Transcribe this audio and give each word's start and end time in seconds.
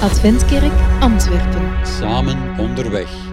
Adventkerk 0.00 0.72
Antwerpen. 1.00 1.86
Samen 1.86 2.58
onderweg. 2.58 3.29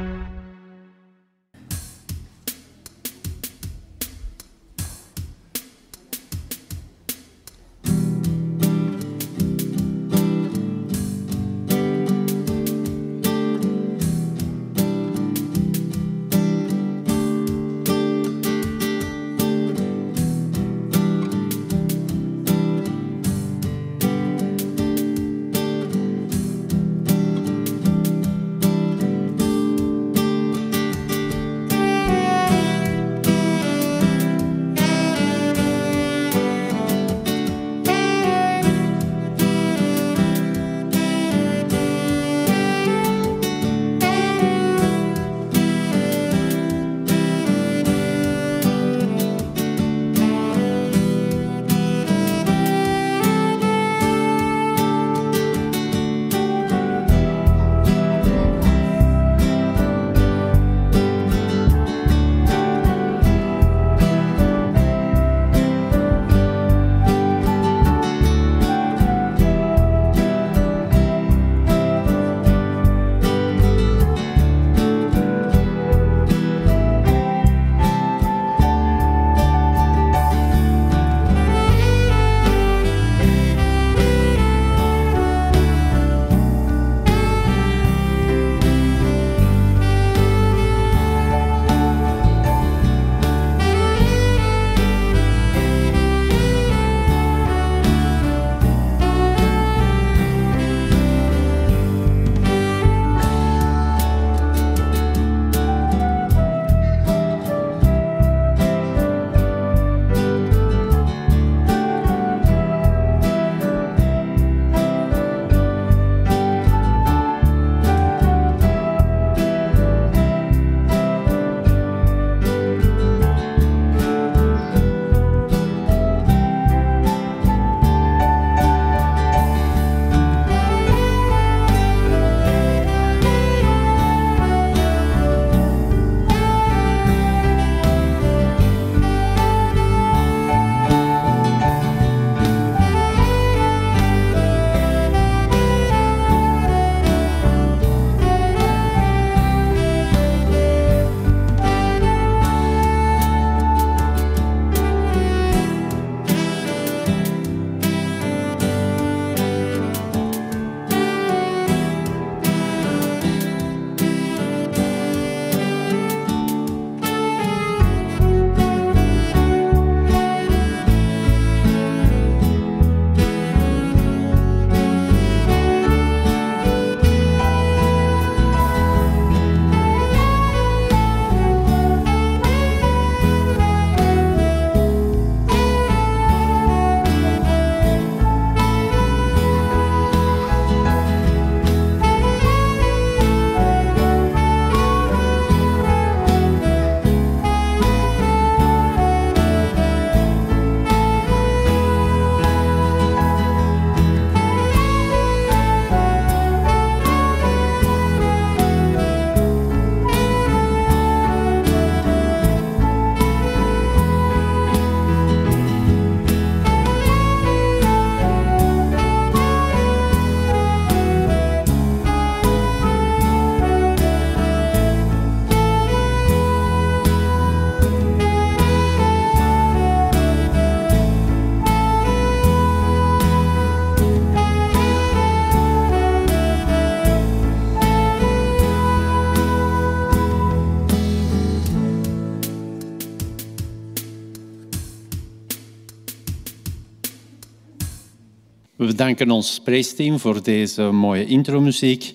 Bedanken 248.97 249.31
ons 249.31 249.59
prijsteam 249.59 250.19
voor 250.19 250.43
deze 250.43 250.81
mooie 250.81 251.25
intromuziek. 251.25 252.13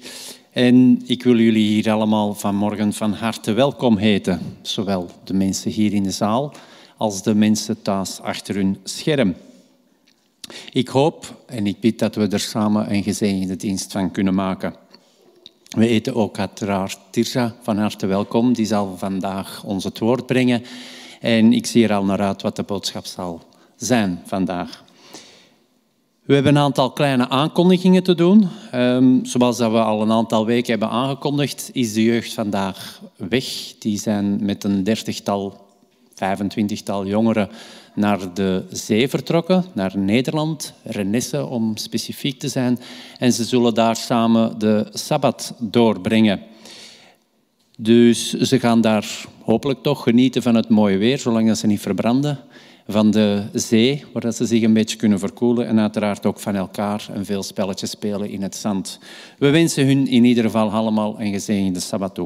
En 0.50 1.02
ik 1.06 1.22
wil 1.22 1.38
jullie 1.38 1.66
hier 1.66 1.90
allemaal 1.90 2.34
vanmorgen 2.34 2.92
van 2.92 3.12
harte 3.12 3.52
welkom 3.52 3.96
heten. 3.96 4.40
Zowel 4.62 5.10
de 5.24 5.34
mensen 5.34 5.70
hier 5.70 5.92
in 5.92 6.02
de 6.02 6.10
zaal 6.10 6.52
als 6.96 7.22
de 7.22 7.34
mensen 7.34 7.82
thuis 7.82 8.20
achter 8.20 8.54
hun 8.54 8.78
scherm. 8.84 9.34
Ik 10.72 10.88
hoop 10.88 11.44
en 11.46 11.66
ik 11.66 11.80
bid 11.80 11.98
dat 11.98 12.14
we 12.14 12.28
er 12.28 12.40
samen 12.40 12.92
een 12.94 13.02
gezegende 13.02 13.56
dienst 13.56 13.92
van 13.92 14.10
kunnen 14.10 14.34
maken. 14.34 14.74
We 15.68 15.88
eten 15.88 16.14
ook 16.14 16.38
uiteraard 16.38 16.98
Tirza 17.10 17.54
van 17.62 17.78
harte 17.78 18.06
welkom. 18.06 18.52
Die 18.52 18.66
zal 18.66 18.96
vandaag 18.96 19.64
ons 19.64 19.84
het 19.84 19.98
woord 19.98 20.26
brengen. 20.26 20.62
En 21.20 21.52
ik 21.52 21.66
zie 21.66 21.84
er 21.84 21.94
al 21.94 22.04
naar 22.04 22.20
uit 22.20 22.42
wat 22.42 22.56
de 22.56 22.62
boodschap 22.62 23.06
zal 23.06 23.42
zijn 23.76 24.22
vandaag. 24.26 24.84
We 26.22 26.34
hebben 26.34 26.56
een 26.56 26.62
aantal 26.62 26.90
kleine 26.90 27.28
aankondigingen 27.28 28.02
te 28.02 28.14
doen. 28.14 28.48
Um, 28.74 29.24
zoals 29.24 29.56
dat 29.56 29.70
we 29.70 29.78
al 29.78 30.02
een 30.02 30.12
aantal 30.12 30.46
weken 30.46 30.70
hebben 30.70 30.88
aangekondigd, 30.88 31.70
is 31.72 31.92
de 31.92 32.02
jeugd 32.02 32.32
vandaag 32.32 33.00
weg. 33.16 33.44
Die 33.78 33.98
zijn 33.98 34.44
met 34.44 34.64
een 34.64 34.84
dertigtal, 34.84 35.66
vijfentwintigtal 36.14 37.06
jongeren 37.06 37.48
naar 37.94 38.34
de 38.34 38.64
zee 38.70 39.08
vertrokken, 39.08 39.64
naar 39.72 39.98
Nederland, 39.98 40.74
Renesse 40.82 41.46
om 41.46 41.76
specifiek 41.76 42.38
te 42.38 42.48
zijn. 42.48 42.78
En 43.18 43.32
ze 43.32 43.44
zullen 43.44 43.74
daar 43.74 43.96
samen 43.96 44.58
de 44.58 44.86
Sabbat 44.92 45.54
doorbrengen. 45.58 46.40
Dus 47.78 48.32
ze 48.32 48.58
gaan 48.58 48.80
daar 48.80 49.24
hopelijk 49.44 49.82
toch 49.82 50.02
genieten 50.02 50.42
van 50.42 50.54
het 50.54 50.68
mooie 50.68 50.96
weer, 50.96 51.18
zolang 51.18 51.56
ze 51.56 51.66
niet 51.66 51.80
verbranden. 51.80 52.38
Van 52.86 53.10
de 53.10 53.42
zee, 53.52 54.04
waar 54.12 54.32
ze 54.32 54.46
zich 54.46 54.62
een 54.62 54.72
beetje 54.72 54.96
kunnen 54.96 55.18
verkoelen. 55.18 55.66
En 55.66 55.80
uiteraard 55.80 56.26
ook 56.26 56.40
van 56.40 56.54
elkaar 56.54 57.08
en 57.12 57.24
veel 57.24 57.42
spelletjes 57.42 57.90
spelen 57.90 58.30
in 58.30 58.42
het 58.42 58.56
zand. 58.56 58.98
We 59.38 59.50
wensen 59.50 59.86
hun 59.86 60.06
in 60.06 60.24
ieder 60.24 60.44
geval 60.44 60.70
allemaal 60.70 61.20
een 61.20 61.32
gezegende 61.32 61.80
Sabbat. 61.80 62.20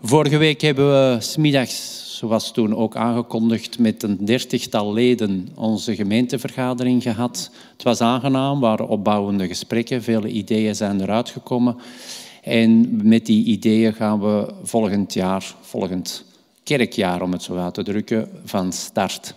Vorige 0.00 0.36
week 0.36 0.60
hebben 0.60 0.88
we 0.90 1.20
smiddags, 1.20 2.06
zoals 2.18 2.52
toen 2.52 2.76
ook 2.76 2.96
aangekondigd, 2.96 3.78
met 3.78 4.02
een 4.02 4.24
dertigtal 4.24 4.92
leden 4.92 5.48
onze 5.54 5.94
gemeentevergadering 5.94 7.02
gehad. 7.02 7.50
Het 7.72 7.82
was 7.82 8.00
aangenaam, 8.00 8.60
waren 8.60 8.88
opbouwende 8.88 9.46
gesprekken, 9.46 10.02
vele 10.02 10.28
ideeën 10.28 10.74
zijn 10.74 11.00
eruit 11.00 11.28
gekomen. 11.30 11.76
En 12.42 13.00
met 13.08 13.26
die 13.26 13.44
ideeën 13.44 13.94
gaan 13.94 14.20
we 14.20 14.52
volgend 14.62 15.14
jaar, 15.14 15.54
volgend 15.60 16.24
kerkjaar 16.68 17.22
om 17.22 17.32
het 17.32 17.42
zo 17.42 17.56
uit 17.56 17.74
te 17.74 17.82
drukken, 17.82 18.28
van 18.44 18.72
start. 18.72 19.34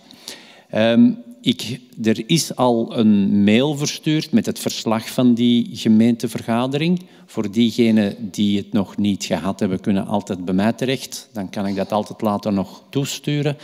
Um, 0.74 1.18
ik, 1.40 1.80
er 2.02 2.22
is 2.26 2.56
al 2.56 2.98
een 2.98 3.44
mail 3.44 3.76
verstuurd 3.76 4.32
met 4.32 4.46
het 4.46 4.58
verslag 4.58 5.10
van 5.10 5.34
die 5.34 5.68
gemeentevergadering. 5.72 7.00
Voor 7.26 7.50
diegenen 7.50 8.30
die 8.30 8.56
het 8.58 8.72
nog 8.72 8.96
niet 8.96 9.24
gehad 9.24 9.60
hebben, 9.60 9.80
kunnen 9.80 10.06
altijd 10.06 10.44
bij 10.44 10.54
mij 10.54 10.72
terecht. 10.72 11.28
Dan 11.32 11.50
kan 11.50 11.66
ik 11.66 11.76
dat 11.76 11.92
altijd 11.92 12.20
later 12.20 12.52
nog 12.52 12.82
toesturen. 12.90 13.56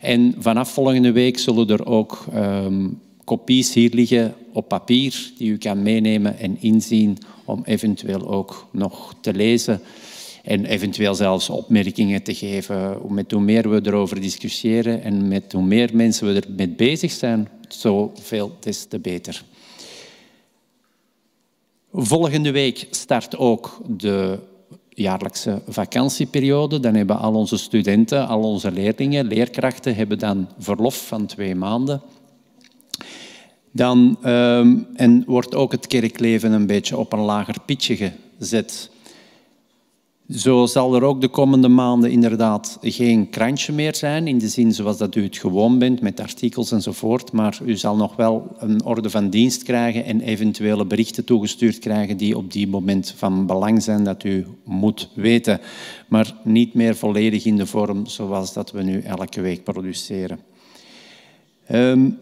En 0.00 0.34
vanaf 0.38 0.70
volgende 0.72 1.12
week 1.12 1.38
zullen 1.38 1.68
er 1.68 1.86
ook 1.86 2.24
um, 2.34 3.00
kopies 3.24 3.74
hier 3.74 3.90
liggen 3.94 4.34
op 4.52 4.68
papier 4.68 5.32
die 5.38 5.50
u 5.50 5.58
kan 5.58 5.82
meenemen 5.82 6.38
en 6.38 6.56
inzien 6.60 7.18
om 7.44 7.62
eventueel 7.64 8.28
ook 8.28 8.68
nog 8.72 9.14
te 9.20 9.34
lezen 9.34 9.80
en 10.48 10.64
eventueel 10.64 11.14
zelfs 11.14 11.50
opmerkingen 11.50 12.22
te 12.22 12.34
geven. 12.34 12.98
Met 13.08 13.32
hoe 13.32 13.40
meer 13.40 13.70
we 13.70 13.80
erover 13.82 14.20
discussiëren 14.20 15.02
en 15.02 15.28
met 15.28 15.52
hoe 15.52 15.62
meer 15.62 15.90
mensen 15.92 16.26
we 16.26 16.40
ermee 16.40 16.68
bezig 16.68 17.10
zijn, 17.12 17.48
zoveel 17.68 18.56
des 18.60 18.84
te 18.84 18.98
beter. 18.98 19.44
Volgende 21.92 22.50
week 22.50 22.86
start 22.90 23.36
ook 23.36 23.80
de 23.86 24.38
jaarlijkse 24.88 25.62
vakantieperiode. 25.66 26.80
Dan 26.80 26.94
hebben 26.94 27.18
al 27.18 27.34
onze 27.34 27.56
studenten, 27.56 28.28
al 28.28 28.42
onze 28.42 28.70
leerlingen, 28.70 29.26
leerkrachten, 29.26 29.94
hebben 29.94 30.18
dan 30.18 30.48
verlof 30.58 31.06
van 31.06 31.26
twee 31.26 31.54
maanden. 31.54 32.02
Dan 33.70 34.18
um, 34.26 34.86
en 34.94 35.24
wordt 35.26 35.54
ook 35.54 35.72
het 35.72 35.86
kerkleven 35.86 36.52
een 36.52 36.66
beetje 36.66 36.96
op 36.96 37.12
een 37.12 37.20
lager 37.20 37.56
pitje 37.66 38.12
gezet. 38.38 38.90
Zo 40.30 40.66
zal 40.66 40.94
er 40.94 41.02
ook 41.02 41.20
de 41.20 41.28
komende 41.28 41.68
maanden 41.68 42.10
inderdaad 42.10 42.78
geen 42.80 43.30
krantje 43.30 43.72
meer 43.72 43.94
zijn, 43.94 44.26
in 44.26 44.38
de 44.38 44.48
zin 44.48 44.72
zoals 44.72 44.96
dat 44.96 45.14
u 45.14 45.22
het 45.22 45.36
gewoon 45.36 45.78
bent, 45.78 46.00
met 46.00 46.20
artikels 46.20 46.72
enzovoort, 46.72 47.32
maar 47.32 47.58
u 47.64 47.76
zal 47.76 47.96
nog 47.96 48.16
wel 48.16 48.56
een 48.58 48.84
orde 48.84 49.10
van 49.10 49.30
dienst 49.30 49.62
krijgen 49.62 50.04
en 50.04 50.20
eventuele 50.20 50.84
berichten 50.84 51.24
toegestuurd 51.24 51.78
krijgen 51.78 52.16
die 52.16 52.36
op 52.36 52.52
die 52.52 52.68
moment 52.68 53.14
van 53.16 53.46
belang 53.46 53.82
zijn 53.82 54.04
dat 54.04 54.24
u 54.24 54.46
moet 54.64 55.10
weten, 55.14 55.60
maar 56.08 56.34
niet 56.44 56.74
meer 56.74 56.96
volledig 56.96 57.44
in 57.44 57.56
de 57.56 57.66
vorm 57.66 58.06
zoals 58.06 58.52
dat 58.52 58.70
we 58.70 58.82
nu 58.82 59.00
elke 59.00 59.40
week 59.40 59.64
produceren. 59.64 60.38
Um, 61.72 62.18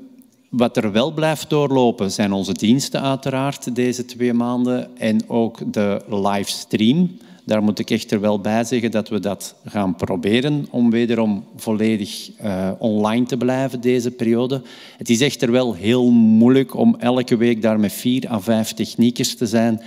wat 0.50 0.76
er 0.76 0.93
wel 0.93 1.12
blijft 1.12 1.50
doorlopen 1.50 2.11
zijn 2.11 2.32
onze 2.32 2.53
diensten 2.53 3.03
uiteraard 3.03 3.75
deze 3.75 4.05
twee 4.05 4.32
maanden 4.32 4.97
en 4.97 5.29
ook 5.29 5.73
de 5.73 6.03
livestream. 6.08 7.11
Daar 7.46 7.62
moet 7.62 7.78
ik 7.78 7.90
echter 7.90 8.20
wel 8.20 8.40
bij 8.40 8.64
zeggen 8.64 8.90
dat 8.90 9.08
we 9.08 9.20
dat 9.20 9.54
gaan 9.64 9.94
proberen 9.94 10.66
om 10.70 10.90
wederom 10.90 11.44
volledig 11.56 12.31
uh, 12.43 12.70
online 12.78 13.26
te 13.26 13.37
blijven 13.37 13.81
deze 13.81 14.10
periode. 14.10 14.62
Het 14.96 15.10
is 15.10 15.20
echter 15.20 15.50
wel 15.50 15.75
heel 15.75 16.10
moeilijk 16.10 16.75
om 16.75 16.96
elke 16.98 17.37
week 17.37 17.62
daar 17.62 17.81
met 17.81 17.93
vier 17.93 18.31
à 18.31 18.40
vijf 18.40 18.72
techniekers 18.72 19.37
te 19.37 19.46
zijn. 19.46 19.81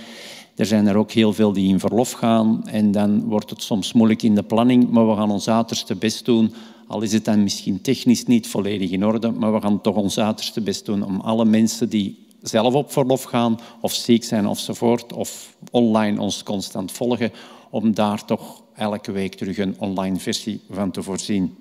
Er 0.56 0.66
zijn 0.66 0.86
er 0.86 0.96
ook 0.96 1.10
heel 1.10 1.32
veel 1.32 1.52
die 1.52 1.68
in 1.68 1.80
verlof 1.80 2.12
gaan 2.12 2.68
en 2.68 2.92
dan 2.92 3.24
wordt 3.24 3.50
het 3.50 3.62
soms 3.62 3.92
moeilijk 3.92 4.22
in 4.22 4.34
de 4.34 4.42
planning, 4.42 4.90
maar 4.90 5.08
we 5.08 5.16
gaan 5.16 5.30
ons 5.30 5.48
uiterste 5.48 5.94
best 5.94 6.24
doen 6.24 6.54
al 6.90 7.02
is 7.02 7.12
het 7.12 7.24
dan 7.24 7.42
misschien 7.42 7.80
technisch 7.80 8.24
niet 8.24 8.48
volledig 8.48 8.90
in 8.90 9.06
orde, 9.06 9.30
maar 9.30 9.52
we 9.52 9.60
gaan 9.60 9.80
toch 9.80 9.96
ons 9.96 10.18
uiterste 10.18 10.60
best 10.60 10.86
doen 10.86 11.02
om 11.02 11.20
alle 11.20 11.44
mensen 11.44 11.88
die 11.88 12.18
zelf 12.42 12.74
op 12.74 12.92
verlof 12.92 13.22
gaan 13.22 13.58
of 13.80 13.92
ziek 13.92 14.24
zijn 14.24 14.46
ofzovoort, 14.46 15.12
of 15.12 15.56
online 15.70 16.20
ons 16.20 16.42
constant 16.42 16.92
volgen, 16.92 17.32
om 17.70 17.94
daar 17.94 18.24
toch 18.24 18.62
elke 18.74 19.12
week 19.12 19.34
terug 19.34 19.58
een 19.58 19.74
online 19.78 20.18
versie 20.18 20.60
van 20.70 20.90
te 20.90 21.02
voorzien. 21.02 21.56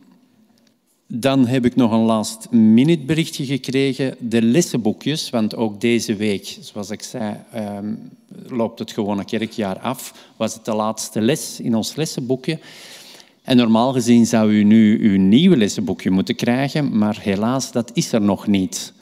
Dan 1.08 1.48
heb 1.48 1.66
ik 1.66 1.76
nog 1.76 1.92
een 1.92 2.00
last 2.00 2.52
minute 2.52 3.06
berichtje 3.06 3.46
gekregen. 3.46 4.16
De 4.20 4.42
lessenboekjes, 4.42 5.30
want 5.30 5.56
ook 5.56 5.82
deze 5.82 6.16
week, 6.16 6.58
zoals 6.60 6.90
ik 6.90 7.04
zei, 7.04 7.36
ehm, 7.52 7.94
loopt 8.48 8.80
het 8.80 8.92
gewone 8.92 9.26
kerkjaar 9.26 9.80
af. 9.80 10.14
Was 10.38 10.54
het 10.54 10.66
de 10.66 10.74
laatste 10.74 11.22
les 11.22 11.60
in 11.60 11.76
ons 11.76 11.96
lessenboekje. 11.96 12.60
En 13.44 13.58
normaal 13.58 13.94
gezien 13.94 14.26
zou 14.26 14.52
u 14.52 14.64
nu 14.64 15.00
uw 15.12 15.20
nieuwe 15.20 15.58
lessenboekje 15.58 16.10
moeten 16.10 16.36
krijgen, 16.36 16.98
maar 16.98 17.20
helaas, 17.22 17.72
dat 17.72 17.92
is 17.94 18.12
er 18.12 18.22
nog 18.22 18.48
niet. 18.48 18.94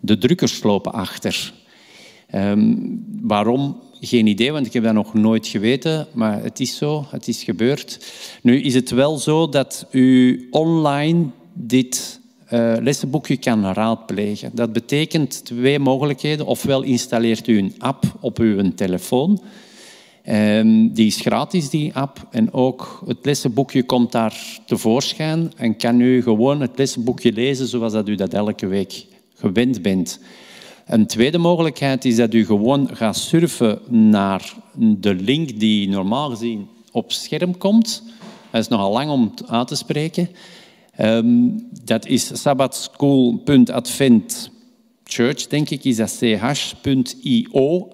De 0.00 0.18
drukkers 0.18 0.62
lopen 0.62 0.92
achter. 0.92 1.52
Um, 2.34 3.04
waarom? 3.20 3.80
Geen 4.00 4.26
idee, 4.26 4.52
want 4.52 4.66
ik 4.66 4.72
heb 4.72 4.82
dat 4.82 4.92
nog 4.92 5.14
nooit 5.14 5.46
geweten, 5.46 6.06
maar 6.12 6.42
het 6.42 6.60
is 6.60 6.76
zo, 6.76 7.06
het 7.10 7.28
is 7.28 7.42
gebeurd. 7.42 8.12
Nu 8.42 8.60
is 8.60 8.74
het 8.74 8.90
wel 8.90 9.18
zo 9.18 9.48
dat 9.48 9.86
u 9.90 10.46
online 10.50 11.26
dit 11.52 12.20
uh, 12.52 12.74
lessenboekje 12.80 13.36
kan 13.36 13.72
raadplegen. 13.72 14.50
Dat 14.54 14.72
betekent 14.72 15.44
twee 15.44 15.78
mogelijkheden. 15.78 16.46
Ofwel 16.46 16.82
installeert 16.82 17.46
u 17.46 17.58
een 17.58 17.74
app 17.78 18.04
op 18.20 18.38
uw 18.38 18.74
telefoon, 18.74 19.40
Um, 20.28 20.92
die 20.92 21.06
is 21.06 21.20
gratis, 21.20 21.70
die 21.70 21.94
app. 21.94 22.26
En 22.30 22.52
ook 22.52 23.02
het 23.06 23.18
lessenboekje 23.22 23.82
komt 23.82 24.12
daar 24.12 24.60
tevoorschijn 24.66 25.52
en 25.56 25.76
kan 25.76 26.00
u 26.00 26.22
gewoon 26.22 26.60
het 26.60 26.78
lessenboekje 26.78 27.32
lezen 27.32 27.66
zoals 27.66 27.92
dat 27.92 28.08
u 28.08 28.14
dat 28.14 28.34
elke 28.34 28.66
week 28.66 29.06
gewend 29.36 29.82
bent. 29.82 30.20
Een 30.86 31.06
tweede 31.06 31.38
mogelijkheid 31.38 32.04
is 32.04 32.16
dat 32.16 32.34
u 32.34 32.44
gewoon 32.44 32.88
gaat 32.92 33.16
surfen 33.16 33.78
naar 34.10 34.54
de 34.74 35.14
link 35.14 35.60
die 35.60 35.88
normaal 35.88 36.30
gezien 36.30 36.68
op 36.92 37.12
scherm 37.12 37.58
komt. 37.58 38.02
Dat 38.50 38.60
is 38.60 38.68
nogal 38.68 38.92
lang 38.92 39.10
om 39.10 39.34
uit 39.46 39.68
te 39.68 39.76
spreken. 39.76 40.28
Um, 41.00 41.68
dat 41.84 42.06
is 42.06 42.42
sabbatschool.advent 42.42 44.50
church, 45.04 45.46
denk 45.46 45.70
ik, 45.70 45.84
is 45.84 45.96
dat 45.96 46.10
ch.io 46.10 47.88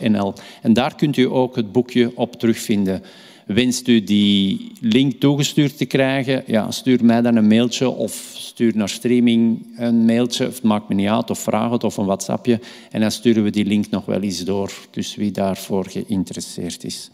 nl. 0.00 0.34
En 0.62 0.72
daar 0.72 0.94
kunt 0.94 1.16
u 1.16 1.24
ook 1.24 1.56
het 1.56 1.72
boekje 1.72 2.12
op 2.14 2.36
terugvinden. 2.36 3.02
Wenst 3.46 3.88
u 3.88 4.04
die 4.04 4.72
link 4.80 5.20
toegestuurd 5.20 5.76
te 5.76 5.84
krijgen, 5.84 6.42
ja, 6.46 6.70
stuur 6.70 7.04
mij 7.04 7.22
dan 7.22 7.36
een 7.36 7.46
mailtje 7.46 7.88
of 7.88 8.32
stuur 8.34 8.76
naar 8.76 8.88
streaming 8.88 9.66
een 9.76 10.04
mailtje. 10.04 10.44
Het 10.44 10.62
maakt 10.62 10.88
me 10.88 10.94
niet 10.94 11.08
uit, 11.08 11.30
of 11.30 11.38
vraag 11.38 11.70
het 11.70 11.84
of 11.84 11.96
een 11.96 12.04
WhatsAppje. 12.04 12.60
En 12.90 13.00
dan 13.00 13.10
sturen 13.10 13.42
we 13.42 13.50
die 13.50 13.64
link 13.64 13.90
nog 13.90 14.04
wel 14.04 14.20
eens 14.20 14.44
door. 14.44 14.72
Dus 14.90 15.14
wie 15.14 15.30
daarvoor 15.30 15.86
geïnteresseerd 15.88 16.84
is. 16.84 17.10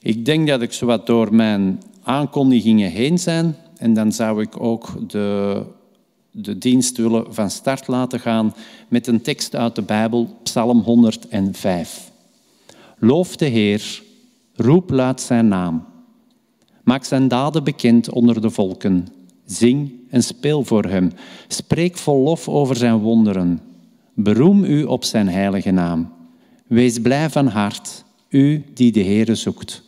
Ik 0.00 0.24
denk 0.24 0.48
dat 0.48 0.62
ik 0.62 0.72
zowat 0.72 1.06
door 1.06 1.34
mijn 1.34 1.82
aankondigingen 2.02 2.90
heen 2.90 3.18
zijn. 3.18 3.56
En 3.76 3.94
dan 3.94 4.12
zou 4.12 4.42
ik 4.42 4.60
ook 4.60 5.10
de 5.10 5.62
de 6.32 6.58
dienst 6.58 6.96
willen 6.96 7.34
van 7.34 7.50
start 7.50 7.86
laten 7.86 8.20
gaan 8.20 8.54
met 8.88 9.06
een 9.06 9.22
tekst 9.22 9.54
uit 9.54 9.74
de 9.74 9.82
Bijbel, 9.82 10.36
Psalm 10.42 10.80
105. 10.80 12.10
Loof 12.98 13.36
de 13.36 13.44
Heer, 13.44 14.02
roep 14.54 14.90
luid 14.90 15.20
zijn 15.20 15.48
naam. 15.48 15.84
Maak 16.84 17.04
zijn 17.04 17.28
daden 17.28 17.64
bekend 17.64 18.10
onder 18.10 18.40
de 18.40 18.50
volken. 18.50 19.06
Zing 19.44 19.92
en 20.10 20.22
speel 20.22 20.64
voor 20.64 20.84
hem. 20.84 21.12
Spreek 21.48 21.96
vol 21.96 22.22
lof 22.22 22.48
over 22.48 22.76
zijn 22.76 22.98
wonderen. 22.98 23.60
Beroem 24.14 24.64
u 24.64 24.84
op 24.84 25.04
zijn 25.04 25.28
heilige 25.28 25.70
naam. 25.70 26.12
Wees 26.66 26.98
blij 26.98 27.30
van 27.30 27.46
hart, 27.46 28.04
u 28.28 28.64
die 28.74 28.92
de 28.92 29.02
Heere 29.02 29.34
zoekt. 29.34 29.82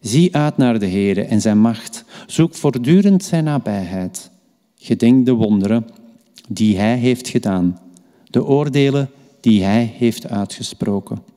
Zie 0.00 0.36
uit 0.36 0.56
naar 0.56 0.78
de 0.78 0.88
Heere 0.88 1.22
en 1.22 1.40
zijn 1.40 1.58
macht. 1.58 2.04
Zoek 2.26 2.54
voortdurend 2.54 3.24
zijn 3.24 3.44
nabijheid. 3.44 4.30
Gedenk 4.76 5.26
de 5.26 5.32
wonderen 5.32 5.86
die 6.48 6.76
Hij 6.76 6.96
heeft 6.96 7.28
gedaan, 7.28 7.78
de 8.24 8.44
oordelen 8.44 9.10
die 9.40 9.64
Hij 9.64 9.94
heeft 9.96 10.28
uitgesproken. 10.28 11.31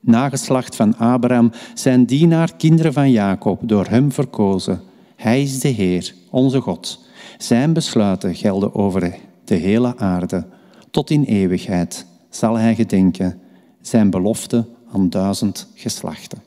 Nageslacht 0.00 0.76
van 0.76 0.96
Abraham, 0.96 1.52
zijn 1.74 2.04
dienaar, 2.04 2.56
kinderen 2.56 2.92
van 2.92 3.10
Jacob, 3.10 3.60
door 3.62 3.86
Hem 3.86 4.12
verkozen. 4.12 4.80
Hij 5.16 5.42
is 5.42 5.60
de 5.60 5.68
Heer, 5.68 6.14
onze 6.30 6.60
God. 6.60 7.04
Zijn 7.38 7.72
besluiten 7.72 8.34
gelden 8.34 8.74
over 8.74 9.14
de 9.44 9.54
hele 9.54 9.96
aarde. 9.96 10.46
Tot 10.90 11.10
in 11.10 11.24
eeuwigheid 11.24 12.06
zal 12.30 12.58
hij 12.58 12.74
gedenken. 12.74 13.40
Zijn 13.80 14.10
belofte 14.10 14.66
aan 14.92 15.10
duizend 15.10 15.68
geslachten. 15.74 16.38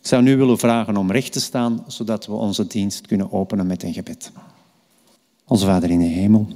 Ik 0.00 0.14
zou 0.14 0.22
nu 0.22 0.36
willen 0.36 0.58
vragen 0.58 0.96
om 0.96 1.10
recht 1.10 1.32
te 1.32 1.40
staan, 1.40 1.84
zodat 1.86 2.26
we 2.26 2.32
onze 2.32 2.66
dienst 2.66 3.06
kunnen 3.06 3.32
openen 3.32 3.66
met 3.66 3.82
een 3.82 3.92
gebed. 3.92 4.32
Onze 5.46 5.66
Vader 5.66 5.90
in 5.90 5.98
de 5.98 6.04
hemel. 6.04 6.46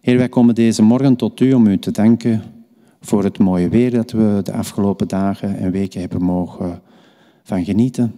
Heer, 0.00 0.16
wij 0.16 0.28
komen 0.28 0.54
deze 0.54 0.82
morgen 0.82 1.16
tot 1.16 1.40
u 1.40 1.52
om 1.52 1.66
u 1.66 1.78
te 1.78 1.90
danken 1.90 2.42
voor 3.02 3.24
het 3.24 3.38
mooie 3.38 3.68
weer 3.68 3.90
dat 3.90 4.10
we 4.10 4.40
de 4.42 4.52
afgelopen 4.52 5.08
dagen 5.08 5.56
en 5.56 5.70
weken 5.70 6.00
hebben 6.00 6.22
mogen 6.22 6.82
van 7.42 7.64
genieten. 7.64 8.14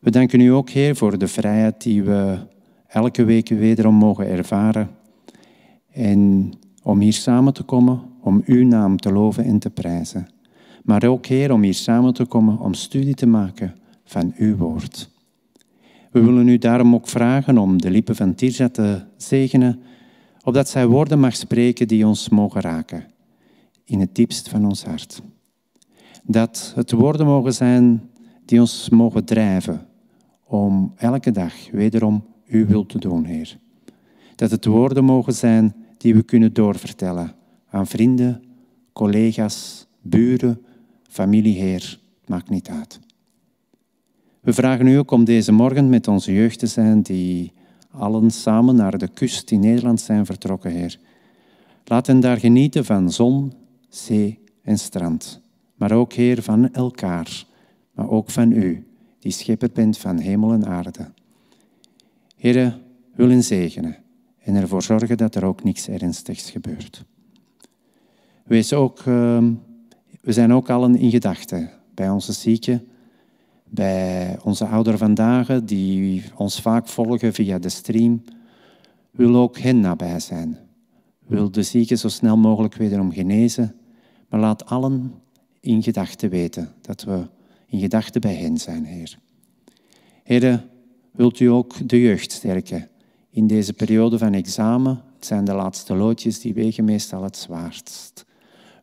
We 0.00 0.10
danken 0.10 0.40
u 0.40 0.48
ook, 0.48 0.70
Heer, 0.70 0.96
voor 0.96 1.18
de 1.18 1.28
vrijheid 1.28 1.82
die 1.82 2.02
we 2.02 2.38
elke 2.86 3.24
week 3.24 3.48
wederom 3.48 3.94
mogen 3.94 4.26
ervaren. 4.26 4.90
En 5.90 6.52
om 6.82 7.00
hier 7.00 7.12
samen 7.12 7.52
te 7.52 7.62
komen, 7.62 8.00
om 8.20 8.42
uw 8.44 8.64
naam 8.64 8.96
te 8.96 9.12
loven 9.12 9.44
en 9.44 9.58
te 9.58 9.70
prijzen. 9.70 10.26
Maar 10.84 11.04
ook, 11.04 11.26
Heer, 11.26 11.52
om 11.52 11.62
hier 11.62 11.74
samen 11.74 12.14
te 12.14 12.24
komen 12.24 12.58
om 12.58 12.74
studie 12.74 13.14
te 13.14 13.26
maken 13.26 13.74
van 14.04 14.32
uw 14.36 14.56
woord. 14.56 15.10
We 16.10 16.20
willen 16.20 16.48
u 16.48 16.58
daarom 16.58 16.94
ook 16.94 17.08
vragen 17.08 17.58
om 17.58 17.80
de 17.80 17.90
lippen 17.90 18.16
van 18.16 18.34
Tirza 18.34 18.68
te 18.68 19.00
zegenen, 19.16 19.80
opdat 20.44 20.68
zij 20.68 20.86
woorden 20.86 21.20
mag 21.20 21.36
spreken 21.36 21.88
die 21.88 22.06
ons 22.06 22.28
mogen 22.28 22.60
raken, 22.60 23.04
in 23.92 24.00
het 24.00 24.14
diepst 24.14 24.48
van 24.48 24.64
ons 24.64 24.84
hart. 24.84 25.22
Dat 26.22 26.72
het 26.74 26.92
woorden 26.92 27.26
mogen 27.26 27.54
zijn 27.54 28.10
die 28.44 28.60
ons 28.60 28.88
mogen 28.88 29.24
drijven 29.24 29.86
om 30.44 30.92
elke 30.96 31.30
dag 31.30 31.70
wederom 31.70 32.24
uw 32.46 32.66
wil 32.66 32.86
te 32.86 32.98
doen, 32.98 33.24
Heer. 33.24 33.58
Dat 34.36 34.50
het 34.50 34.64
woorden 34.64 35.04
mogen 35.04 35.32
zijn 35.32 35.74
die 35.96 36.14
we 36.14 36.22
kunnen 36.22 36.52
doorvertellen 36.52 37.34
aan 37.70 37.86
vrienden, 37.86 38.42
collega's, 38.92 39.86
buren, 40.00 40.64
familie, 41.02 41.58
Heer. 41.58 42.00
maakt 42.26 42.50
niet 42.50 42.68
uit. 42.68 43.00
We 44.40 44.52
vragen 44.52 44.86
u 44.86 44.94
ook 44.94 45.10
om 45.10 45.24
deze 45.24 45.52
morgen 45.52 45.88
met 45.88 46.08
onze 46.08 46.32
jeugd 46.32 46.58
te 46.58 46.66
zijn 46.66 47.02
die 47.02 47.52
allen 47.90 48.30
samen 48.30 48.76
naar 48.76 48.98
de 48.98 49.08
kust 49.08 49.50
in 49.50 49.60
Nederland 49.60 50.00
zijn 50.00 50.26
vertrokken, 50.26 50.70
Heer. 50.70 50.98
Laat 51.84 52.06
hen 52.06 52.20
daar 52.20 52.38
genieten 52.38 52.84
van 52.84 53.12
zon, 53.12 53.52
zee 53.94 54.38
en 54.62 54.78
strand. 54.78 55.40
Maar 55.74 55.92
ook, 55.92 56.12
Heer, 56.12 56.42
van 56.42 56.72
elkaar, 56.72 57.44
maar 57.92 58.10
ook 58.10 58.30
van 58.30 58.52
u, 58.52 58.86
die 59.18 59.32
schepper 59.32 59.70
bent 59.72 59.98
van 59.98 60.18
hemel 60.18 60.52
en 60.52 60.66
aarde. 60.66 61.10
Heer, 62.36 62.78
hen 63.16 63.44
zegenen 63.44 63.96
en 64.38 64.54
ervoor 64.54 64.82
zorgen 64.82 65.16
dat 65.16 65.34
er 65.34 65.44
ook 65.44 65.64
niks 65.64 65.88
ernstigs 65.88 66.50
gebeurt. 66.50 67.04
Wees 68.44 68.72
ook, 68.72 69.00
ehm, 69.00 69.52
we 70.20 70.32
zijn 70.32 70.52
ook 70.52 70.70
allen 70.70 70.96
in 70.96 71.10
gedachten 71.10 71.70
bij 71.94 72.10
onze 72.10 72.32
zieken, 72.32 72.86
bij 73.64 74.38
onze 74.42 74.66
ouderen 74.66 74.98
vandaag 74.98 75.64
die 75.64 76.22
ons 76.36 76.60
vaak 76.60 76.88
volgen 76.88 77.32
via 77.32 77.58
de 77.58 77.68
stream. 77.68 78.22
Wil 79.10 79.36
ook 79.36 79.58
hen 79.58 79.80
nabij 79.80 80.20
zijn. 80.20 80.58
Wil 81.26 81.50
de 81.50 81.62
zieken 81.62 81.98
zo 81.98 82.08
snel 82.08 82.36
mogelijk 82.36 82.74
wederom 82.74 83.12
genezen, 83.12 83.74
maar 84.32 84.40
laat 84.40 84.66
allen 84.66 85.14
in 85.60 85.82
gedachten 85.82 86.30
weten 86.30 86.72
dat 86.80 87.02
we 87.02 87.26
in 87.66 87.80
gedachten 87.80 88.20
bij 88.20 88.34
hen 88.34 88.58
zijn, 88.58 88.84
Heer. 88.84 89.18
Heer, 90.22 90.66
wilt 91.10 91.40
u 91.40 91.46
ook 91.46 91.88
de 91.88 92.00
jeugd 92.00 92.32
sterken 92.32 92.88
in 93.30 93.46
deze 93.46 93.72
periode 93.72 94.18
van 94.18 94.32
examen? 94.32 95.02
Het 95.14 95.26
zijn 95.26 95.44
de 95.44 95.54
laatste 95.54 95.94
loodjes 95.94 96.40
die 96.40 96.54
wegen 96.54 96.84
meestal 96.84 97.22
het 97.22 97.36
zwaarst. 97.36 98.24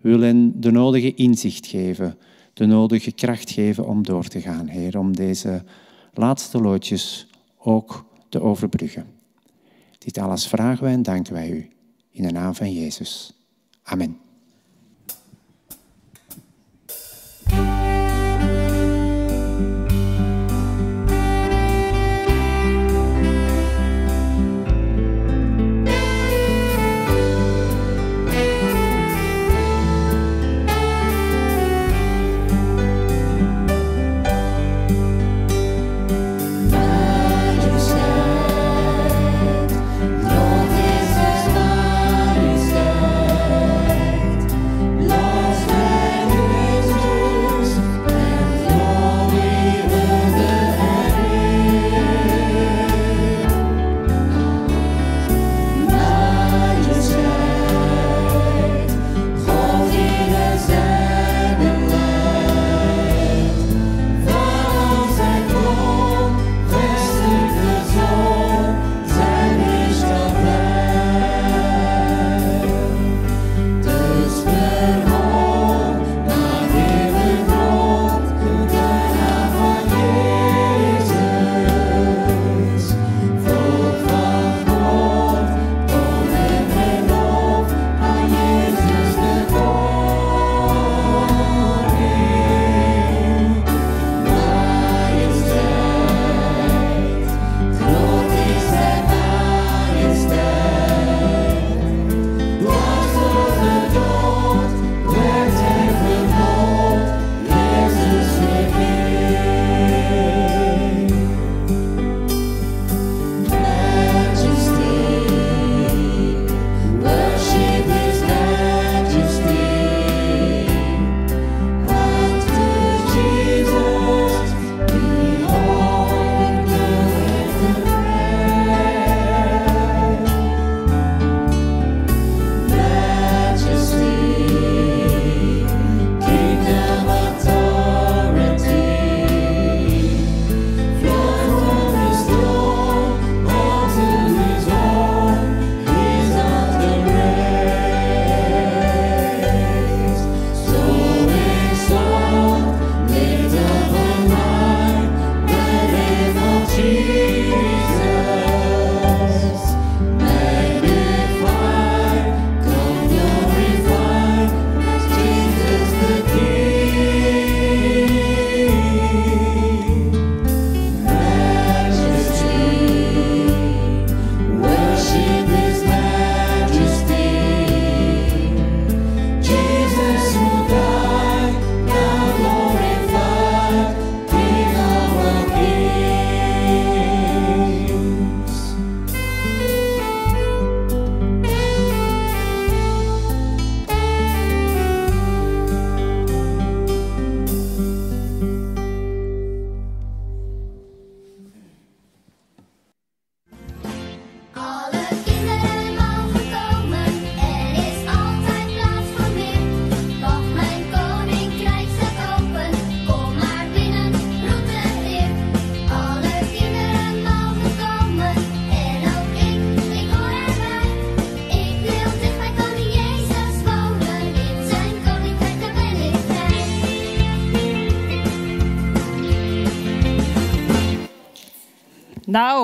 Wil 0.01 0.19
hen 0.19 0.61
de 0.61 0.71
nodige 0.71 1.13
inzicht 1.13 1.67
geven, 1.67 2.17
de 2.53 2.65
nodige 2.65 3.11
kracht 3.11 3.51
geven 3.51 3.87
om 3.87 4.03
door 4.03 4.27
te 4.27 4.41
gaan, 4.41 4.67
Heer, 4.67 4.99
om 4.99 5.15
deze 5.15 5.63
laatste 6.13 6.61
loodjes 6.61 7.27
ook 7.57 8.05
te 8.29 8.41
overbruggen. 8.41 9.05
Dit 9.97 10.17
alles 10.17 10.47
vragen 10.47 10.83
wij 10.83 10.93
en 10.93 11.03
danken 11.03 11.33
wij 11.33 11.49
u. 11.51 11.69
In 12.11 12.23
de 12.23 12.31
naam 12.31 12.55
van 12.55 12.73
Jezus. 12.73 13.33
Amen. 13.83 14.28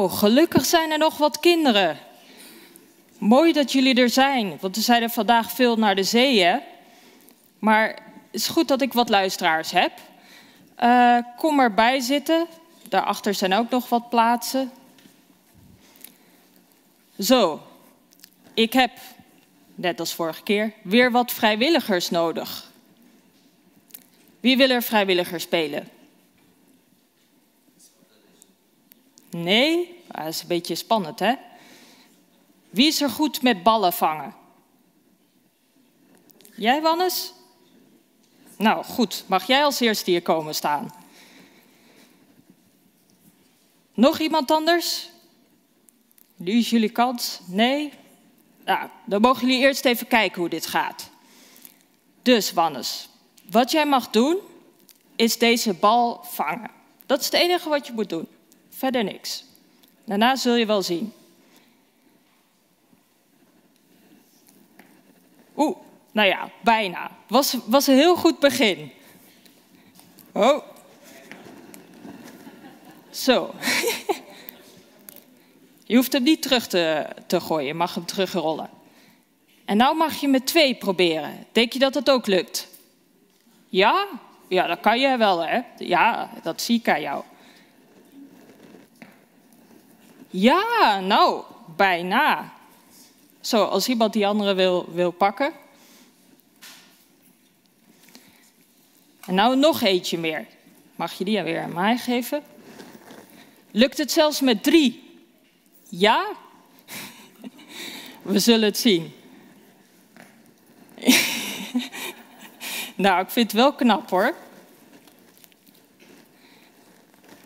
Nou, 0.06 0.18
gelukkig 0.18 0.66
zijn 0.66 0.92
er 0.92 0.98
nog 0.98 1.18
wat 1.18 1.40
kinderen. 1.40 1.98
Mooi 3.18 3.54
dat 3.54 3.72
jullie 3.72 3.96
er 3.96 4.10
zijn, 4.10 4.58
want 4.62 4.76
we 4.76 4.82
zijn 4.82 5.02
er 5.02 5.10
vandaag 5.10 5.52
veel 5.52 5.76
naar 5.76 5.96
de 5.96 6.04
zee, 6.04 6.44
hè? 6.44 6.58
Maar 7.60 7.88
het 7.88 8.02
is 8.32 8.48
goed 8.48 8.68
dat 8.68 8.82
ik 8.82 8.94
wat 8.94 9.10
luisteraars 9.10 9.72
heb. 9.72 9.92
Uh, 10.84 11.18
kom 11.38 11.60
erbij 11.60 12.00
zitten. 12.00 12.48
Daarachter 12.90 13.34
zijn 13.34 13.54
ook 13.54 13.70
nog 13.70 13.90
wat 13.90 14.10
plaatsen. 14.10 14.72
Zo, 17.20 17.62
ik 18.54 18.74
heb, 18.74 18.92
net 19.76 20.00
als 20.00 20.14
vorige 20.14 20.44
keer, 20.44 20.74
weer 20.84 21.12
wat 21.12 21.32
vrijwilligers 21.32 22.10
nodig. 22.10 22.72
Wie 24.40 24.58
wil 24.58 24.70
er 24.70 24.84
vrijwilliger 24.84 25.40
spelen? 25.40 25.90
Nee? 29.30 29.95
Dat 30.16 30.28
is 30.28 30.42
een 30.42 30.48
beetje 30.48 30.76
spannend, 30.76 31.20
hè? 31.20 31.34
Wie 32.70 32.88
is 32.88 33.02
er 33.02 33.10
goed 33.10 33.42
met 33.42 33.64
ballen 33.64 33.94
vangen? 33.94 34.36
Jij, 36.56 36.82
Wannes? 36.82 37.34
Nou, 38.58 38.84
goed. 38.84 39.24
Mag 39.28 39.48
jij 39.48 39.64
als 39.64 39.80
eerste 39.80 40.12
hier 40.12 40.22
komen 40.22 40.56
staan? 40.56 40.94
Nog 43.94 44.20
iemand 44.20 44.52
anders? 44.52 45.10
Nu 46.36 46.52
is 46.52 46.70
jullie 46.70 46.90
kans. 46.90 47.40
Nee? 47.46 47.94
Nou, 48.66 48.90
dan 49.06 49.22
mogen 49.22 49.48
jullie 49.48 49.62
eerst 49.62 49.86
even 49.86 50.08
kijken 50.08 50.40
hoe 50.40 50.50
dit 50.50 50.66
gaat. 50.66 51.10
Dus, 52.22 52.54
Wannes, 52.54 53.10
wat 53.52 53.72
jij 53.72 53.86
mag 53.86 54.10
doen, 54.10 54.38
is 55.16 55.38
deze 55.38 55.74
bal 55.74 56.24
vangen. 56.24 56.72
Dat 57.06 57.20
is 57.20 57.26
het 57.26 57.34
enige 57.34 57.70
wat 57.70 57.88
je 57.88 57.94
moet 57.94 58.10
doen. 58.10 58.28
Verder 58.70 59.04
niks. 59.04 59.45
Daarna 60.06 60.36
zul 60.36 60.56
je 60.56 60.66
wel 60.66 60.82
zien. 60.82 61.14
Oeh, 65.58 65.78
nou 66.12 66.28
ja, 66.28 66.50
bijna. 66.62 67.12
Was, 67.28 67.58
was 67.66 67.88
een 67.88 67.96
heel 67.96 68.16
goed 68.16 68.40
begin. 68.40 68.92
Oh. 70.32 70.64
Zo. 73.10 73.54
Je 75.88 75.96
hoeft 75.96 76.14
hem 76.14 76.24
niet 76.24 76.42
terug 76.42 76.68
te, 76.68 77.08
te 77.28 77.40
gooien, 77.40 77.66
je 77.66 77.74
mag 77.74 77.96
hem 77.96 78.06
terugrollen. 78.06 78.70
En 79.66 79.78
nou 79.78 79.98
mag 79.98 80.16
je 80.16 80.28
met 80.28 80.46
twee 80.46 80.76
proberen. 80.76 81.46
Denk 81.52 81.74
je 81.74 81.80
dat 81.80 81.94
het 81.94 82.10
ook 82.10 82.28
lukt? 82.28 82.68
Ja? 83.70 84.08
Ja, 84.48 84.68
dat 84.68 84.80
kan 84.80 85.00
je 85.00 85.18
wel, 85.18 85.46
hè? 85.46 85.62
Ja, 85.78 86.30
dat 86.44 86.62
zie 86.62 86.80
ik 86.80 86.90
aan 86.90 87.02
jou. 87.02 87.24
Ja, 90.38 91.00
nou, 91.00 91.44
bijna. 91.76 92.54
Zo, 93.42 93.64
als 93.64 93.88
iemand 93.88 94.14
die 94.14 94.28
andere 94.28 94.54
wil, 94.54 94.90
wil 94.92 95.12
pakken. 95.12 95.54
En 99.26 99.36
nou 99.36 99.56
nog 99.56 99.82
eentje 99.82 100.18
meer. 100.18 100.46
Mag 100.96 101.14
je 101.14 101.24
die 101.24 101.42
weer 101.42 101.62
aan 101.62 101.74
mij 101.74 101.98
geven? 101.98 102.44
Lukt 103.72 103.98
het 103.98 104.12
zelfs 104.12 104.42
met 104.42 104.64
drie? 104.64 105.20
Ja? 105.90 106.26
We 108.22 108.40
zullen 108.40 108.66
het 108.66 108.78
zien. 108.78 109.14
nou, 112.96 113.22
ik 113.22 113.30
vind 113.30 113.52
het 113.52 113.62
wel 113.62 113.74
knap 113.74 114.10
hoor. 114.10 114.36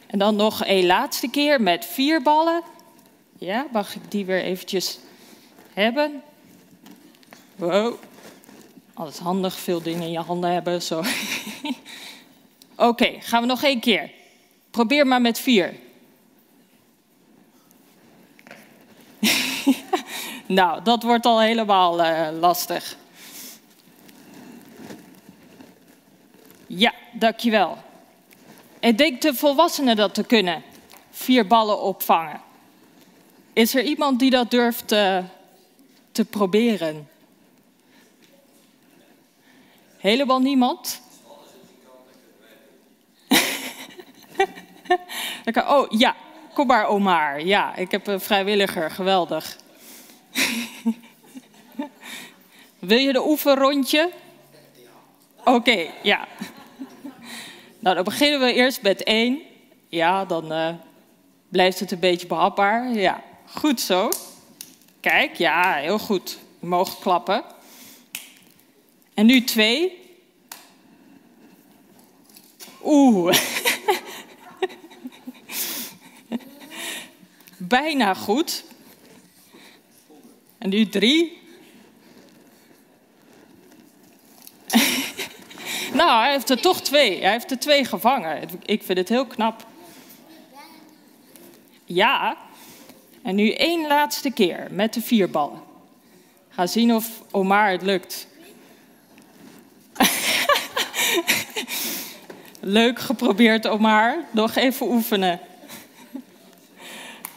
En 0.08 0.19
dan 0.19 0.36
nog 0.36 0.65
een 0.65 0.86
laatste 0.86 1.30
keer 1.30 1.62
met 1.62 1.86
vier 1.86 2.21
ballen. 2.21 2.78
Ja, 3.39 3.67
mag 3.71 3.95
ik 3.95 4.12
die 4.12 4.25
weer 4.25 4.43
eventjes 4.43 4.99
hebben? 5.73 6.23
Wow. 7.56 7.95
Altijd 8.93 9.19
handig, 9.19 9.60
veel 9.60 9.82
dingen 9.82 10.02
in 10.02 10.12
je 10.12 10.19
handen 10.19 10.52
hebben. 10.52 10.82
Zo. 10.82 11.04
Oké, 12.75 13.15
gaan 13.19 13.41
we 13.41 13.47
nog 13.47 13.63
één 13.63 13.80
keer. 13.80 14.12
Probeer 14.71 15.08
maar 15.08 15.21
met 15.21 15.39
vier. 15.39 15.75
nou, 20.45 20.84
dat 20.84 21.04
wordt 21.04 21.25
al 21.25 21.41
helemaal 21.41 21.99
uh, 21.99 22.28
lastig. 22.39 22.97
Ja, 26.67 26.93
dankjewel. 27.12 27.78
Ik 28.80 28.97
denk 28.97 29.21
de 29.21 29.34
volwassenen 29.34 29.95
dat 29.95 30.13
te 30.13 30.23
kunnen. 30.23 30.63
Vier 31.10 31.47
ballen 31.47 31.82
opvangen. 31.82 32.47
Is 33.53 33.75
er 33.75 33.83
iemand 33.83 34.19
die 34.19 34.29
dat 34.29 34.51
durft 34.51 34.91
uh, 34.91 35.23
te 36.12 36.25
proberen? 36.25 37.09
Helemaal 39.97 40.39
niemand? 40.39 41.01
oh, 45.67 45.89
ja, 45.89 46.15
kom 46.53 46.67
maar 46.67 46.88
Omar. 46.88 47.45
Ja, 47.45 47.75
ik 47.75 47.91
heb 47.91 48.07
een 48.07 48.21
vrijwilliger, 48.21 48.91
geweldig. 48.91 49.57
Wil 52.79 52.97
je 52.97 53.13
de 53.13 53.27
oefenrondje? 53.27 54.09
Oké, 55.43 55.88
ja. 56.03 56.27
Nou, 57.79 57.95
dan 57.95 58.03
beginnen 58.03 58.39
we 58.39 58.53
eerst 58.53 58.81
met 58.81 59.03
één. 59.03 59.41
Ja, 59.89 60.25
dan 60.25 60.51
uh, 60.51 60.69
blijft 61.49 61.79
het 61.79 61.91
een 61.91 61.99
beetje 61.99 62.27
behapbaar. 62.27 62.93
Ja, 62.93 63.23
goed 63.53 63.81
zo. 63.81 64.09
Kijk, 64.99 65.35
ja, 65.35 65.73
heel 65.73 65.99
goed. 65.99 66.39
Je 66.59 66.67
mag 66.67 66.99
klappen. 66.99 67.43
En 69.13 69.25
nu 69.25 69.43
twee. 69.43 69.99
Oeh. 72.83 73.38
Bijna 77.57 78.13
goed. 78.13 78.63
En 80.57 80.69
nu 80.69 80.89
drie. 80.89 81.41
nou, 85.93 86.21
hij 86.21 86.31
heeft 86.31 86.49
er 86.49 86.62
toch 86.62 86.81
twee. 86.81 87.21
Hij 87.21 87.31
heeft 87.31 87.51
er 87.51 87.59
twee 87.59 87.85
gevangen. 87.85 88.49
Ik 88.65 88.83
vind 88.83 88.97
het 88.97 89.09
heel 89.09 89.25
knap. 89.25 89.67
Ja. 91.85 92.48
En 93.29 93.35
nu 93.35 93.51
één 93.51 93.87
laatste 93.87 94.31
keer 94.31 94.67
met 94.71 94.93
de 94.93 95.01
vier 95.01 95.29
ballen. 95.29 95.61
Ga 96.49 96.67
zien 96.67 96.95
of 96.95 97.21
Omar 97.31 97.71
het 97.71 97.81
lukt. 97.81 98.27
Leuk 102.59 102.99
geprobeerd, 102.99 103.67
Omar. 103.67 104.17
Nog 104.31 104.55
even 104.55 104.87
oefenen. 104.87 105.39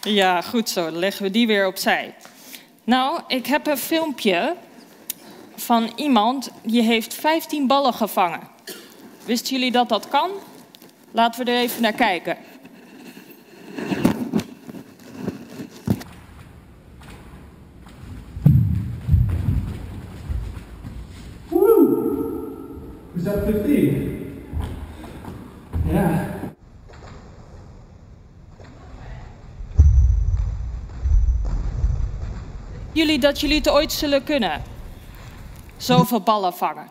Ja, 0.03 0.43
goed 0.43 0.69
zo. 0.69 0.85
Dan 0.85 0.99
leggen 0.99 1.23
we 1.23 1.31
die 1.31 1.47
weer 1.47 1.67
opzij. 1.67 2.15
Nou, 2.85 3.21
ik 3.27 3.47
heb 3.47 3.67
een 3.67 3.79
filmpje 3.79 4.57
van 5.57 5.93
iemand 5.97 6.51
die 6.63 6.83
heeft 6.83 7.15
15 7.15 7.67
ballen 7.67 7.95
gevangen. 7.95 8.49
Wisten 9.25 9.53
jullie 9.53 9.73
dat 9.73 9.89
dat 9.89 10.09
kan? 10.09 10.31
Laten 11.11 11.45
we 11.45 11.51
er 11.51 11.59
even 11.59 11.83
naar 11.83 11.93
kijken. 11.93 12.37
Is 23.33 23.39
dat 23.39 23.45
15? 23.45 24.45
Ja. 25.93 26.41
Jullie 32.93 33.19
dat 33.19 33.41
jullie 33.41 33.57
het 33.57 33.69
ooit 33.69 33.93
zullen 33.93 34.25
kunnen? 34.25 34.63
Zoveel 35.77 36.21
ballen 36.21 36.55
vangen. 36.55 36.91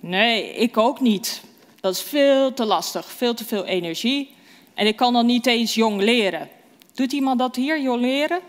Nee, 0.00 0.54
ik 0.54 0.76
ook 0.76 1.00
niet. 1.00 1.42
Dat 1.80 1.94
is 1.94 2.02
veel 2.02 2.54
te 2.54 2.64
lastig, 2.64 3.06
veel 3.06 3.34
te 3.34 3.44
veel 3.44 3.64
energie. 3.64 4.34
En 4.74 4.86
ik 4.86 4.96
kan 4.96 5.12
dan 5.12 5.26
niet 5.26 5.46
eens 5.46 5.74
jong 5.74 6.00
leren. 6.00 6.48
Doet 6.94 7.12
iemand 7.12 7.38
dat 7.38 7.56
hier, 7.56 7.80
jong 7.80 8.00
leren? 8.00 8.40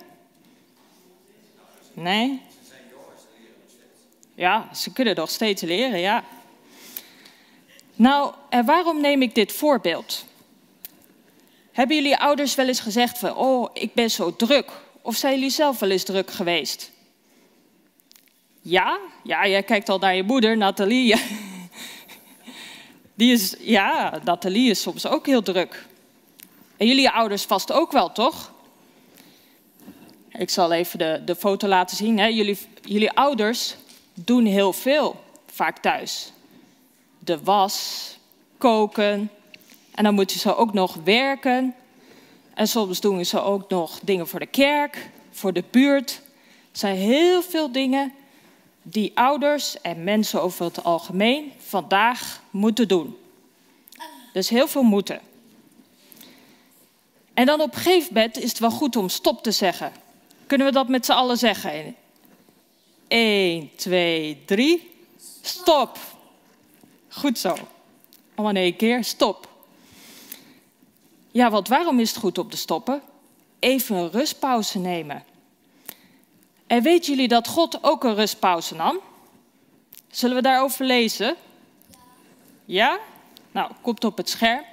Nee? 1.94 2.42
Ja, 4.36 4.70
ze 4.74 4.94
kunnen 4.94 5.16
nog 5.16 5.30
steeds 5.30 5.62
leren, 5.62 6.00
ja. 6.00 6.24
Nou, 7.98 8.34
en 8.50 8.66
waarom 8.66 9.02
neem 9.02 9.22
ik 9.22 9.36
dit 9.36 9.52
voorbeeld? 9.52 10.26
Hebben 11.72 11.96
jullie 11.96 12.18
ouders 12.18 12.56
wel 12.56 12.68
eens 12.68 12.80
gezegd 12.80 13.18
van, 13.18 13.36
oh, 13.36 13.70
ik 13.74 13.94
ben 13.94 14.12
zo 14.12 14.36
druk? 14.36 14.72
Of 15.02 15.16
zijn 15.16 15.34
jullie 15.34 15.50
zelf 15.50 15.80
wel 15.80 15.90
eens 15.90 16.04
druk 16.04 16.32
geweest? 16.32 16.92
Ja? 18.62 19.00
Ja, 19.24 19.48
jij 19.48 19.64
kijkt 19.64 19.90
al 19.90 19.98
naar 19.98 20.16
je 20.16 20.24
moeder, 20.24 20.58
Nathalie. 20.58 21.16
Die 23.14 23.32
is, 23.32 23.56
ja, 23.60 24.20
Nathalie 24.24 24.70
is 24.70 24.82
soms 24.82 25.08
ook 25.08 25.26
heel 25.26 25.42
druk. 25.42 25.86
En 26.78 26.88
jullie 26.88 27.10
ouders 27.10 27.44
vast 27.44 27.72
ook 27.72 27.92
wel, 27.92 28.12
toch? 28.12 28.52
Ik 30.32 30.50
zal 30.50 30.72
even 30.72 31.00
de, 31.00 31.22
de 31.26 31.36
foto 31.36 31.68
laten 31.68 31.98
zien. 31.98 32.20
Hè. 32.20 32.26
Jullie, 32.26 32.58
jullie 32.82 33.12
ouders 33.12 33.76
doen 34.14 34.46
heel 34.46 34.74
veel, 34.74 35.24
vaak 35.52 35.78
thuis. 35.78 36.32
De 37.28 37.44
was, 37.44 38.08
koken. 38.58 39.32
En 39.92 40.04
dan 40.04 40.14
moeten 40.14 40.40
ze 40.40 40.56
ook 40.56 40.74
nog 40.74 40.98
werken. 41.04 41.76
En 42.54 42.68
soms 42.68 43.00
doen 43.00 43.26
ze 43.26 43.42
ook 43.42 43.70
nog 43.70 44.00
dingen 44.04 44.28
voor 44.28 44.40
de 44.40 44.46
kerk, 44.46 45.10
voor 45.32 45.54
de 45.54 45.64
buurt. 45.72 46.22
Er 46.72 46.78
zijn 46.78 46.96
heel 46.96 47.42
veel 47.42 47.72
dingen 47.72 48.14
die 48.82 49.12
ouders 49.16 49.82
en 49.82 50.04
mensen 50.04 50.42
over 50.42 50.66
het 50.66 50.84
algemeen 50.84 51.52
vandaag 51.58 52.42
moeten 52.50 52.88
doen. 52.88 53.18
Dus 54.34 54.50
heel 54.50 54.68
veel 54.68 54.84
moeten. 54.84 55.20
En 57.34 57.46
dan 57.46 57.62
op 57.62 57.76
een 57.76 57.82
gegeven 57.82 58.14
moment 58.14 58.38
is 58.38 58.50
het 58.50 58.60
wel 58.60 58.72
goed 58.72 58.96
om 58.96 59.10
stop 59.10 59.44
te 59.44 59.52
zeggen. 59.52 59.92
Kunnen 60.46 60.68
we 60.68 60.74
dat 60.74 60.88
met 60.88 61.06
z'n 61.06 61.12
allen 61.12 61.38
zeggen? 61.38 61.96
1, 63.08 63.70
2, 63.76 64.44
3. 64.46 64.92
Stop. 65.42 66.16
Goed 67.18 67.40
zo. 67.40 67.58
In 68.36 68.56
één 68.56 68.76
keer. 68.76 69.04
Stop. 69.04 69.50
Ja, 71.32 71.50
want 71.50 71.68
waarom 71.68 72.00
is 72.00 72.10
het 72.10 72.20
goed 72.20 72.38
om 72.38 72.50
te 72.50 72.58
stoppen? 72.58 73.02
Even 73.60 73.96
een 73.96 74.12
rustpauze 74.12 74.80
nemen. 74.80 75.24
En 76.68 76.82
weten 76.82 77.14
jullie 77.14 77.28
dat 77.28 77.48
God 77.48 77.84
ook 77.84 78.04
een 78.04 78.16
rustpauze 78.16 78.76
nam? 78.76 79.00
Zullen 80.10 80.36
we 80.36 80.42
daarover 80.42 80.86
lezen? 80.86 81.36
Ja? 82.66 83.00
Nou, 83.52 83.72
komt 83.82 84.04
op 84.04 84.18
het 84.18 84.30
scherm. 84.30 84.64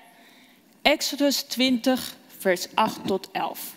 Exodus 0.83 1.42
20, 1.42 2.16
vers 2.38 2.66
8 2.74 3.07
tot 3.07 3.28
11. 3.33 3.74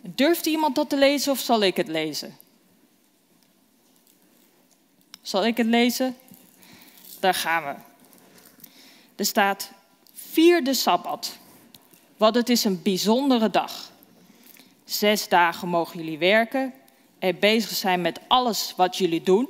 Durft 0.00 0.46
iemand 0.46 0.74
dat 0.74 0.88
te 0.88 0.98
lezen 0.98 1.32
of 1.32 1.38
zal 1.38 1.62
ik 1.62 1.76
het 1.76 1.88
lezen? 1.88 2.36
Zal 5.22 5.46
ik 5.46 5.56
het 5.56 5.66
lezen? 5.66 6.16
Daar 7.20 7.34
gaan 7.34 7.64
we. 7.64 7.74
Er 9.16 9.24
staat 9.24 9.70
vierde 10.12 10.74
sabbat, 10.74 11.36
want 12.16 12.34
het 12.34 12.48
is 12.48 12.64
een 12.64 12.82
bijzondere 12.82 13.50
dag. 13.50 13.90
Zes 14.84 15.28
dagen 15.28 15.68
mogen 15.68 15.98
jullie 15.98 16.18
werken 16.18 16.74
en 17.18 17.38
bezig 17.38 17.70
zijn 17.70 18.00
met 18.00 18.20
alles 18.28 18.74
wat 18.76 18.96
jullie 18.96 19.22
doen. 19.22 19.48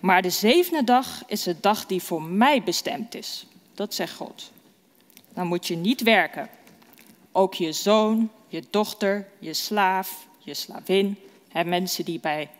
Maar 0.00 0.22
de 0.22 0.30
zevende 0.30 0.84
dag 0.84 1.22
is 1.26 1.42
de 1.42 1.60
dag 1.60 1.86
die 1.86 2.02
voor 2.02 2.22
mij 2.22 2.62
bestemd 2.62 3.14
is. 3.14 3.46
Dat 3.74 3.94
zegt 3.94 4.14
God. 4.14 4.50
Dan 5.34 5.46
moet 5.46 5.66
je 5.66 5.76
niet 5.76 6.02
werken. 6.02 6.48
Ook 7.32 7.54
je 7.54 7.72
zoon, 7.72 8.30
je 8.48 8.64
dochter, 8.70 9.28
je 9.38 9.54
slaaf, 9.54 10.26
je 10.38 10.54
slavin, 10.54 11.18
hè, 11.48 11.64
mensen 11.64 12.04
die 12.04 12.20
bij 12.20 12.50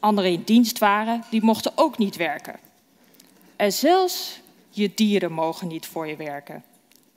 anderen 0.00 0.30
in 0.30 0.42
dienst 0.42 0.78
waren, 0.78 1.24
die 1.30 1.42
mochten 1.42 1.72
ook 1.74 1.98
niet 1.98 2.16
werken. 2.16 2.58
En 3.56 3.72
zelfs 3.72 4.40
je 4.70 4.94
dieren 4.94 5.32
mogen 5.32 5.68
niet 5.68 5.86
voor 5.86 6.06
je 6.06 6.16
werken. 6.16 6.64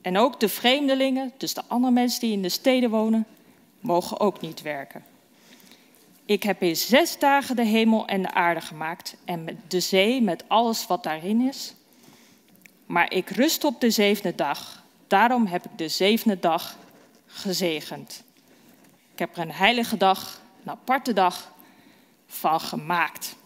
En 0.02 0.18
ook 0.18 0.40
de 0.40 0.48
vreemdelingen, 0.48 1.32
dus 1.36 1.54
de 1.54 1.62
andere 1.66 1.92
mensen 1.92 2.20
die 2.20 2.32
in 2.32 2.42
de 2.42 2.48
steden 2.48 2.90
wonen, 2.90 3.26
mogen 3.80 4.20
ook 4.20 4.40
niet 4.40 4.62
werken. 4.62 5.04
Ik 6.24 6.42
heb 6.42 6.62
in 6.62 6.76
zes 6.76 7.18
dagen 7.18 7.56
de 7.56 7.64
hemel 7.64 8.06
en 8.06 8.22
de 8.22 8.32
aarde 8.32 8.60
gemaakt 8.60 9.16
en 9.24 9.62
de 9.68 9.80
zee 9.80 10.22
met 10.22 10.44
alles 10.48 10.86
wat 10.86 11.02
daarin 11.02 11.48
is. 11.48 11.74
Maar 12.86 13.12
ik 13.12 13.30
rust 13.30 13.64
op 13.64 13.80
de 13.80 13.90
zevende 13.90 14.34
dag. 14.34 14.82
Daarom 15.06 15.46
heb 15.46 15.64
ik 15.64 15.78
de 15.78 15.88
zevende 15.88 16.38
dag 16.38 16.76
gezegend. 17.26 18.22
Ik 19.12 19.18
heb 19.18 19.36
er 19.36 19.42
een 19.42 19.52
heilige 19.52 19.96
dag, 19.96 20.40
een 20.64 20.70
aparte 20.70 21.12
dag 21.12 21.52
van 22.34 22.60
gemaakt. 22.60 23.36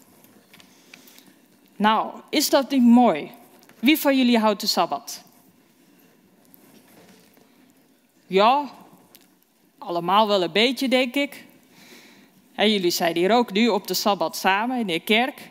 Nou, 1.75 2.11
is 2.29 2.49
dat 2.49 2.69
niet 2.69 2.83
mooi? 2.83 3.31
Wie 3.79 3.99
van 3.99 4.17
jullie 4.17 4.39
houdt 4.39 4.61
de 4.61 4.67
Sabbat? 4.67 5.23
Ja, 8.27 8.69
allemaal 9.77 10.27
wel 10.27 10.43
een 10.43 10.51
beetje, 10.51 10.87
denk 10.87 11.15
ik. 11.15 11.45
En 12.55 12.71
jullie 12.71 12.91
zijn 12.91 13.15
hier 13.15 13.31
ook 13.31 13.51
nu 13.51 13.67
op 13.67 13.87
de 13.87 13.93
Sabbat 13.93 14.35
samen 14.35 14.79
in 14.79 14.87
de 14.87 14.99
kerk. 14.99 15.49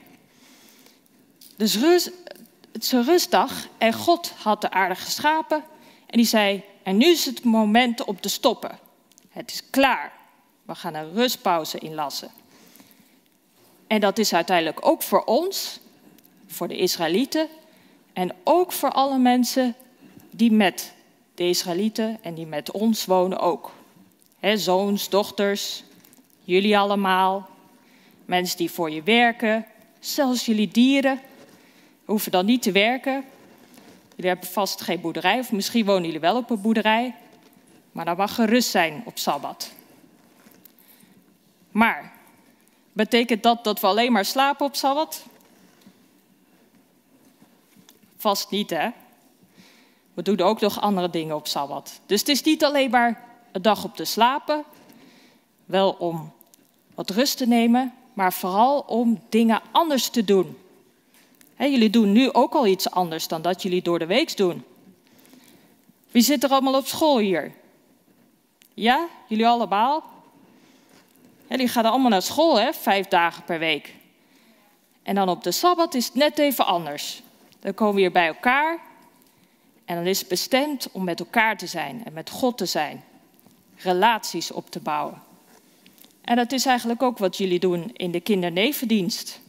Dus 1.57 1.75
het 1.75 2.83
is 2.83 2.93
een 2.93 3.05
rustdag 3.05 3.67
en 3.79 3.93
God 3.93 4.33
had 4.37 4.61
de 4.61 4.71
aarde 4.71 4.95
geschapen. 4.95 5.65
En 6.07 6.17
die 6.17 6.27
zei, 6.27 6.63
en 6.83 6.97
nu 6.97 7.07
is 7.07 7.25
het 7.25 7.45
moment 7.45 8.05
om 8.05 8.21
te 8.21 8.29
stoppen. 8.29 8.79
Het 9.29 9.51
is 9.51 9.63
klaar. 9.71 10.13
We 10.63 10.75
gaan 10.75 10.95
een 10.95 11.13
rustpauze 11.13 11.79
inlassen. 11.79 12.31
En 13.89 14.01
dat 14.01 14.19
is 14.19 14.35
uiteindelijk 14.35 14.87
ook 14.87 15.03
voor 15.03 15.25
ons, 15.25 15.81
voor 16.47 16.69
de 16.69 16.77
Israëlieten, 16.77 17.49
en 18.13 18.35
ook 18.45 18.73
voor 18.73 18.91
alle 18.93 19.19
mensen 19.19 19.75
die 20.31 20.53
met 20.53 20.93
de 21.35 21.49
Israëlieten 21.49 22.19
en 22.23 22.35
die 22.35 22.47
met 22.47 22.71
ons 22.71 23.05
wonen 23.05 23.39
ook. 23.39 23.71
He, 24.39 24.57
zoons, 24.57 25.09
dochters, 25.09 25.85
jullie 26.45 26.79
allemaal, 26.79 27.49
mensen 28.25 28.57
die 28.57 28.71
voor 28.71 28.91
je 28.91 29.03
werken, 29.03 29.67
zelfs 30.01 30.47
jullie 30.47 30.69
dieren 30.69 31.21
hoeven 32.05 32.33
dan 32.33 32.45
niet 32.45 32.63
te 32.63 32.73
werken. 32.73 33.25
Jullie 34.15 34.31
hebben 34.31 34.49
vast 34.49 34.81
geen 34.81 35.01
boerderij, 35.01 35.39
of 35.39 35.53
misschien 35.53 35.85
wonen 35.85 36.05
jullie 36.05 36.21
wel 36.21 36.37
op 36.37 36.51
een 36.51 36.61
boerderij, 36.61 37.15
maar 37.93 38.05
dan 38.05 38.17
mag 38.17 38.35
gerust 38.35 38.71
zijn 38.71 39.03
op 39.05 39.19
Sabbat. 39.19 39.73
Maar 41.71 42.18
betekent 42.99 43.43
dat 43.43 43.65
dat 43.65 43.81
we 43.81 43.87
alleen 43.87 44.13
maar 44.13 44.25
slapen 44.25 44.67
op 44.67 44.77
Sabbat? 44.77 45.25
Vast 48.17 48.51
niet, 48.51 48.71
hè? 48.71 48.89
We 50.15 50.23
doen 50.23 50.41
ook 50.41 50.61
nog 50.61 50.81
andere 50.81 51.11
dingen 51.11 51.37
op 51.37 51.47
Sabbat. 51.47 52.01
Dus 52.07 52.21
het 52.21 52.29
is 52.29 52.43
niet 52.43 52.65
alleen 52.65 52.91
maar 52.91 53.25
een 53.53 53.63
dag 53.63 53.85
op 53.85 53.97
te 53.97 54.05
slapen, 54.05 54.65
wel 55.65 55.91
om 55.91 56.33
wat 56.95 57.11
rust 57.11 57.37
te 57.37 57.47
nemen, 57.47 57.95
maar 58.15 58.33
vooral 58.33 58.81
om 58.81 59.21
dingen 59.29 59.61
anders 59.71 60.09
te 60.09 60.25
doen. 60.25 60.59
jullie 61.59 61.91
doen 61.91 62.13
nu 62.13 62.33
ook 62.33 62.55
al 62.55 62.67
iets 62.67 62.91
anders 62.91 63.29
dan 63.29 63.43
dat 63.43 63.63
jullie 63.63 63.83
door 63.83 63.99
de 63.99 64.07
week 64.07 64.37
doen. 64.37 64.65
Wie 66.11 66.23
zit 66.23 66.45
er 66.45 66.51
allemaal 66.51 66.75
op 66.75 66.87
school 66.87 67.19
hier? 67.19 67.53
Ja, 68.75 69.09
jullie 69.29 69.47
allemaal? 69.47 70.18
Jullie 71.49 71.69
gaan 71.69 71.85
allemaal 71.85 72.11
naar 72.11 72.23
school, 72.23 72.61
hè? 72.61 72.73
vijf 72.73 73.07
dagen 73.07 73.45
per 73.45 73.59
week. 73.59 73.95
En 75.03 75.15
dan 75.15 75.29
op 75.29 75.43
de 75.43 75.51
Sabbat 75.51 75.95
is 75.95 76.05
het 76.05 76.15
net 76.15 76.39
even 76.39 76.67
anders. 76.67 77.23
Dan 77.61 77.75
komen 77.75 77.95
we 77.95 78.01
hier 78.01 78.13
bij 78.13 78.27
elkaar 78.27 78.79
en 79.85 79.97
dan 79.97 80.07
is 80.07 80.19
het 80.19 80.29
bestemd 80.29 80.89
om 80.93 81.05
met 81.05 81.21
elkaar 81.21 81.57
te 81.57 81.67
zijn 81.67 82.05
en 82.05 82.13
met 82.13 82.31
God 82.31 82.59
te 82.59 82.67
zijn. 82.67 83.05
Relaties 83.77 84.51
op 84.51 84.71
te 84.71 84.81
bouwen. 84.81 85.23
En 86.21 86.37
dat 86.37 86.53
is 86.53 86.67
eigenlijk 86.67 87.03
ook 87.03 87.19
wat 87.19 87.37
jullie 87.37 87.59
doen 87.59 87.91
in 87.93 88.11
de 88.11 88.21
kindernevendienst. 88.21 89.41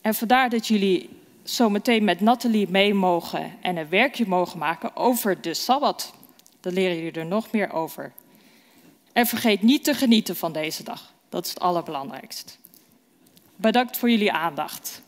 En 0.00 0.14
vandaar 0.14 0.50
dat 0.50 0.66
jullie 0.66 1.08
zometeen 1.42 2.04
met 2.04 2.20
Nathalie 2.20 2.68
mee 2.68 2.94
mogen 2.94 3.56
en 3.60 3.76
een 3.76 3.88
werkje 3.88 4.26
mogen 4.26 4.58
maken 4.58 4.96
over 4.96 5.40
de 5.40 5.54
Sabbat. 5.54 6.14
Dan 6.60 6.72
leren 6.72 6.96
jullie 6.96 7.12
er 7.12 7.26
nog 7.26 7.50
meer 7.50 7.72
over. 7.72 8.12
En 9.20 9.26
vergeet 9.26 9.62
niet 9.62 9.84
te 9.84 9.94
genieten 9.94 10.36
van 10.36 10.52
deze 10.52 10.82
dag. 10.82 11.12
Dat 11.28 11.44
is 11.44 11.50
het 11.50 11.60
allerbelangrijkst. 11.60 12.58
Bedankt 13.56 13.96
voor 13.96 14.10
jullie 14.10 14.32
aandacht. 14.32 15.02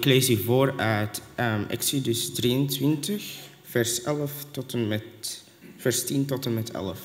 Ik 0.00 0.06
lees 0.06 0.30
u 0.30 0.36
voor 0.36 0.74
uit 0.76 1.22
um, 1.40 1.64
Exodus 1.68 2.34
23, 2.34 3.34
vers 3.62 4.02
11 4.02 4.46
tot 4.50 4.72
en 4.72 4.88
met 4.88 5.44
vers 5.76 6.06
10 6.06 6.24
tot 6.24 6.46
en 6.46 6.54
met 6.54 6.70
11. 6.70 7.00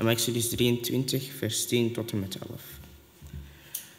Um, 0.00 0.08
Exodus 0.08 0.48
23, 0.48 1.30
vers 1.38 1.66
10 1.66 1.92
tot 1.92 2.12
en 2.12 2.20
met 2.20 2.38
11. 2.48 2.62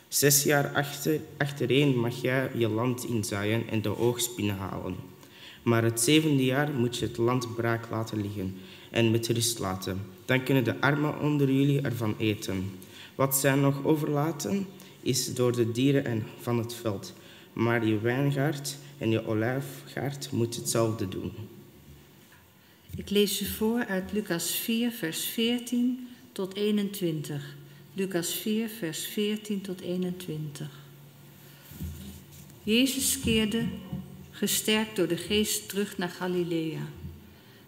Zes 0.07 0.43
jaar 0.43 0.73
achter, 0.73 1.19
achtereen 1.37 1.99
mag 1.99 2.21
jij 2.21 2.49
je 2.55 2.69
land 2.69 3.05
inzaaien 3.05 3.69
en 3.69 3.81
de 3.81 3.97
oogst 3.97 4.35
binnenhalen. 4.35 4.95
Maar 5.63 5.83
het 5.83 6.01
zevende 6.01 6.45
jaar 6.45 6.71
moet 6.71 6.97
je 6.97 7.05
het 7.05 7.17
land 7.17 7.55
braak 7.55 7.89
laten 7.89 8.21
liggen 8.21 8.57
en 8.91 9.11
met 9.11 9.27
rust 9.27 9.59
laten. 9.59 10.01
Dan 10.25 10.43
kunnen 10.43 10.63
de 10.63 10.81
armen 10.81 11.19
onder 11.19 11.51
jullie 11.51 11.81
ervan 11.81 12.15
eten. 12.17 12.71
Wat 13.15 13.35
zij 13.35 13.55
nog 13.55 13.85
overlaten, 13.85 14.67
is 15.01 15.33
door 15.33 15.51
de 15.55 15.71
dieren 15.71 16.05
en 16.05 16.27
van 16.41 16.57
het 16.57 16.73
veld. 16.73 17.13
Maar 17.53 17.85
je 17.85 17.99
wijngaard 17.99 18.77
en 18.97 19.09
je 19.09 19.27
olijfgaard 19.27 20.31
moet 20.31 20.55
hetzelfde 20.55 21.07
doen. 21.07 21.31
Ik 22.95 23.09
lees 23.09 23.41
u 23.41 23.45
voor 23.45 23.85
uit 23.85 24.11
Lucas 24.11 24.55
4, 24.55 24.91
vers 24.91 25.25
14 25.25 26.07
tot 26.31 26.55
21. 26.55 27.55
Lucas 27.93 28.33
4, 28.33 28.69
vers 28.69 29.05
14 29.05 29.61
tot 29.61 29.81
21. 29.81 30.69
Jezus 32.63 33.19
keerde, 33.19 33.65
gesterkt 34.31 34.95
door 34.95 35.07
de 35.07 35.17
geest, 35.17 35.69
terug 35.69 35.97
naar 35.97 36.09
Galilea. 36.09 36.81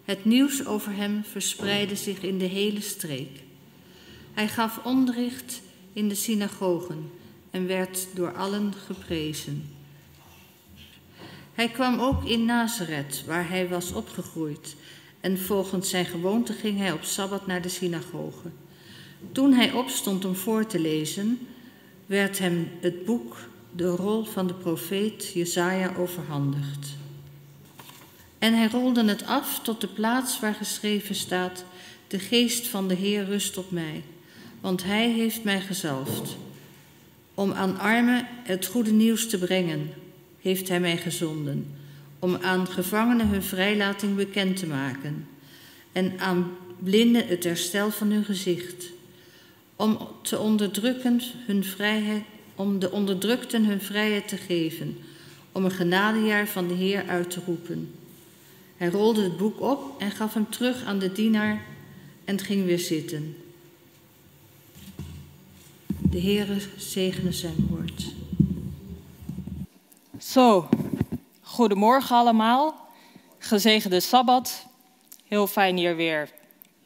Het 0.04 0.24
nieuws 0.24 0.66
over 0.66 0.92
hem 0.92 1.24
verspreidde 1.24 1.96
zich 1.96 2.22
in 2.22 2.38
de 2.38 2.44
hele 2.44 2.80
streek. 2.80 3.42
Hij 4.32 4.48
gaf 4.48 4.84
onderricht 4.84 5.62
in 5.92 6.08
de 6.08 6.14
synagogen 6.14 7.10
en 7.50 7.66
werd 7.66 8.06
door 8.14 8.32
allen 8.32 8.72
geprezen. 8.86 9.73
Hij 11.54 11.68
kwam 11.68 12.00
ook 12.00 12.24
in 12.24 12.44
Nazareth, 12.44 13.24
waar 13.26 13.48
hij 13.48 13.68
was 13.68 13.92
opgegroeid, 13.92 14.76
en 15.20 15.38
volgens 15.38 15.90
zijn 15.90 16.06
gewoonte 16.06 16.52
ging 16.52 16.78
hij 16.78 16.92
op 16.92 17.04
sabbat 17.04 17.46
naar 17.46 17.62
de 17.62 17.68
synagoge. 17.68 18.48
Toen 19.32 19.52
hij 19.52 19.72
opstond 19.72 20.24
om 20.24 20.34
voor 20.34 20.66
te 20.66 20.78
lezen, 20.78 21.46
werd 22.06 22.38
hem 22.38 22.70
het 22.80 23.04
boek, 23.04 23.36
de 23.72 23.88
rol 23.88 24.24
van 24.24 24.46
de 24.46 24.54
profeet 24.54 25.32
Jesaja, 25.34 25.94
overhandigd. 25.96 26.88
En 28.38 28.54
hij 28.54 28.68
rolde 28.68 29.04
het 29.04 29.26
af 29.26 29.60
tot 29.62 29.80
de 29.80 29.88
plaats 29.88 30.40
waar 30.40 30.54
geschreven 30.54 31.14
staat: 31.14 31.64
De 32.06 32.18
geest 32.18 32.66
van 32.66 32.88
de 32.88 32.94
Heer 32.94 33.24
rust 33.24 33.56
op 33.56 33.70
mij, 33.70 34.02
want 34.60 34.84
hij 34.84 35.10
heeft 35.10 35.44
mij 35.44 35.60
gezalfd. 35.60 36.36
Om 37.34 37.52
aan 37.52 37.78
armen 37.78 38.26
het 38.42 38.66
goede 38.66 38.92
nieuws 38.92 39.28
te 39.28 39.38
brengen, 39.38 39.92
heeft 40.44 40.68
hij 40.68 40.80
mij 40.80 40.96
gezonden. 40.96 41.66
Om 42.18 42.36
aan 42.36 42.66
gevangenen 42.66 43.28
hun 43.28 43.42
vrijlating 43.42 44.16
bekend 44.16 44.56
te 44.56 44.66
maken. 44.66 45.26
En 45.92 46.12
aan 46.18 46.50
blinden 46.78 47.26
het 47.26 47.44
herstel 47.44 47.90
van 47.90 48.10
hun 48.10 48.24
gezicht. 48.24 48.84
Om, 49.76 49.98
te 50.22 50.38
onderdrukken 50.38 51.20
hun 51.46 51.64
vrijheid, 51.64 52.22
om 52.54 52.78
de 52.78 52.90
onderdrukten 52.90 53.64
hun 53.64 53.80
vrijheid 53.80 54.28
te 54.28 54.36
geven. 54.36 54.96
Om 55.52 55.64
een 55.64 55.70
genadejaar 55.70 56.46
van 56.46 56.68
de 56.68 56.74
Heer 56.74 57.04
uit 57.08 57.30
te 57.30 57.40
roepen. 57.46 57.90
Hij 58.76 58.88
rolde 58.88 59.22
het 59.22 59.36
boek 59.36 59.60
op 59.60 60.00
en 60.00 60.10
gaf 60.10 60.34
hem 60.34 60.50
terug 60.50 60.84
aan 60.84 60.98
de 60.98 61.12
dienaar 61.12 61.64
en 62.24 62.40
ging 62.40 62.64
weer 62.64 62.78
zitten. 62.78 63.36
De 66.10 66.20
Heere 66.20 66.56
zegene 66.76 67.32
zijn 67.32 67.66
woord. 67.68 68.13
Zo, 70.34 70.68
goedemorgen 71.42 72.16
allemaal. 72.16 72.88
Gezegende 73.38 74.00
Sabbat. 74.00 74.66
Heel 75.24 75.46
fijn 75.46 75.76
hier 75.76 75.96
weer 75.96 76.30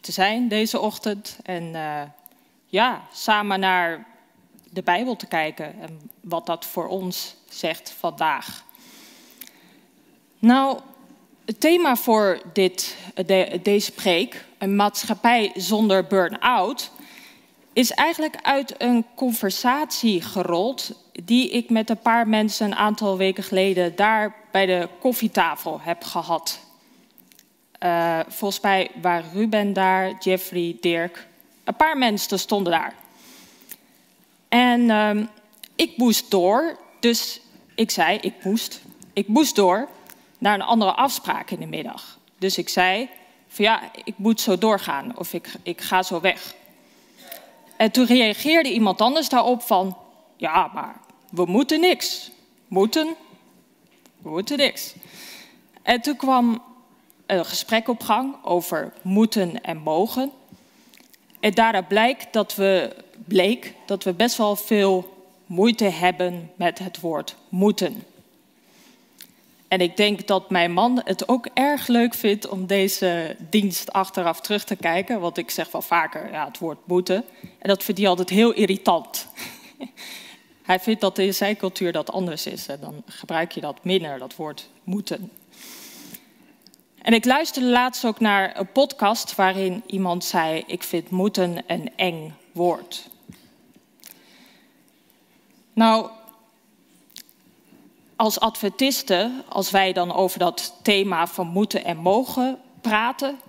te 0.01 0.13
zijn 0.13 0.49
deze 0.49 0.81
ochtend. 0.81 1.39
En 1.43 1.63
uh, 1.63 2.03
ja, 2.67 3.03
samen 3.13 3.61
naar 3.61 4.07
de 4.71 4.83
Bijbel 4.83 5.17
te 5.17 5.27
kijken 5.27 5.81
en 5.81 6.11
wat 6.21 6.47
dat 6.47 6.65
voor 6.65 6.89
ons 6.89 7.35
zegt 7.49 7.91
vandaag. 7.91 8.65
Nou, 10.39 10.79
het 11.45 11.61
thema 11.61 11.97
voor 11.97 12.41
dit, 12.53 12.97
de, 13.27 13.61
deze 13.63 13.93
preek, 13.93 14.45
een 14.59 14.77
maatschappij 14.77 15.53
zonder 15.55 16.07
burn-out, 16.07 16.91
is 17.73 17.91
eigenlijk 17.91 18.37
uit 18.43 18.75
een 18.83 19.05
conversatie 19.15 20.23
gerold 20.23 20.93
die 21.24 21.50
ik 21.50 21.70
met 21.70 21.90
een 21.90 21.98
paar 21.98 22.28
mensen 22.28 22.66
een 22.66 22.74
aantal 22.74 23.16
weken 23.16 23.42
geleden 23.42 23.96
daar 23.96 24.35
bij 24.50 24.66
de 24.66 24.88
koffietafel 25.00 25.81
heb 25.81 26.04
gehad. 26.04 26.61
Uh, 27.83 28.18
volgens 28.28 28.61
mij 28.61 28.90
waren 29.02 29.31
Ruben 29.33 29.72
daar, 29.72 30.16
Jeffrey, 30.18 30.76
Dirk. 30.81 31.26
Een 31.64 31.76
paar 31.76 31.98
mensen 31.98 32.38
stonden 32.38 32.72
daar. 32.72 32.94
En 34.48 34.81
uh, 34.81 35.26
ik 35.76 35.96
moest 35.96 36.31
door, 36.31 36.78
dus 37.00 37.40
ik 37.74 37.90
zei, 37.90 38.18
ik 38.18 38.44
moest, 38.44 38.81
ik 39.12 39.28
moest 39.28 39.57
door 39.57 39.88
naar 40.38 40.54
een 40.54 40.62
andere 40.62 40.92
afspraak 40.92 41.50
in 41.50 41.61
de 41.61 41.66
middag. 41.66 42.18
Dus 42.38 42.59
ik 42.59 42.68
zei, 42.68 43.09
van 43.48 43.64
ja, 43.64 43.83
ik 44.04 44.14
moet 44.16 44.40
zo 44.40 44.59
doorgaan 44.59 45.16
of 45.16 45.33
ik, 45.33 45.52
ik 45.62 45.81
ga 45.81 46.02
zo 46.02 46.20
weg. 46.20 46.54
En 47.76 47.90
toen 47.90 48.07
reageerde 48.07 48.72
iemand 48.72 49.00
anders 49.00 49.28
daarop 49.28 49.62
van, 49.62 49.96
ja, 50.37 50.70
maar 50.74 51.00
we 51.31 51.45
moeten 51.47 51.81
niks. 51.81 52.31
Moeten? 52.69 53.14
We 54.23 54.31
moeten 54.31 54.57
niks. 54.57 54.95
En 55.83 56.01
toen 56.01 56.17
kwam 56.17 56.62
een 57.27 57.45
gesprek 57.45 57.88
op 57.88 58.03
gang 58.03 58.35
over 58.45 58.93
moeten 59.03 59.61
en 59.62 59.77
mogen. 59.77 60.31
En 61.41 61.55
daaruit 61.55 61.88
blijkt 61.88 62.33
dat 62.33 62.55
we, 62.55 62.97
bleek 63.25 63.75
dat 63.87 64.05
we 64.05 64.12
best 64.12 64.37
wel 64.37 64.57
veel 64.57 65.17
moeite 65.47 65.85
hebben 65.85 66.51
met 66.55 66.79
het 66.79 67.01
woord 67.01 67.37
moeten. 67.49 68.03
En 69.69 69.81
ik 69.81 69.97
denk 69.97 70.27
dat 70.27 70.51
mijn 70.51 70.73
man 70.73 71.01
het 71.05 71.29
ook 71.29 71.47
erg 71.55 71.87
leuk 71.87 72.14
vindt 72.14 72.49
om 72.49 72.67
deze 72.67 73.37
dienst 73.51 73.93
achteraf 73.93 74.41
terug 74.41 74.64
te 74.64 74.77
kijken. 74.77 75.21
Want 75.21 75.38
ik 75.38 75.51
zeg 75.51 75.71
wel 75.71 75.83
vaker 75.83 76.33
ja, 76.33 76.47
het 76.47 76.59
woord 76.59 76.79
moeten. 76.85 77.25
En 77.59 77.69
dat 77.69 77.83
vindt 77.83 78.01
hij 78.01 78.11
altijd 78.11 78.29
heel 78.29 78.53
irritant. 78.53 79.27
hij 80.68 80.81
vindt 80.81 81.00
dat 81.00 81.18
in 81.18 81.35
zijn 81.35 81.57
cultuur 81.57 81.92
dat 81.92 82.12
anders 82.12 82.46
is. 82.46 82.66
En 82.66 82.81
dan 82.81 83.02
gebruik 83.07 83.52
je 83.52 83.61
dat 83.61 83.85
minder, 83.85 84.18
dat 84.18 84.37
woord 84.37 84.68
moeten. 84.85 85.31
En 87.02 87.12
ik 87.12 87.24
luisterde 87.24 87.68
laatst 87.68 88.04
ook 88.04 88.20
naar 88.20 88.59
een 88.59 88.72
podcast 88.72 89.35
waarin 89.35 89.83
iemand 89.87 90.24
zei: 90.24 90.64
Ik 90.66 90.83
vind 90.83 91.11
moeten 91.11 91.64
een 91.66 91.90
eng 91.96 92.35
woord. 92.52 93.09
Nou, 95.72 96.11
als 98.16 98.40
adventisten, 98.40 99.42
als 99.48 99.70
wij 99.70 99.92
dan 99.92 100.14
over 100.14 100.38
dat 100.38 100.74
thema 100.83 101.26
van 101.26 101.46
moeten 101.46 101.85
en 101.85 101.96
mogen 101.96 102.59
praten, 102.81 103.40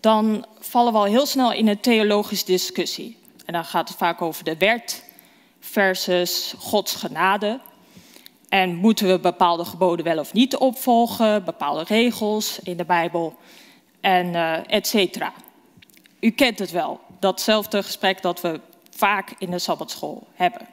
dan 0.00 0.46
vallen 0.58 0.92
we 0.92 0.98
al 0.98 1.04
heel 1.04 1.26
snel 1.26 1.52
in 1.52 1.68
een 1.68 1.80
theologische 1.80 2.46
discussie. 2.46 3.18
En 3.44 3.52
dan 3.52 3.64
gaat 3.64 3.88
het 3.88 3.98
vaak 3.98 4.22
over 4.22 4.44
de 4.44 4.56
wet 4.56 5.06
versus 5.60 6.54
Gods 6.58 6.94
genade. 6.94 7.60
En 8.48 8.74
moeten 8.74 9.08
we 9.08 9.18
bepaalde 9.18 9.64
geboden 9.64 10.04
wel 10.04 10.18
of 10.18 10.32
niet 10.32 10.56
opvolgen, 10.56 11.44
bepaalde 11.44 11.82
regels 11.82 12.58
in 12.58 12.76
de 12.76 12.84
Bijbel, 12.84 13.36
en 14.00 14.26
uh, 14.26 14.72
et 14.72 14.86
cetera. 14.86 15.32
U 16.20 16.30
kent 16.30 16.58
het 16.58 16.70
wel, 16.70 17.00
datzelfde 17.20 17.82
gesprek 17.82 18.22
dat 18.22 18.40
we 18.40 18.60
vaak 18.96 19.34
in 19.38 19.50
de 19.50 19.58
Sabbatschool 19.58 20.26
hebben. 20.34 20.68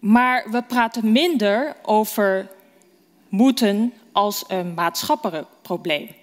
Maar 0.00 0.50
we 0.50 0.62
praten 0.62 1.12
minder 1.12 1.76
over 1.82 2.50
moeten 3.28 3.92
als 4.12 4.44
een 4.48 4.74
maatschappelijk 4.74 5.46
probleem. 5.62 6.14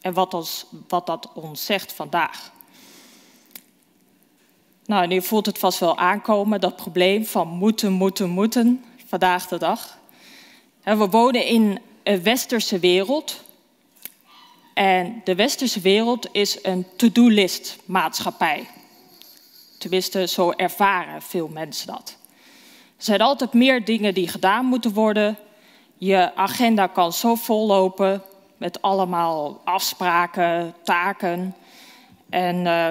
En 0.00 0.12
wat, 0.12 0.34
ons, 0.34 0.66
wat 0.88 1.06
dat 1.06 1.32
ons 1.34 1.64
zegt 1.64 1.92
vandaag. 1.92 2.52
Nou, 4.86 5.06
nu 5.06 5.22
voelt 5.22 5.46
het 5.46 5.58
vast 5.58 5.78
wel 5.78 5.98
aankomen, 5.98 6.60
dat 6.60 6.76
probleem 6.76 7.26
van 7.26 7.48
moeten, 7.48 7.92
moeten, 7.92 8.30
moeten, 8.30 8.84
vandaag 9.06 9.48
de 9.48 9.58
dag. 9.58 9.98
We 10.82 11.08
wonen 11.08 11.46
in 11.46 11.80
een 12.02 12.22
westerse 12.22 12.78
wereld. 12.78 13.40
En 14.74 15.20
de 15.24 15.34
westerse 15.34 15.80
wereld 15.80 16.28
is 16.32 16.58
een 16.64 16.86
to-do-list 16.96 17.78
maatschappij. 17.84 18.68
Tenminste, 19.78 20.26
zo 20.26 20.50
ervaren 20.50 21.22
veel 21.22 21.48
mensen 21.48 21.86
dat. 21.86 22.16
Er 22.96 23.04
zijn 23.04 23.20
altijd 23.20 23.52
meer 23.52 23.84
dingen 23.84 24.14
die 24.14 24.28
gedaan 24.28 24.64
moeten 24.64 24.92
worden. 24.92 25.38
Je 25.98 26.34
agenda 26.34 26.86
kan 26.86 27.12
zo 27.12 27.34
vollopen 27.34 28.22
met 28.56 28.82
allemaal 28.82 29.60
afspraken, 29.64 30.74
taken. 30.84 31.54
En 32.30 32.56
uh, 32.56 32.90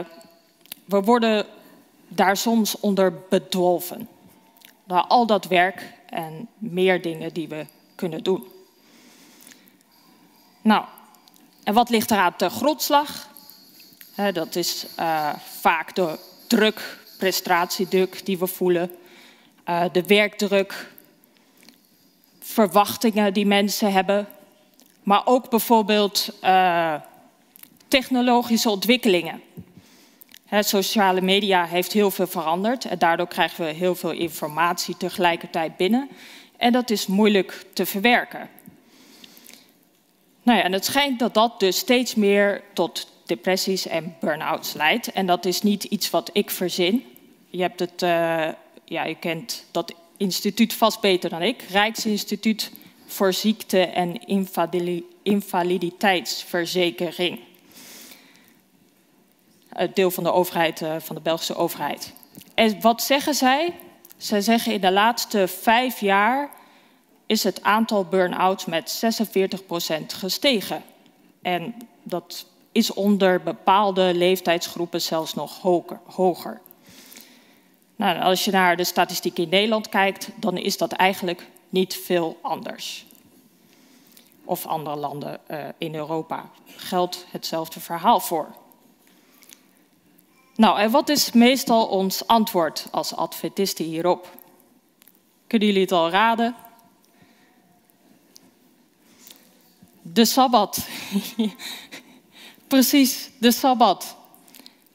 we 0.86 1.01
worden 1.01 1.45
daar 2.13 2.38
soms 2.38 2.80
onder 2.80 3.13
bedolven. 3.30 4.08
Door 4.84 5.02
al 5.02 5.26
dat 5.26 5.45
werk 5.45 5.93
en 6.10 6.47
meer 6.58 7.02
dingen 7.02 7.34
die 7.34 7.47
we 7.47 7.65
kunnen 7.95 8.24
doen. 8.24 8.43
Nou, 10.62 10.86
en 11.63 11.74
wat 11.74 11.89
ligt 11.89 12.12
er 12.12 12.17
aan 12.17 12.34
de 12.38 12.50
grondslag? 12.50 13.30
dat 14.34 14.56
is 14.56 14.86
uh, 15.00 15.34
vaak 15.36 15.95
de 15.95 16.19
druk, 16.47 17.00
prestatiedruk 17.17 18.26
die 18.26 18.38
we 18.38 18.47
voelen, 18.47 18.91
uh, 19.69 19.84
de 19.91 20.04
werkdruk, 20.04 20.91
verwachtingen 22.39 23.34
die 23.34 23.45
mensen 23.45 23.91
hebben, 23.91 24.28
maar 25.04 25.21
ook 25.26 25.50
bijvoorbeeld 25.50 26.30
uh, 26.43 26.95
technologische 27.88 28.69
ontwikkelingen. 28.69 29.41
Sociale 30.60 31.22
media 31.22 31.66
heeft 31.66 31.94
heel 31.94 32.12
veel 32.12 32.28
veranderd 32.28 32.86
en 32.86 33.00
daardoor 33.00 33.28
krijgen 33.28 33.66
we 33.66 33.72
heel 33.72 33.96
veel 33.96 34.12
informatie 34.12 34.98
tegelijkertijd 34.98 35.78
binnen. 35.78 36.10
En 36.58 36.72
dat 36.72 36.90
is 36.90 37.08
moeilijk 37.08 37.66
te 37.74 37.86
verwerken. 37.86 38.50
Nou 40.44 40.58
ja, 40.58 40.64
en 40.64 40.72
het 40.72 40.86
schijnt 40.86 41.20
dat 41.20 41.34
dat 41.34 41.60
dus 41.60 41.78
steeds 41.78 42.16
meer 42.16 42.64
tot 42.74 43.12
depressies 43.26 43.88
en 43.88 44.16
burn-outs 44.20 44.74
leidt. 44.74 45.12
En 45.12 45.26
dat 45.26 45.46
is 45.46 45.62
niet 45.62 45.84
iets 45.84 46.10
wat 46.10 46.30
ik 46.34 46.50
verzin. 46.50 47.04
Je, 47.50 47.62
hebt 47.62 47.80
het, 47.80 48.02
uh, 48.02 48.10
ja, 48.86 49.04
je 49.04 49.16
kent 49.20 49.66
dat 49.72 49.94
instituut 50.18 50.74
vast 50.74 51.02
beter 51.02 51.30
dan 51.30 51.42
ik. 51.42 51.62
Rijksinstituut 51.62 52.72
voor 53.06 53.34
Ziekte- 53.34 53.86
en 53.86 54.28
Invaliditeitsverzekering. 55.24 57.40
Het 59.73 59.95
deel 59.95 60.12
van 60.12 60.23
de 60.23 60.31
overheid, 60.31 60.81
uh, 60.81 60.95
van 60.99 61.15
de 61.15 61.21
Belgische 61.21 61.55
overheid. 61.55 62.13
En 62.53 62.81
wat 62.81 63.01
zeggen 63.01 63.34
zij? 63.34 63.73
Zij 64.17 64.41
zeggen 64.41 64.73
in 64.73 64.81
de 64.81 64.91
laatste 64.91 65.47
vijf 65.47 65.99
jaar 65.99 66.49
is 67.25 67.43
het 67.43 67.63
aantal 67.63 68.05
burn-outs 68.05 68.65
met 68.65 69.03
46% 70.01 70.13
gestegen. 70.13 70.84
En 71.41 71.76
dat 72.03 72.45
is 72.72 72.93
onder 72.93 73.41
bepaalde 73.41 74.13
leeftijdsgroepen 74.13 75.01
zelfs 75.01 75.34
nog 75.34 75.61
hoger. 76.05 76.61
Nou, 77.95 78.19
als 78.22 78.45
je 78.45 78.51
naar 78.51 78.78
de 78.78 78.84
statistiek 78.84 79.38
in 79.38 79.49
Nederland 79.49 79.89
kijkt, 79.89 80.30
dan 80.36 80.57
is 80.57 80.78
dat 80.78 80.91
eigenlijk 80.91 81.47
niet 81.69 81.95
veel 81.95 82.38
anders. 82.41 83.05
Of 84.43 84.65
andere 84.65 84.95
landen 84.95 85.39
uh, 85.47 85.65
in 85.78 85.95
Europa 85.95 86.49
geldt 86.65 87.26
hetzelfde 87.30 87.80
verhaal 87.80 88.19
voor. 88.19 88.55
Nou, 90.62 90.80
en 90.80 90.91
wat 90.91 91.09
is 91.09 91.32
meestal 91.32 91.86
ons 91.86 92.28
antwoord 92.28 92.88
als 92.91 93.16
Adventisten 93.16 93.86
hierop? 93.86 94.38
Kunnen 95.47 95.68
jullie 95.68 95.84
het 95.84 95.91
al 95.91 96.09
raden? 96.09 96.55
De 100.01 100.26
Sabbat. 100.26 100.88
Precies, 102.68 103.30
de 103.38 103.51
Sabbat. 103.51 104.16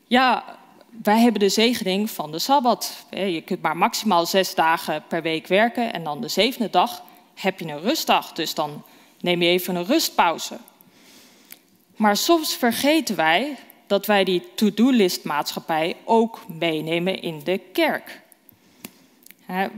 Ja, 0.07 0.59
wij 1.03 1.19
hebben 1.19 1.41
de 1.41 1.49
zegening 1.49 2.11
van 2.11 2.33
de 2.33 2.39
Sabbat. 2.39 3.07
Je 3.11 3.43
kunt 3.45 3.63
maar 3.63 3.77
maximaal 3.77 4.27
zes 4.27 4.55
dagen 4.55 5.05
per 5.09 5.23
week 5.23 5.47
werken 5.47 5.93
en 5.93 6.05
dan 6.05 6.21
de 6.21 6.29
zevende 6.29 6.71
dag 6.71 7.03
heb 7.35 7.61
je 7.61 7.69
een 7.69 7.81
rustdag. 7.81 8.33
Dus 8.33 8.55
dan 8.55 8.83
neem 9.21 9.43
je 9.43 9.49
even 9.49 9.77
een 9.77 9.87
rustpauze. 9.87 10.59
Maar 11.97 12.17
soms 12.17 12.55
vergeten 12.55 13.17
wij 13.17 13.57
dat 13.87 14.07
wij 14.07 14.25
die 14.25 14.43
to-do-list 14.55 15.25
maatschappij 15.25 15.97
ook 16.05 16.41
meenemen 16.49 17.23
in 17.23 17.41
de 17.45 17.59
kerk. 17.59 18.21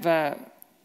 We 0.01 0.37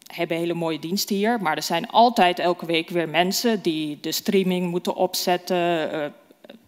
hebben 0.07 0.37
hele 0.37 0.53
mooie 0.53 0.79
diensten 0.79 1.15
hier, 1.15 1.41
maar 1.41 1.55
er 1.55 1.63
zijn 1.63 1.89
altijd 1.89 2.39
elke 2.39 2.65
week 2.65 2.89
weer 2.89 3.09
mensen 3.09 3.61
die 3.61 3.99
de 3.99 4.11
streaming 4.11 4.69
moeten 4.69 4.95
opzetten, 4.95 5.91
eh, 5.91 6.09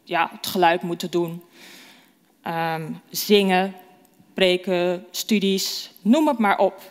ja, 0.04 0.30
het 0.32 0.48
geluid 0.48 0.82
moeten 0.82 1.12
doen, 1.12 1.44
ehm, 2.42 2.92
zingen, 3.10 3.76
preken, 4.34 5.06
studies, 5.12 5.92
noem 6.02 6.28
het 6.28 6.38
maar 6.38 6.60
op. 6.60 6.82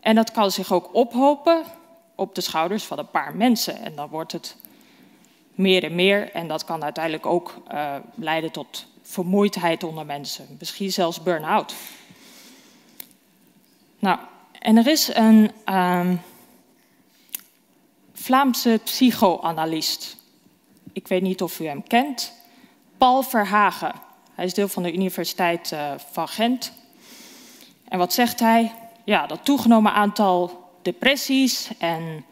En 0.00 0.14
dat 0.14 0.32
kan 0.32 0.50
zich 0.50 0.72
ook 0.72 0.94
ophopen 0.94 1.62
op 2.14 2.34
de 2.34 2.40
schouders 2.40 2.84
van 2.84 2.98
een 2.98 3.10
paar 3.10 3.36
mensen. 3.36 3.82
En 3.82 3.94
dan 3.94 4.08
wordt 4.08 4.32
het 4.32 4.56
meer 5.54 5.84
en 5.84 5.94
meer. 5.94 6.30
En 6.30 6.48
dat 6.48 6.64
kan 6.64 6.82
uiteindelijk 6.82 7.26
ook 7.26 7.54
uh, 7.72 7.94
leiden 8.14 8.50
tot 8.50 8.86
vermoeidheid 9.12 9.82
onder 9.84 10.06
mensen. 10.06 10.56
Misschien 10.58 10.92
zelfs 10.92 11.22
burn-out. 11.22 11.74
Nou, 13.98 14.18
en 14.58 14.76
er 14.76 14.86
is 14.86 15.14
een 15.14 15.50
um, 15.74 16.20
Vlaamse 18.12 18.80
psychoanalist. 18.84 20.16
Ik 20.92 21.08
weet 21.08 21.22
niet 21.22 21.42
of 21.42 21.60
u 21.60 21.66
hem 21.66 21.82
kent. 21.82 22.32
Paul 22.98 23.22
Verhagen. 23.22 23.92
Hij 24.34 24.44
is 24.44 24.54
deel 24.54 24.68
van 24.68 24.82
de 24.82 24.92
Universiteit 24.92 25.70
uh, 25.72 25.92
van 26.12 26.28
Gent. 26.28 26.72
En 27.88 27.98
wat 27.98 28.12
zegt 28.12 28.40
hij? 28.40 28.74
Ja, 29.04 29.26
dat 29.26 29.44
toegenomen 29.44 29.92
aantal 29.92 30.70
depressies 30.82 31.70
en 31.78 32.24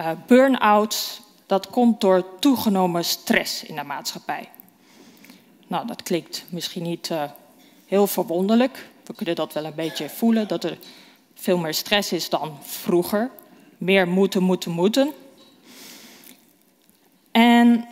uh, 0.00 0.10
burn-outs, 0.26 1.20
dat 1.46 1.70
komt 1.70 2.00
door 2.00 2.38
toegenomen 2.38 3.04
stress 3.04 3.64
in 3.64 3.74
de 3.74 3.84
maatschappij. 3.84 4.48
Nou, 5.70 5.86
dat 5.86 6.02
klinkt 6.02 6.44
misschien 6.48 6.82
niet 6.82 7.08
uh, 7.12 7.22
heel 7.86 8.06
verwonderlijk. 8.06 8.88
We 9.04 9.14
kunnen 9.14 9.34
dat 9.34 9.52
wel 9.52 9.64
een 9.64 9.74
beetje 9.74 10.08
voelen, 10.08 10.48
dat 10.48 10.64
er 10.64 10.78
veel 11.34 11.58
meer 11.58 11.74
stress 11.74 12.12
is 12.12 12.28
dan 12.28 12.58
vroeger. 12.62 13.30
Meer 13.78 14.08
moeten, 14.08 14.42
moeten, 14.42 14.70
moeten. 14.70 15.12
En 17.30 17.88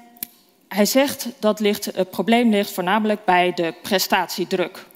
hij 0.68 0.84
zegt 0.84 1.28
dat 1.38 1.60
ligt, 1.60 1.84
het 1.84 2.10
probleem 2.10 2.50
ligt 2.50 2.70
voornamelijk 2.70 3.24
bij 3.24 3.54
de 3.54 3.74
prestatiedruk. 3.82 4.86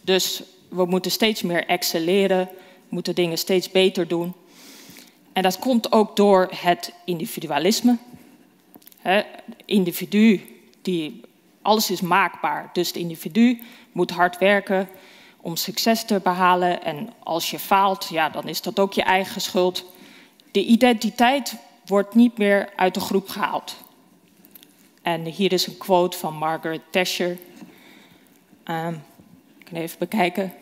Dus 0.00 0.42
we 0.68 0.84
moeten 0.84 1.10
steeds 1.10 1.42
meer 1.42 1.66
excelleren, 1.66 2.48
moeten 2.88 3.14
dingen 3.14 3.38
steeds 3.38 3.70
beter 3.70 4.08
doen. 4.08 4.32
En 5.32 5.42
dat 5.42 5.58
komt 5.58 5.92
ook 5.92 6.16
door 6.16 6.48
het 6.54 6.92
individualisme. 7.04 7.96
Individu, 9.64 10.40
die, 10.82 11.26
alles 11.68 11.90
is 11.90 12.00
maakbaar. 12.00 12.70
Dus 12.72 12.86
het 12.86 12.96
individu 12.96 13.62
moet 13.92 14.10
hard 14.10 14.38
werken 14.38 14.88
om 15.40 15.56
succes 15.56 16.04
te 16.04 16.20
behalen. 16.22 16.82
En 16.82 17.12
als 17.22 17.50
je 17.50 17.58
faalt, 17.58 18.08
ja, 18.10 18.28
dan 18.28 18.48
is 18.48 18.62
dat 18.62 18.78
ook 18.78 18.92
je 18.92 19.02
eigen 19.02 19.40
schuld. 19.40 19.84
De 20.50 20.64
identiteit 20.64 21.54
wordt 21.86 22.14
niet 22.14 22.38
meer 22.38 22.68
uit 22.76 22.94
de 22.94 23.00
groep 23.00 23.28
gehaald. 23.28 23.76
En 25.02 25.24
hier 25.24 25.52
is 25.52 25.66
een 25.66 25.76
quote 25.76 26.16
van 26.16 26.34
Margaret 26.34 26.80
Thatcher. 26.90 27.38
Um, 28.64 29.02
ik 29.58 29.64
kan 29.64 29.78
even 29.78 29.98
bekijken. 29.98 30.52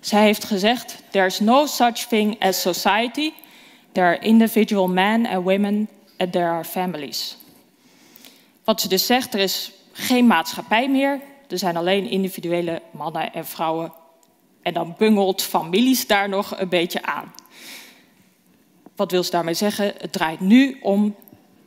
Zij 0.00 0.22
heeft 0.22 0.44
gezegd: 0.44 1.02
There's 1.10 1.40
no 1.40 1.66
such 1.66 2.06
thing 2.08 2.42
as 2.42 2.60
society. 2.60 3.32
There 3.92 4.06
are 4.06 4.18
individual 4.18 4.88
men 4.88 5.26
and 5.26 5.44
women 5.44 5.88
and 6.18 6.32
there 6.32 6.48
are 6.48 6.64
families. 6.64 7.36
Wat 8.64 8.80
ze 8.80 8.88
dus 8.88 9.06
zegt, 9.06 9.34
er 9.34 9.40
is 9.40 9.72
geen 9.98 10.26
maatschappij 10.26 10.90
meer. 10.90 11.20
Er 11.48 11.58
zijn 11.58 11.76
alleen 11.76 12.10
individuele 12.10 12.82
mannen 12.90 13.32
en 13.32 13.46
vrouwen. 13.46 13.92
En 14.62 14.74
dan 14.74 14.94
bungelt 14.98 15.42
families 15.42 16.06
daar 16.06 16.28
nog 16.28 16.58
een 16.58 16.68
beetje 16.68 17.02
aan. 17.02 17.34
Wat 18.96 19.10
wil 19.10 19.22
ze 19.22 19.30
daarmee 19.30 19.54
zeggen? 19.54 19.94
Het 19.98 20.12
draait 20.12 20.40
nu 20.40 20.78
om 20.80 21.16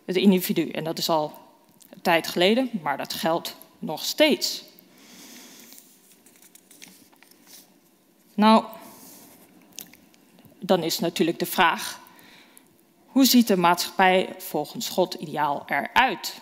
het 0.05 0.15
individu. 0.15 0.69
En 0.69 0.83
dat 0.83 0.97
is 0.97 1.09
al 1.09 1.33
een 1.89 2.01
tijd 2.01 2.27
geleden, 2.27 2.69
maar 2.81 2.97
dat 2.97 3.13
geldt 3.13 3.55
nog 3.79 4.05
steeds. 4.05 4.63
Nou, 8.33 8.63
dan 10.59 10.83
is 10.83 10.99
natuurlijk 10.99 11.39
de 11.39 11.45
vraag: 11.45 11.99
hoe 13.05 13.25
ziet 13.25 13.47
de 13.47 13.57
maatschappij 13.57 14.35
volgens 14.37 14.89
God 14.89 15.13
ideaal 15.13 15.63
eruit? 15.65 16.41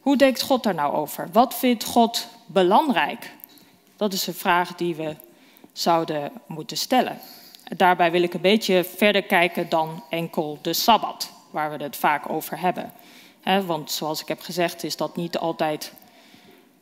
Hoe 0.00 0.16
denkt 0.16 0.42
God 0.42 0.62
daar 0.62 0.74
nou 0.74 0.94
over? 0.94 1.28
Wat 1.32 1.54
vindt 1.54 1.84
God 1.84 2.26
belangrijk? 2.46 3.32
Dat 3.96 4.12
is 4.12 4.26
een 4.26 4.34
vraag 4.34 4.74
die 4.74 4.94
we 4.94 5.16
zouden 5.72 6.32
moeten 6.46 6.76
stellen. 6.76 7.18
Daarbij 7.76 8.10
wil 8.10 8.22
ik 8.22 8.34
een 8.34 8.40
beetje 8.40 8.84
verder 8.84 9.22
kijken 9.22 9.68
dan 9.68 10.04
enkel 10.10 10.58
de 10.62 10.72
sabbat, 10.72 11.30
waar 11.50 11.70
we 11.70 11.82
het 11.82 11.96
vaak 11.96 12.30
over 12.30 12.60
hebben. 12.60 12.92
want 13.66 13.90
zoals 13.90 14.20
ik 14.20 14.28
heb 14.28 14.40
gezegd, 14.40 14.84
is 14.84 14.96
dat 14.96 15.16
niet 15.16 15.38
altijd 15.38 15.92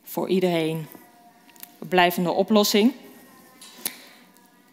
voor 0.03 0.29
iedereen 0.29 0.87
een 1.79 1.87
blijvende 1.87 2.31
oplossing. 2.31 2.93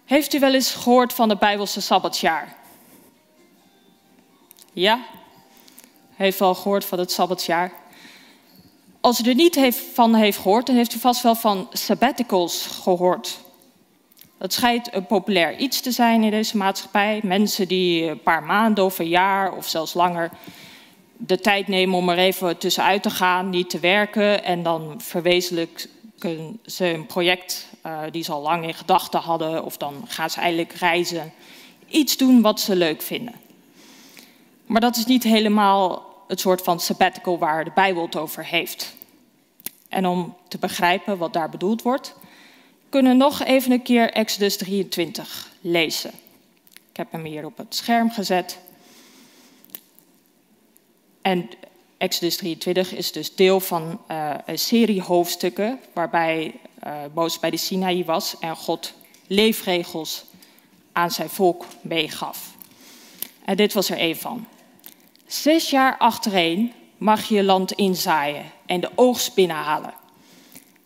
Heeft 0.04 0.34
u 0.34 0.38
wel 0.38 0.54
eens 0.54 0.72
gehoord 0.72 1.12
van 1.12 1.28
het 1.28 1.38
Bijbelse 1.38 1.80
Sabbatsjaar? 1.80 2.56
Ja? 4.72 5.04
Heeft 6.14 6.38
wel 6.38 6.54
gehoord 6.54 6.84
van 6.84 6.98
het 6.98 7.12
Sabbatsjaar? 7.12 7.72
Als 9.06 9.20
u 9.20 9.28
er 9.28 9.34
niet 9.34 9.54
heeft, 9.54 9.84
van 9.94 10.14
heeft 10.14 10.38
gehoord, 10.38 10.66
dan 10.66 10.76
heeft 10.76 10.94
u 10.94 10.98
vast 10.98 11.22
wel 11.22 11.34
van 11.34 11.68
sabbaticals 11.72 12.66
gehoord. 12.66 13.38
Dat 14.38 14.52
schijnt 14.52 14.94
een 14.94 15.06
populair 15.06 15.56
iets 15.56 15.80
te 15.80 15.90
zijn 15.90 16.22
in 16.22 16.30
deze 16.30 16.56
maatschappij. 16.56 17.20
Mensen 17.22 17.68
die 17.68 18.04
een 18.04 18.22
paar 18.22 18.42
maanden 18.42 18.84
of 18.84 18.98
een 18.98 19.08
jaar 19.08 19.56
of 19.56 19.68
zelfs 19.68 19.94
langer 19.94 20.30
de 21.16 21.40
tijd 21.40 21.68
nemen 21.68 21.98
om 21.98 22.08
er 22.08 22.18
even 22.18 22.58
tussenuit 22.58 23.02
te 23.02 23.10
gaan, 23.10 23.50
niet 23.50 23.70
te 23.70 23.78
werken. 23.78 24.44
En 24.44 24.62
dan 24.62 24.94
verwezenlijken 24.98 26.60
ze 26.64 26.86
een 26.86 27.06
project 27.06 27.68
uh, 27.86 28.00
die 28.10 28.24
ze 28.24 28.32
al 28.32 28.42
lang 28.42 28.66
in 28.66 28.74
gedachten 28.74 29.20
hadden. 29.20 29.64
Of 29.64 29.76
dan 29.76 30.04
gaan 30.06 30.30
ze 30.30 30.40
eigenlijk 30.40 30.72
reizen. 30.72 31.32
Iets 31.88 32.16
doen 32.16 32.42
wat 32.42 32.60
ze 32.60 32.76
leuk 32.76 33.02
vinden. 33.02 33.34
Maar 34.66 34.80
dat 34.80 34.96
is 34.96 35.06
niet 35.06 35.22
helemaal 35.22 36.14
het 36.26 36.40
soort 36.40 36.62
van 36.62 36.80
sabbatical 36.80 37.38
waar 37.38 37.64
de 37.64 37.70
Bijbel 37.74 38.02
het 38.02 38.16
over 38.16 38.44
heeft. 38.44 38.94
En 39.88 40.06
om 40.06 40.36
te 40.48 40.58
begrijpen 40.58 41.18
wat 41.18 41.32
daar 41.32 41.48
bedoeld 41.48 41.82
wordt, 41.82 42.14
kunnen 42.88 43.12
we 43.12 43.18
nog 43.18 43.42
even 43.42 43.72
een 43.72 43.82
keer 43.82 44.12
Exodus 44.12 44.56
23 44.56 45.52
lezen. 45.60 46.10
Ik 46.90 46.96
heb 46.96 47.12
hem 47.12 47.24
hier 47.24 47.44
op 47.44 47.56
het 47.56 47.74
scherm 47.74 48.10
gezet. 48.10 48.58
En 51.22 51.48
Exodus 51.96 52.36
23 52.36 52.94
is 52.94 53.12
dus 53.12 53.34
deel 53.34 53.60
van 53.60 54.00
uh, 54.10 54.34
een 54.46 54.58
serie 54.58 55.02
hoofdstukken 55.02 55.80
waarbij 55.92 56.54
uh, 57.16 57.28
bij 57.40 57.50
de 57.50 57.56
Sinaï 57.56 58.04
was 58.04 58.38
en 58.38 58.56
God 58.56 58.92
leefregels 59.26 60.24
aan 60.92 61.10
zijn 61.10 61.28
volk 61.28 61.66
meegaf. 61.80 62.54
En 63.44 63.56
dit 63.56 63.72
was 63.72 63.90
er 63.90 63.98
één 63.98 64.16
van. 64.16 64.46
Zes 65.26 65.70
jaar 65.70 65.96
achtereen 65.98 66.72
mag 66.96 67.24
je 67.24 67.44
land 67.44 67.72
inzaaien 67.72 68.44
en 68.66 68.80
de 68.80 68.90
oogst 68.94 69.34
binnenhalen. 69.34 69.94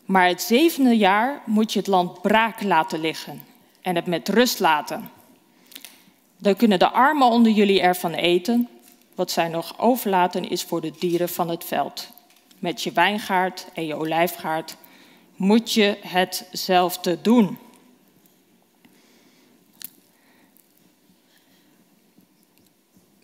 Maar 0.05 0.29
het 0.29 0.43
zevende 0.43 0.97
jaar 0.97 1.43
moet 1.47 1.73
je 1.73 1.79
het 1.79 1.89
land 1.89 2.23
braak 2.23 2.63
laten 2.63 3.01
liggen 3.01 3.43
en 3.81 3.97
het 3.97 4.07
met 4.07 4.29
rust 4.29 4.59
laten. 4.59 5.11
Dan 6.37 6.57
kunnen 6.57 6.79
de 6.79 6.91
armen 6.91 7.29
onder 7.29 7.53
jullie 7.53 7.81
ervan 7.81 8.13
eten. 8.13 8.69
Wat 9.15 9.31
zij 9.31 9.49
nog 9.49 9.79
overlaten 9.79 10.49
is 10.49 10.63
voor 10.63 10.81
de 10.81 10.93
dieren 10.99 11.29
van 11.29 11.49
het 11.49 11.65
veld. 11.65 12.09
Met 12.59 12.83
je 12.83 12.93
wijngaard 12.93 13.67
en 13.75 13.87
je 13.87 13.95
olijfgaard 13.95 14.77
moet 15.37 15.73
je 15.73 15.99
hetzelfde 16.03 17.19
doen. 17.23 17.59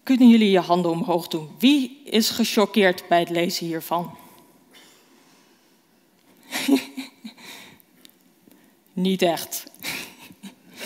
Kunnen 0.07 0.29
jullie 0.29 0.51
je 0.51 0.61
handen 0.61 0.91
omhoog 0.91 1.29
doen? 1.29 1.51
Wie 1.59 2.01
is 2.05 2.31
gechoqueerd 2.31 3.09
bij 3.09 3.19
het 3.19 3.31
lezen 3.31 3.67
hiervan? 3.67 4.17
Niet 8.93 9.23
echt. 9.23 9.65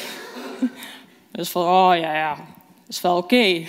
dus 1.32 1.48
van, 1.48 1.62
oh 1.62 1.98
ja, 1.98 2.14
ja, 2.14 2.46
is 2.88 3.00
wel 3.00 3.16
oké. 3.16 3.66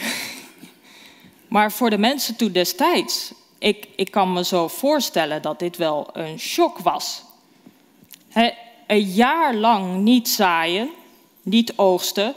maar 1.56 1.72
voor 1.72 1.89
de 1.89 1.97
mensen 1.97 2.36
toen 2.36 2.52
destijds, 2.52 3.34
ik, 3.58 3.88
ik 3.95 4.12
kan 4.12 4.34
me 4.34 4.45
zo 4.45 4.68
voorstellen 4.68 5.41
dat 5.41 5.60
dit 5.60 5.78
wel 5.78 6.10
een 6.14 6.39
shock 6.39 6.80
was. 6.80 7.24
een 8.88 9.04
jaar 9.04 9.56
lang 9.56 9.97
niet 9.97 10.30
zaaien, 10.30 10.89
niet 11.41 11.74
oogsten, 11.76 12.36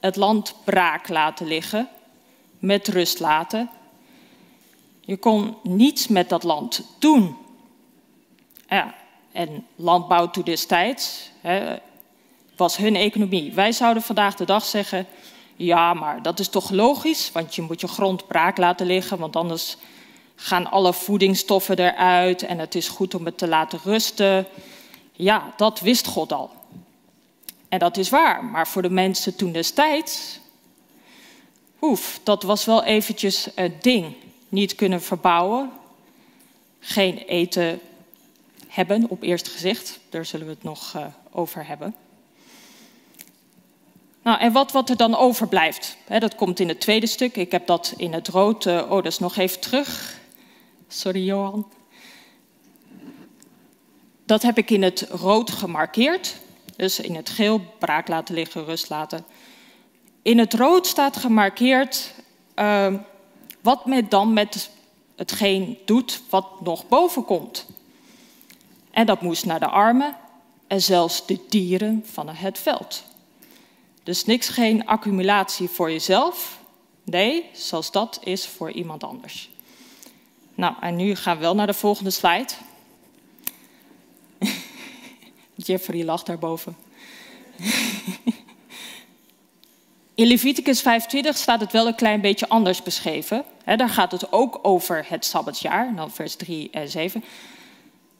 het 0.00 0.16
land 0.16 0.54
braak 0.64 1.08
laten 1.08 1.46
liggen, 1.46 1.88
met 2.62 2.88
rust 2.88 3.20
laten. 3.20 3.70
Je 5.00 5.16
kon 5.16 5.56
niets 5.62 6.08
met 6.08 6.28
dat 6.28 6.42
land 6.42 6.82
doen. 6.98 7.36
Ja, 8.68 8.94
en 9.32 9.66
landbouw 9.76 10.30
toen 10.30 10.44
destijds 10.44 11.30
hè, 11.40 11.76
was 12.56 12.76
hun 12.76 12.96
economie. 12.96 13.52
Wij 13.52 13.72
zouden 13.72 14.02
vandaag 14.02 14.34
de 14.34 14.44
dag 14.44 14.64
zeggen: 14.64 15.06
ja, 15.56 15.94
maar 15.94 16.22
dat 16.22 16.38
is 16.38 16.48
toch 16.48 16.70
logisch, 16.70 17.32
want 17.32 17.54
je 17.54 17.62
moet 17.62 17.80
je 17.80 17.88
grond 17.88 18.26
braak 18.26 18.56
laten 18.56 18.86
liggen, 18.86 19.18
want 19.18 19.36
anders 19.36 19.76
gaan 20.34 20.70
alle 20.70 20.92
voedingsstoffen 20.92 21.78
eruit 21.78 22.42
en 22.42 22.58
het 22.58 22.74
is 22.74 22.88
goed 22.88 23.14
om 23.14 23.24
het 23.24 23.38
te 23.38 23.48
laten 23.48 23.80
rusten. 23.84 24.46
Ja, 25.12 25.52
dat 25.56 25.80
wist 25.80 26.06
God 26.06 26.32
al. 26.32 26.50
En 27.68 27.78
dat 27.78 27.96
is 27.96 28.08
waar, 28.08 28.44
maar 28.44 28.68
voor 28.68 28.82
de 28.82 28.90
mensen 28.90 29.36
toen 29.36 29.52
destijds, 29.52 30.40
oef, 31.82 32.20
dat 32.22 32.42
was 32.42 32.64
wel 32.64 32.84
eventjes 32.84 33.48
een 33.54 33.74
ding. 33.80 34.14
Niet 34.48 34.74
kunnen 34.74 35.02
verbouwen, 35.02 35.70
geen 36.80 37.18
eten 37.18 37.80
hebben 38.68 39.08
op 39.08 39.22
eerste 39.22 39.50
gezicht. 39.50 40.00
Daar 40.08 40.24
zullen 40.24 40.46
we 40.46 40.52
het 40.52 40.62
nog 40.62 40.92
uh, 40.96 41.06
over 41.30 41.66
hebben. 41.66 41.94
Nou, 44.22 44.40
en 44.40 44.52
wat, 44.52 44.72
wat 44.72 44.90
er 44.90 44.96
dan 44.96 45.16
overblijft, 45.16 45.96
dat 46.18 46.34
komt 46.34 46.60
in 46.60 46.68
het 46.68 46.80
tweede 46.80 47.06
stuk. 47.06 47.36
Ik 47.36 47.52
heb 47.52 47.66
dat 47.66 47.94
in 47.96 48.12
het 48.12 48.28
rood, 48.28 48.66
uh, 48.66 48.82
oh, 48.82 48.90
dat 48.90 49.06
is 49.06 49.18
nog 49.18 49.36
even 49.36 49.60
terug. 49.60 50.20
Sorry, 50.88 51.24
Johan. 51.24 51.66
Dat 54.24 54.42
heb 54.42 54.58
ik 54.58 54.70
in 54.70 54.82
het 54.82 55.06
rood 55.10 55.50
gemarkeerd. 55.50 56.36
Dus 56.76 57.00
in 57.00 57.14
het 57.14 57.30
geel 57.30 57.60
braak 57.78 58.08
laten 58.08 58.34
liggen, 58.34 58.64
rust 58.64 58.88
laten. 58.88 59.24
In 60.22 60.38
het 60.38 60.54
rood 60.54 60.86
staat 60.86 61.16
gemarkeerd 61.16 62.14
uh, 62.56 62.94
wat 63.60 63.86
men 63.86 64.08
dan 64.08 64.32
met 64.32 64.70
hetgeen 65.16 65.78
doet 65.84 66.22
wat 66.28 66.60
nog 66.60 66.88
boven 66.88 67.24
komt. 67.24 67.66
En 68.90 69.06
dat 69.06 69.20
moest 69.20 69.44
naar 69.44 69.60
de 69.60 69.68
armen 69.68 70.16
en 70.66 70.82
zelfs 70.82 71.26
de 71.26 71.38
dieren 71.48 72.04
van 72.12 72.28
het 72.28 72.58
veld. 72.58 73.04
Dus 74.02 74.24
niks, 74.24 74.48
geen 74.48 74.86
accumulatie 74.86 75.68
voor 75.68 75.90
jezelf. 75.90 76.58
Nee, 77.04 77.50
zoals 77.52 77.90
dat 77.90 78.20
is 78.24 78.46
voor 78.46 78.70
iemand 78.70 79.04
anders. 79.04 79.50
Nou, 80.54 80.74
en 80.80 80.96
nu 80.96 81.14
gaan 81.14 81.36
we 81.36 81.42
wel 81.42 81.54
naar 81.54 81.66
de 81.66 81.74
volgende 81.74 82.10
slide. 82.10 82.52
Jeffrey 85.54 86.04
lacht 86.04 86.26
daarboven. 86.26 86.76
In 90.14 90.26
Leviticus 90.26 90.80
25 90.80 91.36
staat 91.36 91.60
het 91.60 91.72
wel 91.72 91.86
een 91.86 91.94
klein 91.94 92.20
beetje 92.20 92.48
anders 92.48 92.82
beschreven. 92.82 93.44
daar 93.64 93.88
gaat 93.88 94.12
het 94.12 94.32
ook 94.32 94.58
over 94.62 95.04
het 95.08 95.24
Sabbatsjaar, 95.24 95.94
dan 95.94 96.10
vers 96.10 96.34
3 96.34 96.68
en 96.70 96.88
7. 96.88 97.24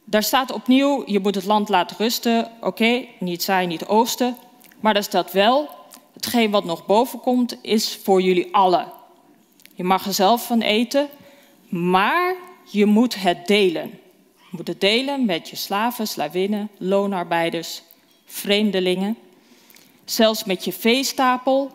Daar 0.04 0.22
staat 0.22 0.52
opnieuw, 0.52 1.02
je 1.06 1.20
moet 1.20 1.34
het 1.34 1.44
land 1.44 1.68
laten 1.68 1.96
rusten. 1.96 2.50
Oké, 2.60 3.04
niet 3.18 3.42
zaaien, 3.42 3.68
niet 3.68 3.86
oosten. 3.86 4.36
Maar 4.80 4.94
daar 4.94 5.02
staat 5.02 5.32
wel, 5.32 5.68
hetgeen 6.12 6.50
wat 6.50 6.64
nog 6.64 6.86
boven 6.86 7.20
komt, 7.20 7.56
is 7.62 7.98
voor 8.02 8.22
jullie 8.22 8.54
allen. 8.54 8.92
Je 9.74 9.84
mag 9.84 10.06
er 10.06 10.14
zelf 10.14 10.46
van 10.46 10.60
eten, 10.60 11.08
maar 11.68 12.34
je 12.70 12.86
moet 12.86 13.22
het 13.22 13.46
delen. 13.46 13.90
Je 14.36 14.56
moet 14.56 14.68
het 14.68 14.80
delen 14.80 15.24
met 15.24 15.48
je 15.48 15.56
slaven, 15.56 16.08
slavinnen, 16.08 16.68
loonarbeiders, 16.78 17.82
vreemdelingen. 18.24 19.16
Zelfs 20.04 20.44
met 20.44 20.64
je 20.64 20.72
veestapel, 20.72 21.70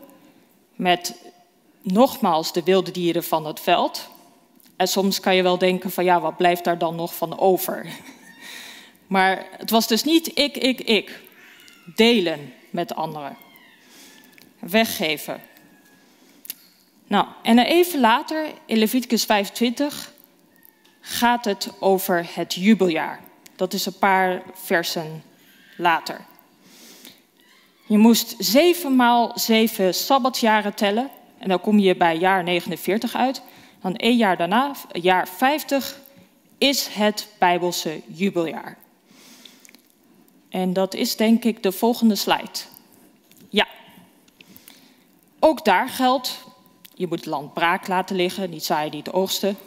met 0.78 1.15
nogmaals 1.82 2.53
de 2.53 2.63
wilde 2.63 2.91
dieren 2.91 3.23
van 3.23 3.45
het 3.45 3.59
veld. 3.59 4.09
En 4.75 4.88
soms 4.88 5.19
kan 5.19 5.36
je 5.36 5.43
wel 5.43 5.57
denken 5.57 5.91
van 5.91 6.03
ja, 6.03 6.19
wat 6.19 6.38
blijft 6.38 6.63
daar 6.63 6.78
dan 6.78 6.95
nog 6.95 7.15
van 7.15 7.39
over? 7.39 7.86
Maar 9.07 9.47
het 9.51 9.69
was 9.69 9.88
dus 9.88 10.03
niet 10.03 10.38
ik, 10.38 10.57
ik, 10.57 10.80
ik. 10.80 11.21
Delen 11.95 12.53
met 12.69 12.95
anderen. 12.95 13.38
Weggeven. 14.59 15.41
Nou, 17.07 17.28
en 17.43 17.59
even 17.59 17.99
later, 17.99 18.45
in 18.65 18.78
Leviticus 18.78 19.25
25, 19.25 20.13
gaat 21.01 21.45
het 21.45 21.71
over 21.80 22.30
het 22.34 22.53
jubeljaar. 22.53 23.19
Dat 23.55 23.73
is 23.73 23.86
een 23.86 23.97
paar 23.97 24.41
versen 24.53 25.23
later. 25.78 26.25
Je 27.88 27.97
moest 27.97 28.35
zeven 28.38 28.95
maal 28.95 29.31
zeven 29.35 29.93
sabbatsjaren 29.93 30.73
tellen. 30.73 31.09
En 31.38 31.49
dan 31.49 31.61
kom 31.61 31.79
je 31.79 31.95
bij 31.95 32.17
jaar 32.17 32.43
49 32.43 33.15
uit. 33.15 33.41
Dan 33.81 33.95
één 33.95 34.17
jaar 34.17 34.38
daarna, 34.38 34.75
jaar 34.91 35.27
50, 35.27 35.99
is 36.57 36.88
het 36.88 37.27
Bijbelse 37.38 38.01
jubeljaar. 38.07 38.77
En 40.49 40.73
dat 40.73 40.93
is 40.93 41.15
denk 41.15 41.43
ik 41.43 41.63
de 41.63 41.71
volgende 41.71 42.15
slide. 42.15 42.59
Ja. 43.49 43.67
Ook 45.39 45.65
daar 45.65 45.89
geldt, 45.89 46.43
je 46.93 47.07
moet 47.07 47.19
het 47.19 47.25
land 47.25 47.53
braak 47.53 47.88
laten 47.88 48.15
liggen, 48.15 48.49
niet 48.49 48.65
zaaien, 48.65 48.91
niet 48.91 49.09
oogsten. 49.09 49.57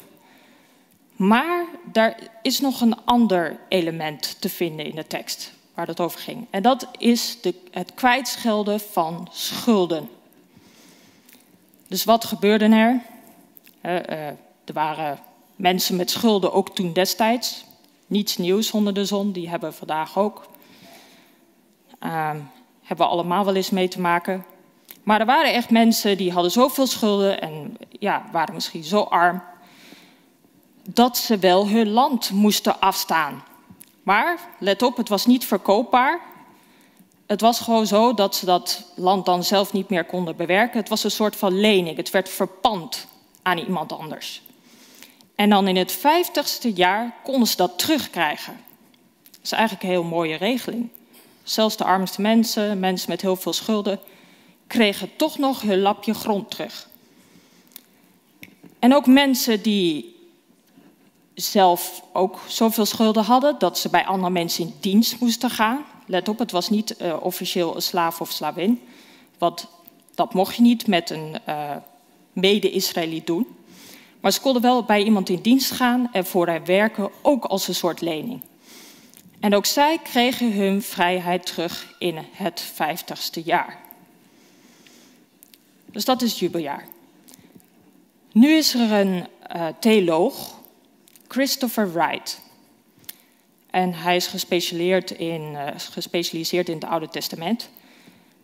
Maar 1.16 1.64
daar 1.92 2.16
is 2.42 2.60
nog 2.60 2.80
een 2.80 3.04
ander 3.04 3.60
element 3.68 4.40
te 4.40 4.48
vinden 4.48 4.86
in 4.86 4.94
de 4.94 5.06
tekst 5.06 5.58
waar 5.80 5.88
het 5.88 6.00
over 6.00 6.20
ging. 6.20 6.46
En 6.50 6.62
dat 6.62 6.86
is 6.98 7.38
de, 7.40 7.54
het 7.70 7.94
kwijtschelden 7.94 8.80
van 8.80 9.28
schulden. 9.30 10.08
Dus 11.88 12.04
wat 12.04 12.24
gebeurde 12.24 12.64
er? 12.64 13.00
Uh, 13.82 14.26
er 14.64 14.72
waren 14.72 15.18
mensen 15.56 15.96
met 15.96 16.10
schulden 16.10 16.52
ook 16.52 16.74
toen 16.74 16.92
destijds. 16.92 17.64
Niets 18.06 18.36
nieuws 18.36 18.70
onder 18.70 18.94
de 18.94 19.04
zon, 19.04 19.32
die 19.32 19.48
hebben 19.48 19.74
vandaag 19.74 20.18
ook. 20.18 20.48
Uh, 22.02 22.30
Hebben 22.82 23.06
we 23.06 23.12
allemaal 23.12 23.44
wel 23.44 23.54
eens 23.54 23.70
mee 23.70 23.88
te 23.88 24.00
maken. 24.00 24.44
Maar 25.02 25.20
er 25.20 25.26
waren 25.26 25.52
echt 25.52 25.70
mensen 25.70 26.16
die 26.16 26.32
hadden 26.32 26.50
zoveel 26.50 26.86
schulden 26.86 27.40
en 27.40 27.76
ja, 27.98 28.24
waren 28.32 28.54
misschien 28.54 28.84
zo 28.84 29.00
arm 29.00 29.42
dat 30.82 31.18
ze 31.18 31.38
wel 31.38 31.68
hun 31.68 31.88
land 31.88 32.30
moesten 32.30 32.80
afstaan. 32.80 33.42
Maar 34.02 34.40
let 34.58 34.82
op, 34.82 34.96
het 34.96 35.08
was 35.08 35.26
niet 35.26 35.46
verkoopbaar. 35.46 36.20
Het 37.26 37.40
was 37.40 37.60
gewoon 37.60 37.86
zo 37.86 38.14
dat 38.14 38.36
ze 38.36 38.44
dat 38.44 38.92
land 38.94 39.26
dan 39.26 39.44
zelf 39.44 39.72
niet 39.72 39.88
meer 39.88 40.04
konden 40.04 40.36
bewerken. 40.36 40.78
Het 40.78 40.88
was 40.88 41.04
een 41.04 41.10
soort 41.10 41.36
van 41.36 41.60
lening. 41.60 41.96
Het 41.96 42.10
werd 42.10 42.28
verpand 42.28 43.06
aan 43.42 43.58
iemand 43.58 43.92
anders. 43.92 44.42
En 45.34 45.50
dan 45.50 45.68
in 45.68 45.76
het 45.76 45.92
vijftigste 45.92 46.72
jaar 46.72 47.14
konden 47.22 47.48
ze 47.48 47.56
dat 47.56 47.78
terugkrijgen. 47.78 48.60
Dat 49.30 49.40
is 49.42 49.52
eigenlijk 49.52 49.82
een 49.82 49.88
heel 49.88 50.02
mooie 50.04 50.36
regeling. 50.36 50.88
Zelfs 51.42 51.76
de 51.76 51.84
armste 51.84 52.20
mensen, 52.20 52.80
mensen 52.80 53.10
met 53.10 53.20
heel 53.20 53.36
veel 53.36 53.52
schulden, 53.52 54.00
kregen 54.66 55.16
toch 55.16 55.38
nog 55.38 55.62
hun 55.62 55.80
lapje 55.80 56.14
grond 56.14 56.50
terug. 56.50 56.88
En 58.78 58.94
ook 58.94 59.06
mensen 59.06 59.62
die 59.62 60.09
zelf 61.40 62.02
ook 62.12 62.38
zoveel 62.46 62.86
schulden 62.86 63.24
hadden 63.24 63.58
dat 63.58 63.78
ze 63.78 63.88
bij 63.88 64.06
andere 64.06 64.32
mensen 64.32 64.64
in 64.64 64.74
dienst 64.80 65.20
moesten 65.20 65.50
gaan. 65.50 65.84
Let 66.06 66.28
op, 66.28 66.38
het 66.38 66.50
was 66.50 66.70
niet 66.70 66.94
uh, 67.02 67.16
officieel 67.20 67.74
een 67.76 67.82
slaaf 67.82 68.20
of 68.20 68.30
slavin. 68.30 68.80
Want 69.38 69.66
dat 70.14 70.34
mocht 70.34 70.56
je 70.56 70.62
niet 70.62 70.86
met 70.86 71.10
een 71.10 71.36
uh, 71.48 71.70
mede-Israëliet 72.32 73.26
doen. 73.26 73.46
Maar 74.20 74.32
ze 74.32 74.40
konden 74.40 74.62
wel 74.62 74.82
bij 74.82 75.02
iemand 75.02 75.28
in 75.28 75.40
dienst 75.42 75.70
gaan 75.70 76.08
en 76.12 76.26
voor 76.26 76.46
hem 76.46 76.64
werken, 76.64 77.10
ook 77.22 77.44
als 77.44 77.68
een 77.68 77.74
soort 77.74 78.00
lening. 78.00 78.40
En 79.40 79.54
ook 79.54 79.66
zij 79.66 79.98
kregen 80.02 80.52
hun 80.52 80.82
vrijheid 80.82 81.46
terug 81.46 81.94
in 81.98 82.18
het 82.32 82.60
vijftigste 82.60 83.42
jaar. 83.42 83.78
Dus 85.86 86.04
dat 86.04 86.22
is 86.22 86.30
het 86.30 86.38
jubeljaar. 86.38 86.88
Nu 88.32 88.52
is 88.52 88.74
er 88.74 88.92
een 88.92 89.26
uh, 89.56 89.66
theoloog, 89.80 90.59
Christopher 91.30 91.92
Wright. 91.92 92.40
En 93.70 93.94
hij 93.94 94.16
is 94.16 94.26
gespecialiseerd 94.26 95.10
in, 95.10 95.52
uh, 95.52 95.66
gespecialiseerd 95.76 96.68
in 96.68 96.74
het 96.74 96.84
Oude 96.84 97.08
Testament. 97.08 97.70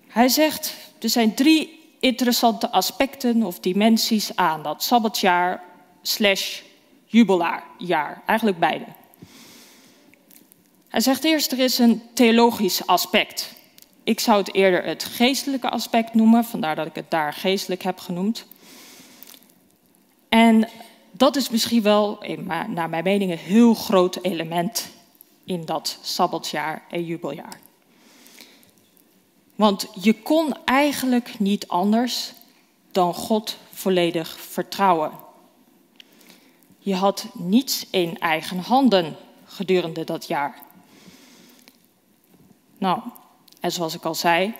Hij 0.07 0.29
zegt, 0.29 0.75
er 1.01 1.09
zijn 1.09 1.35
drie 1.35 1.95
interessante 2.01 2.71
aspecten 2.71 3.43
of 3.43 3.61
dimensies 3.61 4.37
aan 4.37 4.63
dat 4.63 4.83
Sabbatjaar 4.83 5.63
slash 6.03 6.61
jubeljaar. 7.05 8.23
Eigenlijk 8.27 8.59
beide. 8.59 8.85
Hij 10.89 11.01
zegt 11.01 11.25
eerst, 11.25 11.53
er 11.53 11.59
is 11.59 11.79
een 11.79 12.03
theologisch 12.15 12.87
aspect. 12.87 13.55
Ik 14.05 14.21
zou 14.21 14.39
het 14.39 14.55
eerder 14.55 14.85
het 14.85 15.05
geestelijke 15.05 15.71
aspect 15.71 16.15
noemen, 16.15 16.45
vandaar 16.45 16.77
dat 16.77 16.87
ik 16.87 16.95
het 16.95 17.11
daar 17.11 17.33
geestelijk 17.33 17.83
heb 17.83 17.99
genoemd. 17.99 18.47
En 20.29 20.69
dat 21.17 21.37
is 21.37 21.49
misschien 21.49 21.83
wel, 21.83 22.19
naar 22.69 22.89
mijn 22.89 23.05
mening, 23.05 23.31
een 23.31 23.39
heel 23.39 23.75
groot 23.75 24.19
element 24.23 24.89
in 25.45 25.65
dat 25.65 25.99
sabbatjaar 26.03 26.83
en 26.91 27.05
jubeljaar. 27.05 27.61
Want 29.55 29.87
je 30.01 30.23
kon 30.23 30.55
eigenlijk 30.65 31.39
niet 31.39 31.69
anders 31.69 32.33
dan 32.91 33.15
God 33.15 33.57
volledig 33.73 34.41
vertrouwen. 34.41 35.11
Je 36.79 36.95
had 36.95 37.27
niets 37.33 37.87
in 37.91 38.19
eigen 38.19 38.59
handen 38.59 39.17
gedurende 39.45 40.05
dat 40.05 40.27
jaar. 40.27 40.63
Nou, 42.79 43.01
en 43.61 43.73
zoals 43.73 43.95
ik 43.95 44.05
al 44.05 44.15
zei, 44.15 44.55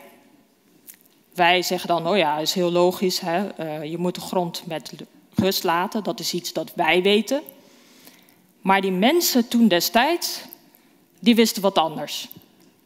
wij 1.35 1.63
zeggen 1.63 1.89
dan, 1.89 2.09
oh 2.09 2.17
ja, 2.17 2.39
is 2.39 2.53
heel 2.53 2.73
logisch, 2.73 3.21
hè? 3.21 3.61
Uh, 3.61 3.91
je 3.91 3.99
moet 3.99 4.15
de 4.15 4.21
grond 4.21 4.67
met 4.67 4.93
rust 5.39 5.65
laten, 5.65 6.05
dat 6.05 6.21
is 6.21 6.33
iets 6.33 6.53
dat 6.53 6.73
wij 6.75 7.03
weten. 7.03 7.43
Maar 8.61 8.81
die 8.81 8.93
mensen 8.93 9.49
toen 9.49 9.69
destijds, 9.69 10.41
die 11.21 11.35
wisten 11.35 11.63
wat 11.63 11.79
anders. 11.79 12.29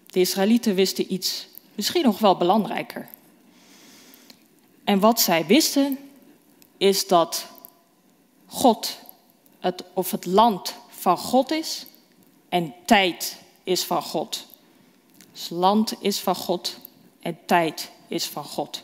De 0.07 0.21
Israëlieten 0.21 0.75
wisten 0.75 1.13
iets 1.13 1.47
misschien 1.75 2.05
nog 2.05 2.19
wel 2.19 2.37
belangrijker. 2.37 3.09
En 4.85 4.99
wat 4.99 5.21
zij 5.21 5.47
wisten, 5.47 5.99
is 6.77 7.07
dat 7.07 7.47
God 8.47 8.99
het, 9.59 9.85
of 9.95 10.11
het 10.11 10.27
land 10.27 10.75
van 10.89 11.19
God 11.19 11.51
is 11.51 11.87
en 12.49 12.75
tijd 12.85 13.39
is 13.65 13.85
van 13.85 14.03
God. 14.03 14.47
Dus 15.33 15.49
land 15.49 15.95
is 16.01 16.21
van 16.21 16.35
God 16.35 16.79
en 17.21 17.39
tijd 17.47 17.91
is 18.09 18.27
van 18.27 18.45
God. 18.45 18.83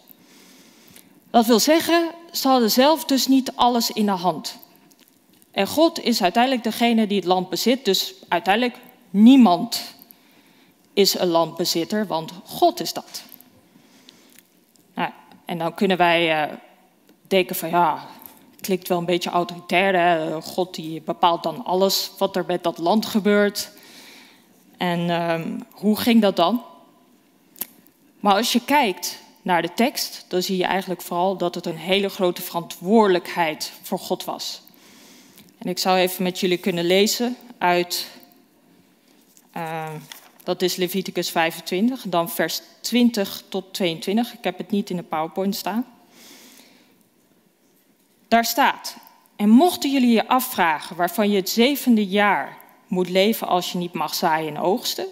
Dat 1.36 1.46
wil 1.46 1.60
zeggen, 1.60 2.10
ze 2.32 2.48
hadden 2.48 2.70
zelf 2.70 3.04
dus 3.04 3.26
niet 3.26 3.52
alles 3.54 3.90
in 3.90 4.06
de 4.06 4.12
hand. 4.12 4.58
En 5.50 5.66
God 5.66 6.02
is 6.02 6.22
uiteindelijk 6.22 6.64
degene 6.64 7.06
die 7.06 7.16
het 7.16 7.26
land 7.26 7.48
bezit, 7.48 7.84
dus 7.84 8.14
uiteindelijk 8.28 8.76
niemand 9.10 9.82
is 10.92 11.18
een 11.18 11.28
landbezitter, 11.28 12.06
want 12.06 12.32
God 12.44 12.80
is 12.80 12.92
dat. 12.92 13.22
Nou, 14.94 15.10
en 15.44 15.58
dan 15.58 15.74
kunnen 15.74 15.96
wij 15.96 16.48
uh, 16.48 16.52
denken 17.28 17.56
van 17.56 17.68
ja, 17.68 18.06
het 18.50 18.60
klinkt 18.60 18.88
wel 18.88 18.98
een 18.98 19.04
beetje 19.04 19.30
autoritair. 19.30 20.42
God 20.42 20.74
die 20.74 21.00
bepaalt 21.00 21.42
dan 21.42 21.64
alles 21.64 22.10
wat 22.18 22.36
er 22.36 22.44
met 22.46 22.62
dat 22.62 22.78
land 22.78 23.06
gebeurt. 23.06 23.70
En 24.76 25.08
uh, 25.08 25.40
hoe 25.70 25.96
ging 25.96 26.22
dat 26.22 26.36
dan? 26.36 26.62
Maar 28.20 28.34
als 28.34 28.52
je 28.52 28.64
kijkt 28.64 29.24
naar 29.46 29.62
de 29.62 29.74
tekst, 29.74 30.24
dan 30.28 30.42
zie 30.42 30.56
je 30.56 30.64
eigenlijk 30.64 31.02
vooral 31.02 31.36
dat 31.36 31.54
het 31.54 31.66
een 31.66 31.76
hele 31.76 32.08
grote 32.08 32.42
verantwoordelijkheid 32.42 33.72
voor 33.82 33.98
God 33.98 34.24
was. 34.24 34.62
En 35.58 35.68
ik 35.68 35.78
zou 35.78 35.98
even 35.98 36.22
met 36.22 36.40
jullie 36.40 36.58
kunnen 36.58 36.84
lezen 36.84 37.36
uit 37.58 38.06
uh, 39.56 39.88
dat 40.42 40.62
is 40.62 40.76
Leviticus 40.76 41.30
25, 41.30 42.04
dan 42.08 42.30
vers 42.30 42.60
20 42.80 43.42
tot 43.48 43.74
22. 43.74 44.32
Ik 44.32 44.44
heb 44.44 44.58
het 44.58 44.70
niet 44.70 44.90
in 44.90 44.96
de 44.96 45.02
PowerPoint 45.02 45.56
staan. 45.56 45.86
Daar 48.28 48.44
staat: 48.44 48.96
En 49.36 49.48
mochten 49.48 49.90
jullie 49.90 50.12
je 50.12 50.28
afvragen 50.28 50.96
waarvan 50.96 51.30
je 51.30 51.36
het 51.36 51.48
zevende 51.48 52.06
jaar 52.06 52.56
moet 52.86 53.08
leven 53.08 53.46
als 53.46 53.72
je 53.72 53.78
niet 53.78 53.92
mag 53.92 54.14
zaaien 54.14 54.54
en 54.54 54.60
oogsten, 54.60 55.06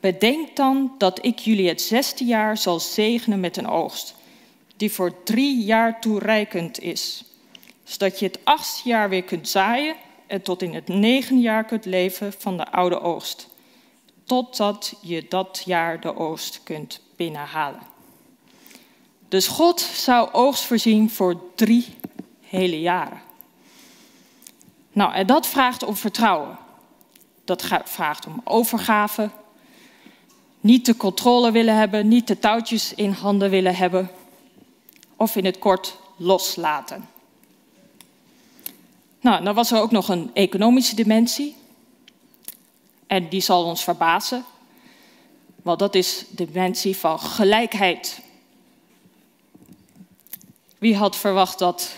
bedenk 0.00 0.56
dan 0.56 0.94
dat 0.98 1.24
ik 1.24 1.38
jullie 1.38 1.68
het 1.68 1.82
zesde 1.82 2.24
jaar 2.24 2.56
zal 2.56 2.80
zegenen 2.80 3.40
met 3.40 3.56
een 3.56 3.68
oogst, 3.68 4.14
die 4.76 4.92
voor 4.92 5.22
drie 5.22 5.64
jaar 5.64 6.00
toereikend 6.00 6.80
is, 6.80 7.24
zodat 7.84 8.18
je 8.18 8.26
het 8.26 8.38
achtste 8.44 8.88
jaar 8.88 9.08
weer 9.08 9.24
kunt 9.24 9.48
zaaien 9.48 9.94
en 10.26 10.42
tot 10.42 10.62
in 10.62 10.74
het 10.74 10.88
negende 10.88 11.42
jaar 11.42 11.64
kunt 11.64 11.84
leven 11.84 12.32
van 12.32 12.56
de 12.56 12.70
oude 12.70 13.00
oogst 13.00 13.48
totdat 14.30 14.94
je 15.00 15.26
dat 15.28 15.62
jaar 15.64 16.00
de 16.00 16.16
oogst 16.16 16.60
kunt 16.62 17.00
binnenhalen. 17.16 17.80
Dus 19.28 19.46
God 19.46 19.80
zou 19.80 20.28
oogst 20.32 20.64
voorzien 20.64 21.10
voor 21.10 21.40
drie 21.54 21.86
hele 22.40 22.80
jaren. 22.80 23.20
Nou, 24.92 25.12
en 25.12 25.26
dat 25.26 25.46
vraagt 25.46 25.82
om 25.82 25.96
vertrouwen. 25.96 26.58
Dat 27.44 27.68
vraagt 27.84 28.26
om 28.26 28.40
overgave. 28.44 29.30
Niet 30.60 30.86
de 30.86 30.96
controle 30.96 31.50
willen 31.50 31.76
hebben, 31.76 32.08
niet 32.08 32.26
de 32.26 32.38
touwtjes 32.38 32.94
in 32.94 33.10
handen 33.10 33.50
willen 33.50 33.76
hebben. 33.76 34.10
Of 35.16 35.36
in 35.36 35.44
het 35.44 35.58
kort 35.58 35.96
loslaten. 36.16 37.08
Nou, 39.20 39.44
dan 39.44 39.54
was 39.54 39.70
er 39.70 39.80
ook 39.80 39.90
nog 39.90 40.08
een 40.08 40.30
economische 40.34 40.94
dimensie. 40.94 41.56
En 43.06 43.28
die 43.28 43.40
zal 43.40 43.64
ons 43.64 43.84
verbazen, 43.84 44.44
want 45.62 45.78
dat 45.78 45.94
is 45.94 46.24
de 46.30 46.44
dimensie 46.44 46.96
van 46.96 47.18
gelijkheid. 47.20 48.20
Wie 50.78 50.96
had 50.96 51.16
verwacht 51.16 51.58
dat 51.58 51.94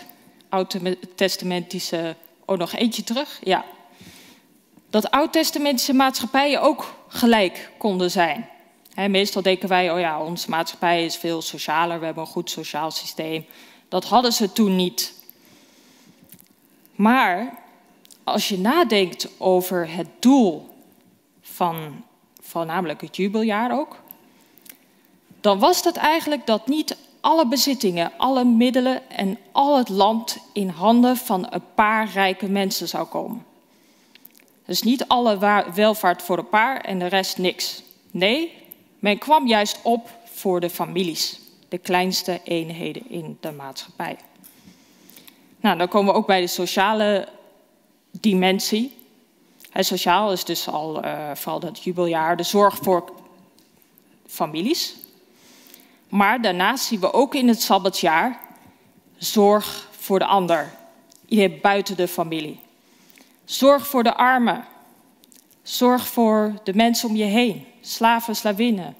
oud-testamentische. 0.48 2.16
Oh, 2.44 2.58
nog 2.58 2.72
eentje 2.72 3.04
terug? 3.04 3.38
Ja. 3.42 3.64
Dat 4.90 5.10
oud-testamentische 5.10 5.92
maatschappijen 5.92 6.62
ook 6.62 6.94
gelijk 7.08 7.70
konden 7.78 8.10
zijn. 8.10 8.48
Meestal 8.94 9.42
denken 9.42 9.68
wij, 9.68 9.92
oh 9.92 9.98
ja, 9.98 10.22
onze 10.22 10.50
maatschappij 10.50 11.04
is 11.04 11.16
veel 11.16 11.42
socialer, 11.42 11.98
we 11.98 12.04
hebben 12.04 12.22
een 12.22 12.28
goed 12.28 12.50
sociaal 12.50 12.90
systeem. 12.90 13.46
Dat 13.88 14.04
hadden 14.04 14.32
ze 14.32 14.52
toen 14.52 14.76
niet. 14.76 15.14
Maar 16.94 17.58
als 18.24 18.48
je 18.48 18.58
nadenkt 18.58 19.28
over 19.38 19.94
het 19.94 20.08
doel 20.18 20.68
van 21.40 22.04
voornamelijk 22.40 23.00
het 23.00 23.16
jubeljaar 23.16 23.78
ook, 23.78 24.00
dan 25.40 25.58
was 25.58 25.82
dat 25.82 25.96
eigenlijk 25.96 26.46
dat 26.46 26.66
niet 26.66 26.96
alle 27.20 27.46
bezittingen, 27.46 28.12
alle 28.16 28.44
middelen 28.44 29.10
en 29.10 29.38
al 29.52 29.76
het 29.76 29.88
land 29.88 30.38
in 30.52 30.68
handen 30.68 31.16
van 31.16 31.46
een 31.50 31.64
paar 31.74 32.08
rijke 32.12 32.48
mensen 32.48 32.88
zou 32.88 33.06
komen. 33.06 33.44
Dus 34.66 34.82
niet 34.82 35.08
alle 35.08 35.38
welvaart 35.74 36.22
voor 36.22 36.38
een 36.38 36.48
paar 36.48 36.80
en 36.80 36.98
de 36.98 37.06
rest 37.06 37.38
niks. 37.38 37.82
Nee, 38.10 38.61
Men 39.02 39.18
kwam 39.18 39.46
juist 39.46 39.78
op 39.82 40.10
voor 40.24 40.60
de 40.60 40.70
families, 40.70 41.40
de 41.68 41.78
kleinste 41.78 42.40
eenheden 42.44 43.10
in 43.10 43.36
de 43.40 43.52
maatschappij. 43.52 44.16
Nou, 45.60 45.78
dan 45.78 45.88
komen 45.88 46.12
we 46.12 46.18
ook 46.18 46.26
bij 46.26 46.40
de 46.40 46.46
sociale 46.46 47.28
dimensie. 48.10 48.96
Sociaal 49.74 50.32
is 50.32 50.44
dus 50.44 50.68
al 50.68 51.04
uh, 51.04 51.30
vooral 51.34 51.60
dat 51.60 51.82
jubeljaar 51.82 52.36
de 52.36 52.42
zorg 52.42 52.76
voor 52.76 53.12
families. 54.26 54.96
Maar 56.08 56.42
daarnaast 56.42 56.84
zien 56.84 57.00
we 57.00 57.12
ook 57.12 57.34
in 57.34 57.48
het 57.48 57.62
sabbatsjaar 57.62 58.40
zorg 59.16 59.88
voor 59.90 60.18
de 60.18 60.26
ander. 60.26 60.74
Iedereen 61.26 61.58
buiten 61.62 61.96
de 61.96 62.08
familie. 62.08 62.60
Zorg 63.44 63.86
voor 63.86 64.02
de 64.02 64.14
armen. 64.14 64.64
Zorg 65.62 66.08
voor 66.08 66.60
de 66.64 66.74
mensen 66.74 67.08
om 67.08 67.16
je 67.16 67.24
heen. 67.24 67.70
Slaven, 67.82 68.36
slavinnen. 68.36 68.96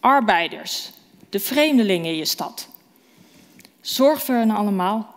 Arbeiders. 0.00 0.90
De 1.28 1.40
vreemdelingen 1.40 2.10
in 2.10 2.16
je 2.16 2.24
stad. 2.24 2.68
Zorg 3.80 4.22
voor 4.22 4.34
hen 4.34 4.50
allemaal. 4.50 5.14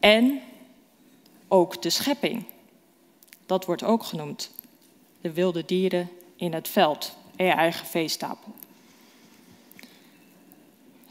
En 0.00 0.40
ook 1.48 1.82
de 1.82 1.90
schepping. 1.90 2.44
Dat 3.46 3.64
wordt 3.64 3.82
ook 3.82 4.04
genoemd. 4.04 4.50
De 5.20 5.32
wilde 5.32 5.64
dieren 5.64 6.10
in 6.36 6.52
het 6.52 6.68
veld 6.68 7.16
en 7.36 7.44
je 7.44 7.52
eigen 7.52 7.86
veestapel. 7.86 8.54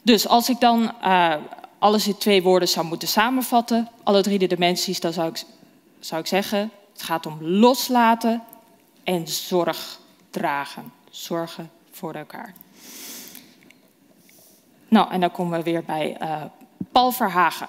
Dus 0.04 0.28
als 0.28 0.50
ik 0.50 0.60
dan 0.60 0.92
uh, 1.04 1.36
alles 1.80 2.08
in 2.08 2.18
twee 2.18 2.44
woorden 2.44 2.68
zou 2.68 2.86
moeten 2.86 3.08
samenvatten, 3.08 3.90
alle 4.04 4.22
drie 4.22 4.40
de 4.40 4.48
dimensies, 4.48 5.00
dan 5.00 5.14
zou 5.14 5.30
ik, 5.30 5.44
zou 6.00 6.22
ik 6.22 6.28
zeggen: 6.28 6.72
het 6.94 7.02
gaat 7.02 7.26
om 7.26 7.38
loslaten 7.44 8.44
en 9.04 9.28
zorg 9.28 10.00
dragen. 10.32 10.92
Zorgen 11.10 11.72
voor 11.92 12.14
elkaar. 12.14 12.54
Nou, 14.88 15.12
en 15.12 15.20
dan 15.20 15.32
komen 15.32 15.58
we 15.58 15.64
weer 15.64 15.84
bij 15.84 16.18
uh, 16.22 16.44
Paul 16.92 17.12
Verhagen. 17.12 17.68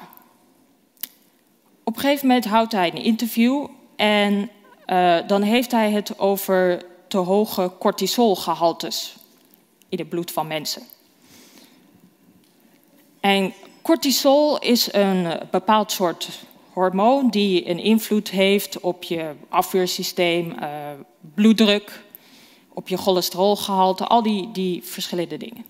Op 1.85 1.95
een 1.95 2.01
gegeven 2.01 2.27
moment 2.27 2.45
houdt 2.45 2.73
hij 2.73 2.89
een 2.89 3.03
interview 3.03 3.67
en 3.97 4.51
uh, 4.87 5.19
dan 5.27 5.43
heeft 5.43 5.71
hij 5.71 5.91
het 5.91 6.19
over 6.19 6.85
te 7.09 7.17
hoge 7.17 7.73
cortisolgehaltes 7.79 9.17
in 9.89 9.99
het 9.99 10.09
bloed 10.09 10.31
van 10.31 10.47
mensen. 10.47 10.83
En 13.21 13.53
cortisol 13.83 14.59
is 14.59 14.93
een 14.93 15.41
bepaald 15.51 15.93
soort 15.93 16.29
hormoon 16.73 17.29
die 17.29 17.69
een 17.69 17.79
invloed 17.79 18.31
heeft 18.31 18.81
op 18.81 19.03
je 19.03 19.33
afweersysteem, 19.49 20.51
uh, 20.51 20.67
bloeddruk, 21.35 22.05
op 22.75 22.89
je 22.89 22.97
cholesterolgehalte, 22.97 24.07
al 24.07 24.23
die, 24.23 24.51
die 24.53 24.83
verschillende 24.85 25.37
dingen. 25.37 25.65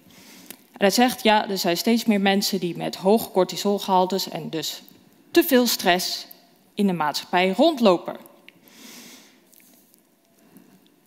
En 0.72 0.78
hij 0.78 0.90
zegt, 0.90 1.22
ja, 1.22 1.48
er 1.48 1.58
zijn 1.58 1.76
steeds 1.76 2.04
meer 2.04 2.20
mensen 2.20 2.60
die 2.60 2.76
met 2.76 2.96
hoge 2.96 3.30
cortisolgehaltes 3.30 4.28
en 4.28 4.50
dus 4.50 4.82
te 5.30 5.44
veel 5.44 5.66
stress 5.66 6.26
in 6.74 6.86
de 6.86 6.92
maatschappij 6.92 7.50
rondlopen. 7.56 8.16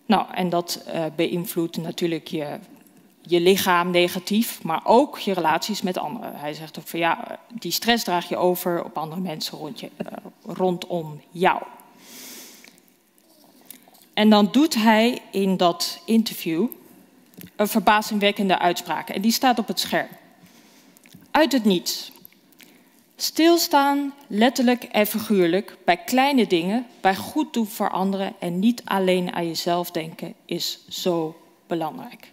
Nou, 0.06 0.26
en 0.34 0.48
dat 0.48 0.84
uh, 0.86 1.04
beïnvloedt 1.16 1.76
natuurlijk 1.76 2.28
je, 2.28 2.58
je 3.20 3.40
lichaam 3.40 3.90
negatief, 3.90 4.62
maar 4.62 4.80
ook 4.84 5.18
je 5.18 5.32
relaties 5.32 5.82
met 5.82 5.98
anderen. 5.98 6.36
Hij 6.36 6.54
zegt 6.54 6.78
ook 6.78 6.88
van 6.88 6.98
ja, 6.98 7.38
die 7.52 7.72
stress 7.72 8.04
draag 8.04 8.28
je 8.28 8.36
over 8.36 8.84
op 8.84 8.98
andere 8.98 9.20
mensen 9.20 9.58
rond 9.58 9.80
je, 9.80 9.90
uh, 9.98 10.06
rondom 10.56 11.20
jou. 11.30 11.62
En 14.16 14.30
dan 14.30 14.48
doet 14.52 14.74
hij 14.74 15.18
in 15.30 15.56
dat 15.56 16.00
interview 16.04 16.66
een 17.56 17.68
verbazingwekkende 17.68 18.58
uitspraak. 18.58 19.08
En 19.08 19.20
die 19.20 19.32
staat 19.32 19.58
op 19.58 19.68
het 19.68 19.80
scherm. 19.80 20.08
Uit 21.30 21.52
het 21.52 21.64
niets. 21.64 22.12
Stilstaan, 23.16 24.14
letterlijk 24.26 24.84
en 24.84 25.06
figuurlijk, 25.06 25.76
bij 25.84 25.96
kleine 25.96 26.46
dingen, 26.46 26.86
bij 27.00 27.16
goed 27.16 27.52
doen 27.52 27.66
voor 27.66 27.90
anderen 27.90 28.34
en 28.38 28.58
niet 28.58 28.82
alleen 28.84 29.32
aan 29.34 29.46
jezelf 29.46 29.90
denken, 29.90 30.34
is 30.44 30.78
zo 30.88 31.40
belangrijk. 31.66 32.32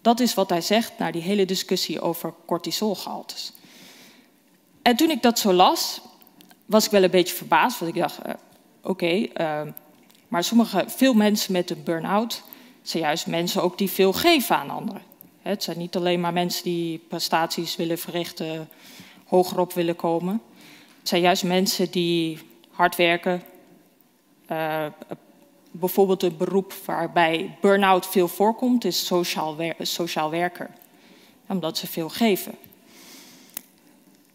Dat 0.00 0.20
is 0.20 0.34
wat 0.34 0.48
hij 0.48 0.60
zegt 0.60 0.92
na 0.98 1.10
die 1.10 1.22
hele 1.22 1.44
discussie 1.44 2.00
over 2.00 2.34
cortisolgehaltes. 2.46 3.52
En 4.82 4.96
toen 4.96 5.10
ik 5.10 5.22
dat 5.22 5.38
zo 5.38 5.52
las, 5.52 6.00
was 6.66 6.84
ik 6.84 6.90
wel 6.90 7.02
een 7.02 7.10
beetje 7.10 7.34
verbaasd, 7.34 7.78
want 7.78 7.94
ik 7.94 8.00
dacht, 8.00 8.18
uh, 8.18 8.32
oké, 8.82 8.90
okay, 8.90 9.30
uh, 9.66 9.72
maar 10.34 10.44
sommige, 10.44 10.84
veel 10.86 11.14
mensen 11.14 11.52
met 11.52 11.70
een 11.70 11.82
burn-out 11.84 12.42
zijn 12.82 13.02
juist 13.02 13.26
mensen 13.26 13.62
ook 13.62 13.78
die 13.78 13.90
veel 13.90 14.12
geven 14.12 14.56
aan 14.56 14.70
anderen. 14.70 15.02
Het 15.42 15.62
zijn 15.62 15.78
niet 15.78 15.96
alleen 15.96 16.20
maar 16.20 16.32
mensen 16.32 16.64
die 16.64 16.98
prestaties 17.08 17.76
willen 17.76 17.98
verrichten 17.98 18.68
hogerop 19.26 19.72
willen 19.72 19.96
komen. 19.96 20.42
Het 20.98 21.08
zijn 21.08 21.20
juist 21.20 21.44
mensen 21.44 21.90
die 21.90 22.38
hard 22.70 22.96
werken. 22.96 23.42
Uh, 24.50 24.86
bijvoorbeeld 25.70 26.22
een 26.22 26.36
beroep 26.36 26.74
waarbij 26.84 27.56
burn-out 27.60 28.06
veel 28.06 28.28
voorkomt, 28.28 28.84
is 28.84 29.06
sociaal, 29.06 29.56
wer 29.56 29.74
sociaal 29.78 30.30
werker. 30.30 30.70
Omdat 31.46 31.78
ze 31.78 31.86
veel 31.86 32.08
geven. 32.08 32.54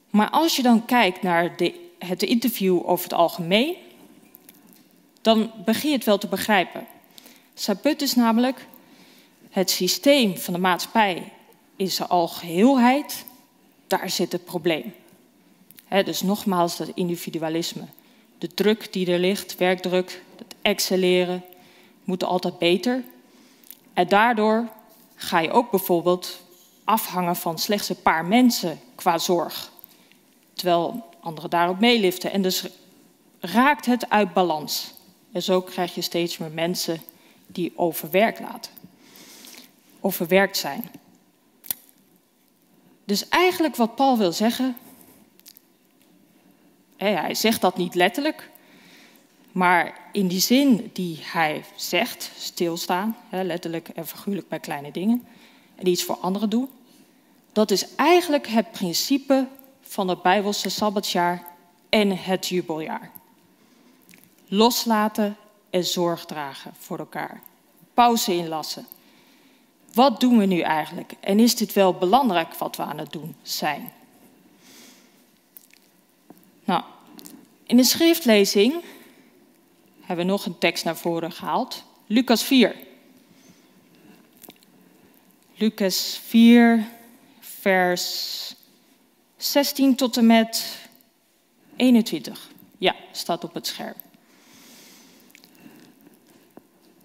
Maar 0.10 0.30
als 0.30 0.56
je 0.56 0.62
dan 0.62 0.86
kijkt 0.86 1.22
naar 1.22 1.58
de, 1.58 1.90
het 1.98 2.24
interview 2.24 2.90
over 2.90 3.04
het 3.04 3.14
algemeen, 3.14 3.76
dan 5.22 5.52
begin 5.66 5.90
je 5.90 5.96
het 5.96 6.06
wel 6.06 6.18
te 6.18 6.28
begrijpen. 6.28 6.88
Saput 7.54 8.02
is 8.02 8.16
namelijk 8.16 8.66
het 9.50 9.70
systeem 9.70 10.38
van 10.38 10.54
de 10.54 10.60
maatschappij 10.60 11.32
in 11.76 11.92
zijn 11.92 12.10
algeheelheid 12.10 13.26
daar 13.90 14.10
zit 14.10 14.32
het 14.32 14.46
probleem. 14.46 14.94
dus 15.88 16.22
nogmaals 16.22 16.78
dat 16.78 16.92
individualisme. 16.94 17.84
De 18.38 18.48
druk 18.48 18.94
die 18.94 19.12
er 19.12 19.20
ligt, 19.20 19.58
werkdruk, 19.58 20.24
het 20.36 20.56
excelleren, 20.62 21.44
moet 22.04 22.24
altijd 22.24 22.58
beter. 22.58 23.04
En 23.94 24.08
daardoor 24.08 24.68
ga 25.16 25.40
je 25.40 25.52
ook 25.52 25.72
bijvoorbeeld 25.72 26.40
afhangen 26.84 27.36
van 27.36 27.60
slechts 27.60 27.90
een 27.90 28.02
paar 28.02 28.26
mensen 28.26 28.80
qua 28.96 29.18
zorg. 29.18 29.72
Terwijl 30.54 31.06
anderen 31.20 31.50
daarop 31.50 31.80
meeliften. 31.80 32.32
En 32.32 32.42
dus 32.42 32.66
raakt 33.40 33.86
het 33.86 34.10
uit 34.10 34.34
balans. 34.34 34.94
En 35.32 35.44
zo 35.44 35.62
krijg 35.62 35.96
je 35.96 36.02
steeds 36.02 36.38
meer 36.38 36.52
mensen 36.52 37.02
die 37.48 37.74
overwerkt 37.76 38.40
laten. 38.40 38.72
Overwerkt 40.00 40.58
zijn. 40.58 40.90
Dus 43.06 43.30
eigenlijk 43.30 43.76
wat 43.76 43.96
Paul 43.96 44.18
wil 44.18 44.32
zeggen, 44.32 44.76
hij 46.98 47.34
zegt 47.36 47.62
dat 47.62 47.78
niet 47.78 47.96
letterlijk, 47.96 48.50
maar 49.52 50.00
in 50.12 50.28
die 50.28 50.40
zin 50.40 50.90
die 50.94 51.20
hij 51.22 51.64
zegt, 51.76 52.32
stilstaan, 52.38 53.18
letterlijk 53.30 53.88
en 53.88 54.08
figuurlijk 54.08 54.48
bij 54.48 54.60
kleine 54.60 54.92
dingen, 54.92 55.28
en 55.76 55.88
iets 55.88 56.04
voor 56.04 56.18
anderen 56.18 56.50
doen, 56.50 56.70
dat 57.52 57.72
is 57.72 57.96
eigenlijk 57.96 58.48
het 58.48 58.72
principe 58.72 59.48
van 59.82 60.08
het 60.08 60.22
Bijbelse 60.22 60.70
Sabbatsjaar 60.70 61.44
en 61.90 62.18
het 62.18 62.48
jubeljaar. 62.48 63.12
Loslaten 64.50 65.38
en 65.70 65.84
zorg 65.84 66.26
dragen 66.26 66.74
voor 66.78 67.00
elkaar. 67.00 67.42
Pauze 67.94 68.34
inlassen 68.34 68.88
wat 69.94 70.20
doen 70.20 70.38
we 70.38 70.46
nu 70.46 70.60
eigenlijk? 70.60 71.14
En 71.20 71.40
is 71.40 71.56
dit 71.56 71.74
wel 71.74 71.94
belangrijk 71.94 72.54
wat 72.54 72.76
we 72.76 72.84
aan 72.84 72.98
het 72.98 73.12
doen 73.12 73.36
zijn? 73.42 73.92
Nou, 76.64 76.84
in 77.64 77.78
de 77.78 77.84
schriftlezing 77.84 78.84
hebben 80.02 80.26
we 80.26 80.32
nog 80.32 80.46
een 80.46 80.58
tekst 80.58 80.84
naar 80.84 80.98
voren 80.98 81.32
gehaald. 81.32 81.84
Lucas 82.06 82.44
4. 82.44 82.76
Lucas 85.56 86.20
4, 86.24 86.88
vers 87.40 88.56
16 89.38 89.96
tot 89.96 90.18
en 90.18 90.26
met 90.26 90.78
21. 91.76 92.50
Ja, 92.78 92.96
staat 93.12 93.44
op 93.44 93.54
het 93.54 93.68
scherm. 93.68 93.96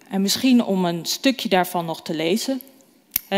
En 0.09 0.23
misschien 0.23 0.65
om 0.65 0.85
een 0.85 1.05
stukje 1.05 1.49
daarvan 1.49 1.85
nog 1.85 2.03
te 2.03 2.15
lezen, 2.15 2.61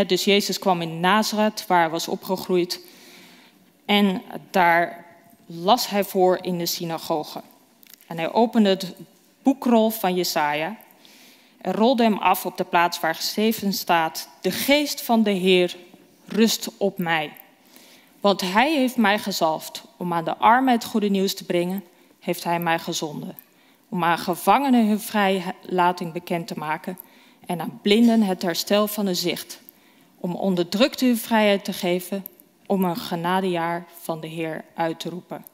dus 0.07 0.25
Jezus 0.25 0.59
kwam 0.59 0.83
in 0.83 1.01
Nazareth, 1.01 1.65
waar 1.67 1.81
hij 1.81 1.91
was 1.91 2.09
opgegroeid. 2.09 2.81
En 3.85 4.23
daar 4.51 5.05
las 5.47 5.89
hij 5.89 6.05
voor 6.05 6.39
in 6.43 6.59
de 6.59 6.67
synagoge. 6.67 7.43
En 8.07 8.17
hij 8.17 8.33
opende 8.33 8.69
het 8.69 8.95
boekrol 9.43 9.91
van 9.91 10.15
Jesaja 10.15 10.77
en 11.61 11.73
rolde 11.73 12.03
hem 12.03 12.19
af 12.19 12.47
op 12.47 12.57
de 12.57 12.65
plaats 12.65 13.01
waar 13.01 13.15
geschreven 13.15 13.73
staat: 13.73 14.29
De 14.41 14.51
geest 14.51 15.03
van 15.03 15.23
de 15.23 15.31
Heer 15.31 15.77
rust 16.27 16.69
op 16.77 16.99
mij. 16.99 17.33
Want 18.21 18.41
hij 18.41 18.75
heeft 18.75 18.97
mij 18.97 19.19
gezalfd 19.19 19.83
om 19.97 20.13
aan 20.13 20.25
de 20.25 20.37
armen 20.37 20.73
het 20.73 20.85
goede 20.85 21.09
nieuws 21.09 21.35
te 21.35 21.45
brengen, 21.45 21.85
heeft 22.21 22.45
hij 22.45 22.61
mij 22.61 22.79
gezonden. 22.79 23.37
Om 23.89 24.05
aan 24.05 24.19
gevangenen 24.19 24.87
hun 24.87 25.01
vrijlating 25.01 26.13
bekend 26.13 26.47
te 26.47 26.59
maken 26.59 26.99
en 27.47 27.61
aan 27.61 27.79
blinden 27.83 28.23
het 28.23 28.43
herstel 28.43 28.87
van 28.87 29.07
hun 29.07 29.17
zicht, 29.17 29.61
om 30.17 30.35
onderdrukte 30.35 31.05
hun 31.05 31.17
vrijheid 31.17 31.65
te 31.65 31.73
geven, 31.73 32.25
om 32.67 32.85
een 32.85 32.97
genadejaar 32.97 33.87
van 34.01 34.21
de 34.21 34.27
Heer 34.27 34.65
uit 34.75 35.01
te 35.01 35.09
roepen. 35.09 35.45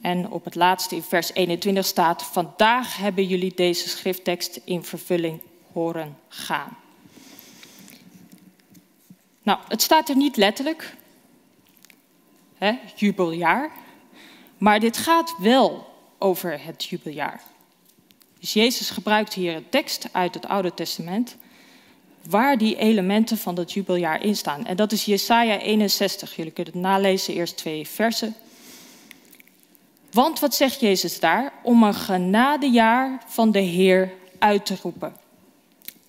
En 0.00 0.30
op 0.30 0.44
het 0.44 0.54
laatste 0.54 0.94
in 0.94 1.02
vers 1.02 1.32
21 1.32 1.86
staat: 1.86 2.22
Vandaag 2.22 2.96
hebben 2.96 3.26
jullie 3.26 3.54
deze 3.54 3.88
schrifttekst 3.88 4.60
in 4.64 4.84
vervulling 4.84 5.40
horen 5.72 6.18
gaan. 6.28 6.76
Nou, 9.42 9.58
het 9.68 9.82
staat 9.82 10.08
er 10.08 10.16
niet 10.16 10.36
letterlijk, 10.36 10.96
hè, 12.54 12.78
jubeljaar, 12.96 13.70
maar 14.58 14.80
dit 14.80 14.96
gaat 14.96 15.34
wel 15.38 15.93
over 16.18 16.64
het 16.64 16.84
jubeljaar. 16.84 17.40
Dus 18.40 18.52
Jezus 18.52 18.90
gebruikt 18.90 19.34
hier 19.34 19.54
een 19.54 19.68
tekst 19.68 20.08
uit 20.12 20.34
het 20.34 20.48
Oude 20.48 20.74
Testament 20.74 21.36
waar 22.28 22.58
die 22.58 22.76
elementen 22.76 23.38
van 23.38 23.54
dat 23.54 23.72
jubeljaar 23.72 24.22
in 24.22 24.36
staan. 24.36 24.66
En 24.66 24.76
dat 24.76 24.92
is 24.92 25.04
Jesaja 25.04 25.58
61. 25.58 26.36
Jullie 26.36 26.52
kunnen 26.52 26.72
het 26.72 26.82
nalezen, 26.82 27.34
eerst 27.34 27.56
twee 27.56 27.88
versen. 27.88 28.34
Want 30.10 30.40
wat 30.40 30.54
zegt 30.54 30.80
Jezus 30.80 31.20
daar? 31.20 31.52
Om 31.62 31.82
een 31.82 31.94
genadejaar 31.94 33.22
van 33.26 33.50
de 33.50 33.58
Heer 33.58 34.12
uit 34.38 34.66
te 34.66 34.76
roepen. 34.82 35.16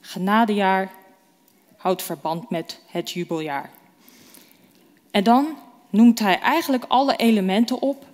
Genadejaar 0.01 0.91
houdt 1.77 2.03
verband 2.03 2.49
met 2.49 2.79
het 2.87 3.11
jubeljaar. 3.11 3.69
En 5.11 5.23
dan 5.23 5.57
noemt 5.89 6.19
hij 6.19 6.39
eigenlijk 6.39 6.85
alle 6.87 7.15
elementen 7.15 7.81
op 7.81 8.05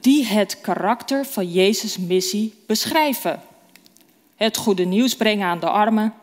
die 0.00 0.24
het 0.24 0.60
karakter 0.60 1.26
van 1.26 1.50
Jezus' 1.50 1.98
missie 1.98 2.54
beschrijven. 2.66 3.42
Het 4.36 4.56
goede 4.56 4.84
nieuws 4.84 5.16
brengen 5.16 5.46
aan 5.46 5.60
de 5.60 5.68
armen, 5.68 6.14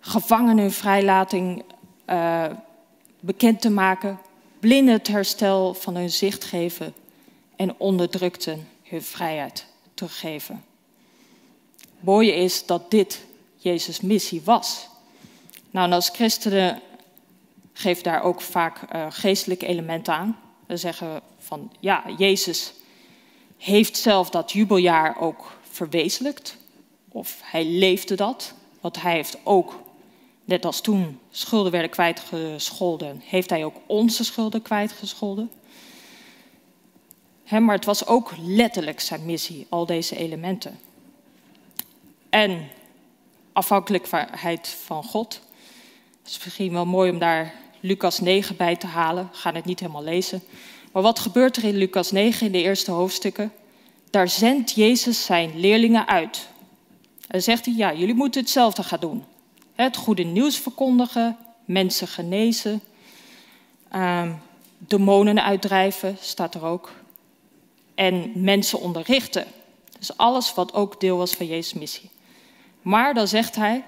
gevangenen 0.00 0.72
vrijlating 0.72 1.62
uh, 2.06 2.44
bekend 3.20 3.60
te 3.60 3.70
maken, 3.70 4.18
blinden 4.60 4.94
het 4.94 5.08
herstel 5.08 5.74
van 5.74 5.96
hun 5.96 6.10
zicht 6.10 6.44
geven 6.44 6.94
en 7.56 7.74
onderdrukten 7.78 8.68
hun 8.82 9.02
vrijheid 9.02 9.66
teruggeven. 9.94 10.64
mooie 12.00 12.34
is 12.34 12.66
dat 12.66 12.90
dit 12.90 13.24
Jezus' 13.56 14.00
missie 14.00 14.42
was. 14.44 14.88
Nou, 15.70 15.86
en 15.86 15.92
als 15.92 16.08
christenen 16.08 16.80
geven 17.72 18.02
daar 18.02 18.22
ook 18.22 18.40
vaak 18.40 18.78
uh, 18.94 19.06
geestelijke 19.08 19.66
elementen 19.66 20.14
aan. 20.14 20.38
We 20.66 20.76
zeggen 20.76 21.20
van 21.50 21.72
ja, 21.80 22.04
Jezus 22.16 22.72
heeft 23.56 23.96
zelf 23.96 24.30
dat 24.30 24.52
jubeljaar 24.52 25.20
ook 25.20 25.58
verwezenlijkt. 25.70 26.56
Of 27.08 27.40
hij 27.42 27.64
leefde 27.64 28.14
dat. 28.14 28.54
Want 28.80 29.02
hij 29.02 29.12
heeft 29.12 29.38
ook, 29.42 29.80
net 30.44 30.64
als 30.64 30.80
toen 30.80 31.18
schulden 31.30 31.72
werden 31.72 31.90
kwijtgescholden, 31.90 33.22
heeft 33.24 33.50
hij 33.50 33.64
ook 33.64 33.76
onze 33.86 34.24
schulden 34.24 34.62
kwijtgescholden. 34.62 35.50
Maar 37.50 37.74
het 37.74 37.84
was 37.84 38.06
ook 38.06 38.32
letterlijk 38.42 39.00
zijn 39.00 39.24
missie, 39.24 39.66
al 39.68 39.86
deze 39.86 40.16
elementen. 40.16 40.78
En 42.28 42.68
afhankelijkheid 43.52 44.68
van 44.68 45.04
God. 45.04 45.40
Het 46.22 46.30
is 46.30 46.44
misschien 46.44 46.72
wel 46.72 46.86
mooi 46.86 47.10
om 47.10 47.18
daar 47.18 47.54
Lucas 47.80 48.20
9 48.20 48.56
bij 48.56 48.76
te 48.76 48.86
halen. 48.86 49.28
We 49.32 49.36
gaan 49.36 49.54
het 49.54 49.64
niet 49.64 49.80
helemaal 49.80 50.02
lezen. 50.02 50.42
Maar 50.92 51.02
wat 51.02 51.18
gebeurt 51.18 51.56
er 51.56 51.64
in 51.64 51.76
Lucas 51.76 52.10
9 52.10 52.46
in 52.46 52.52
de 52.52 52.62
eerste 52.62 52.90
hoofdstukken? 52.90 53.52
Daar 54.10 54.28
zendt 54.28 54.70
Jezus 54.70 55.24
zijn 55.24 55.60
leerlingen 55.60 56.06
uit. 56.06 56.48
En 57.28 57.42
zegt 57.42 57.64
hij, 57.64 57.74
ja, 57.74 57.94
jullie 57.94 58.14
moeten 58.14 58.40
hetzelfde 58.40 58.82
gaan 58.82 59.00
doen. 59.00 59.24
Het 59.74 59.96
goede 59.96 60.22
nieuws 60.22 60.56
verkondigen, 60.56 61.36
mensen 61.64 62.08
genezen, 62.08 62.80
um, 63.94 64.38
demonen 64.78 65.44
uitdrijven, 65.44 66.16
staat 66.20 66.54
er 66.54 66.64
ook. 66.64 66.92
En 67.94 68.32
mensen 68.34 68.80
onderrichten. 68.80 69.46
Dus 69.98 70.16
alles 70.16 70.54
wat 70.54 70.74
ook 70.74 71.00
deel 71.00 71.16
was 71.16 71.34
van 71.34 71.46
Jezus' 71.46 71.72
missie. 71.72 72.10
Maar 72.82 73.14
dan 73.14 73.28
zegt 73.28 73.56
hij, 73.56 73.84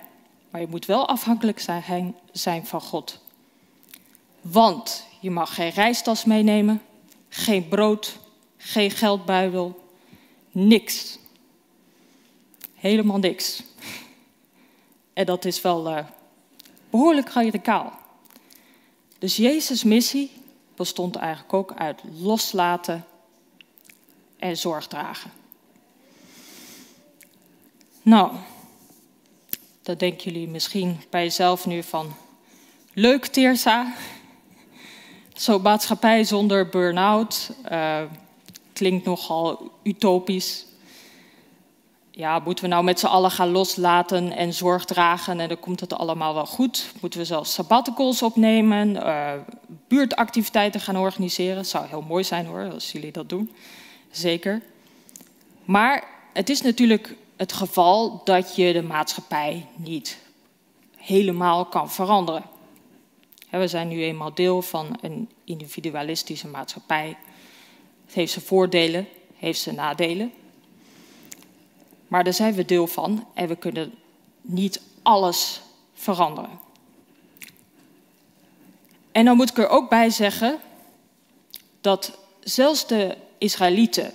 maar 0.51 0.61
je 0.61 0.67
moet 0.67 0.87
wel 0.87 1.09
afhankelijk 1.09 1.61
zijn, 1.61 2.15
zijn 2.33 2.67
van 2.67 2.81
God. 2.81 3.21
Want 4.41 5.07
je 5.21 5.31
mag 5.31 5.55
geen 5.55 5.71
reistas 5.71 6.25
meenemen, 6.25 6.83
geen 7.35 7.69
brood, 7.69 8.19
geen 8.57 8.91
geldbuidel, 8.91 9.89
niks. 10.51 11.19
Helemaal 12.75 13.19
niks. 13.19 13.63
En 15.13 15.27
dat 15.27 15.45
is 15.45 15.61
wel 15.61 15.91
uh, 15.91 16.07
behoorlijk 16.91 17.29
radicaal. 17.29 17.99
Dus 19.19 19.37
Jezus' 19.37 19.85
missie 19.85 20.31
bestond 20.77 21.17
eigenlijk 21.17 21.53
ook 21.53 21.73
uit 21.73 22.01
loslaten 22.21 23.07
en 24.37 24.57
zorg 24.57 24.87
dragen. 24.87 25.31
Nou, 28.03 28.33
dan 29.83 29.97
denken 29.97 30.33
jullie 30.33 30.49
misschien 30.49 31.01
bij 31.11 31.23
jezelf 31.23 31.67
nu 31.67 31.83
van... 31.83 32.15
Leuk, 32.93 33.27
Teersa. 33.27 33.95
Zo'n 35.35 35.63
maatschappij 35.63 36.25
zonder 36.25 36.69
burn-out 36.69 37.51
uh, 37.73 38.01
klinkt 38.73 39.05
nogal 39.05 39.71
utopisch. 39.83 40.67
Ja, 42.11 42.39
moeten 42.39 42.65
we 42.65 42.71
nou 42.71 42.85
met 42.85 43.01
z'n 43.01 43.07
allen 43.07 43.31
gaan 43.31 43.51
loslaten 43.51 44.33
en 44.33 44.53
zorg 44.53 44.85
dragen 44.85 45.41
en 45.41 45.49
dan 45.49 45.61
komt 45.61 45.81
het 45.81 45.95
allemaal 45.95 46.35
wel 46.35 46.47
goed? 46.47 46.93
Moeten 47.01 47.21
we 47.21 47.27
zelfs 47.27 47.53
sabbaticals 47.53 48.23
opnemen, 48.23 48.89
uh, 48.89 49.33
buurtactiviteiten 49.89 50.81
gaan 50.81 50.97
organiseren? 50.97 51.67
Zou 51.67 51.87
heel 51.87 52.05
mooi 52.09 52.25
zijn 52.25 52.47
hoor, 52.47 52.71
als 52.73 52.93
jullie 52.93 53.13
dat 53.13 53.29
doen. 53.29 53.53
Zeker. 54.11 54.63
Maar 55.65 56.05
het 56.33 56.49
is 56.49 56.63
natuurlijk 56.63 57.17
het 57.37 57.53
geval 57.53 58.21
dat 58.25 58.57
je 58.57 58.73
de 58.73 58.83
maatschappij 58.83 59.67
niet 59.77 60.19
helemaal 60.97 61.65
kan 61.65 61.91
veranderen. 61.91 62.52
We 63.61 63.69
zijn 63.69 63.89
nu 63.89 64.03
eenmaal 64.03 64.35
deel 64.35 64.63
van 64.63 64.99
een 65.01 65.31
individualistische 65.45 66.49
maatschappij. 66.49 67.17
Het 68.05 68.15
heeft 68.15 68.33
zijn 68.33 68.45
voordelen, 68.45 69.09
heeft 69.37 69.61
zijn 69.61 69.75
nadelen. 69.75 70.33
Maar 72.09 72.25
daar 72.25 72.33
zijn 72.33 72.55
we 72.55 72.65
deel 72.65 72.87
van 72.87 73.27
en 73.35 73.49
we 73.49 73.57
kunnen 73.57 73.95
niet 74.41 74.81
alles 75.03 75.61
veranderen. 75.95 76.61
En 79.13 79.25
dan 79.25 79.37
moet 79.37 79.51
ik 79.51 79.59
er 79.59 79.69
ook 79.69 79.89
bij 79.89 80.11
zeggen 80.11 80.59
dat 81.81 82.19
zelfs 82.41 82.87
de 82.87 83.17
Israëlieten, 83.39 84.13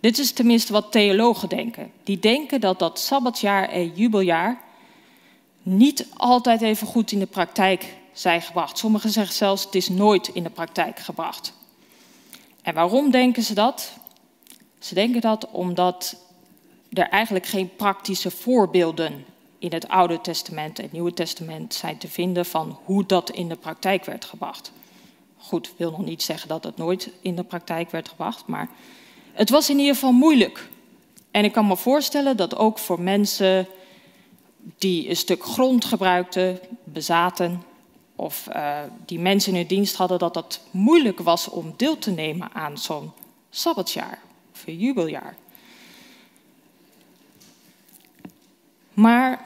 dit 0.00 0.18
is 0.18 0.32
tenminste 0.32 0.72
wat 0.72 0.92
theologen 0.92 1.48
denken, 1.48 1.92
die 2.02 2.18
denken 2.18 2.60
dat 2.60 2.78
dat 2.78 2.98
sabbatjaar 2.98 3.68
en 3.68 3.94
jubeljaar 3.94 4.60
niet 5.62 6.06
altijd 6.16 6.62
even 6.62 6.86
goed 6.86 7.12
in 7.12 7.18
de 7.18 7.26
praktijk 7.26 7.98
zijn 8.12 8.42
gebracht. 8.42 8.78
Sommigen 8.78 9.10
zeggen 9.10 9.34
zelfs 9.34 9.64
het 9.64 9.74
is 9.74 9.88
nooit 9.88 10.28
in 10.28 10.42
de 10.42 10.50
praktijk 10.50 10.98
gebracht. 10.98 11.52
En 12.62 12.74
waarom 12.74 13.10
denken 13.10 13.42
ze 13.42 13.54
dat? 13.54 13.92
Ze 14.78 14.94
denken 14.94 15.20
dat 15.20 15.50
omdat 15.50 16.16
er 16.92 17.08
eigenlijk 17.08 17.46
geen 17.46 17.76
praktische 17.76 18.30
voorbeelden 18.30 19.24
in 19.58 19.72
het 19.72 19.88
Oude 19.88 20.20
Testament 20.20 20.78
en 20.78 20.84
het 20.84 20.92
Nieuwe 20.92 21.14
Testament 21.14 21.74
zijn 21.74 21.98
te 21.98 22.08
vinden 22.08 22.46
van 22.46 22.78
hoe 22.84 23.06
dat 23.06 23.30
in 23.30 23.48
de 23.48 23.56
praktijk 23.56 24.04
werd 24.04 24.24
gebracht. 24.24 24.72
Goed, 25.38 25.72
wil 25.76 25.90
nog 25.90 26.04
niet 26.04 26.22
zeggen 26.22 26.48
dat 26.48 26.64
het 26.64 26.76
nooit 26.76 27.10
in 27.20 27.36
de 27.36 27.44
praktijk 27.44 27.90
werd 27.90 28.08
gebracht, 28.08 28.46
maar 28.46 28.68
het 29.32 29.50
was 29.50 29.70
in 29.70 29.78
ieder 29.78 29.94
geval 29.94 30.12
moeilijk. 30.12 30.68
En 31.30 31.44
ik 31.44 31.52
kan 31.52 31.66
me 31.66 31.76
voorstellen 31.76 32.36
dat 32.36 32.56
ook 32.56 32.78
voor 32.78 33.00
mensen 33.00 33.66
die 34.78 35.08
een 35.08 35.16
stuk 35.16 35.44
grond 35.44 35.84
gebruikten, 35.84 36.58
bezaten, 36.84 37.62
of 38.20 38.48
uh, 38.52 38.78
die 39.06 39.18
mensen 39.18 39.52
in 39.52 39.58
hun 39.58 39.66
dienst 39.66 39.96
hadden, 39.96 40.18
dat 40.18 40.34
dat 40.34 40.60
moeilijk 40.70 41.20
was 41.20 41.48
om 41.48 41.74
deel 41.76 41.98
te 41.98 42.10
nemen 42.10 42.52
aan 42.52 42.78
zo'n 42.78 43.12
sabbatjaar 43.50 44.18
of 44.52 44.66
een 44.66 44.78
jubeljaar. 44.78 45.36
Maar 48.94 49.44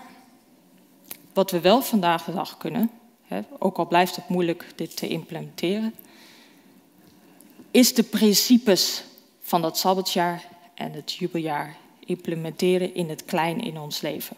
wat 1.32 1.50
we 1.50 1.60
wel 1.60 1.82
vandaag 1.82 2.24
de 2.24 2.32
dag 2.32 2.56
kunnen, 2.56 2.90
hè, 3.26 3.40
ook 3.58 3.76
al 3.76 3.86
blijft 3.86 4.16
het 4.16 4.28
moeilijk 4.28 4.72
dit 4.76 4.96
te 4.96 5.08
implementeren, 5.08 5.94
is 7.70 7.94
de 7.94 8.02
principes 8.02 9.04
van 9.42 9.62
dat 9.62 9.78
sabbatjaar 9.78 10.44
en 10.74 10.92
het 10.92 11.12
jubeljaar 11.12 11.76
implementeren 12.06 12.94
in 12.94 13.08
het 13.08 13.24
klein 13.24 13.60
in 13.60 13.78
ons 13.78 14.00
leven. 14.00 14.36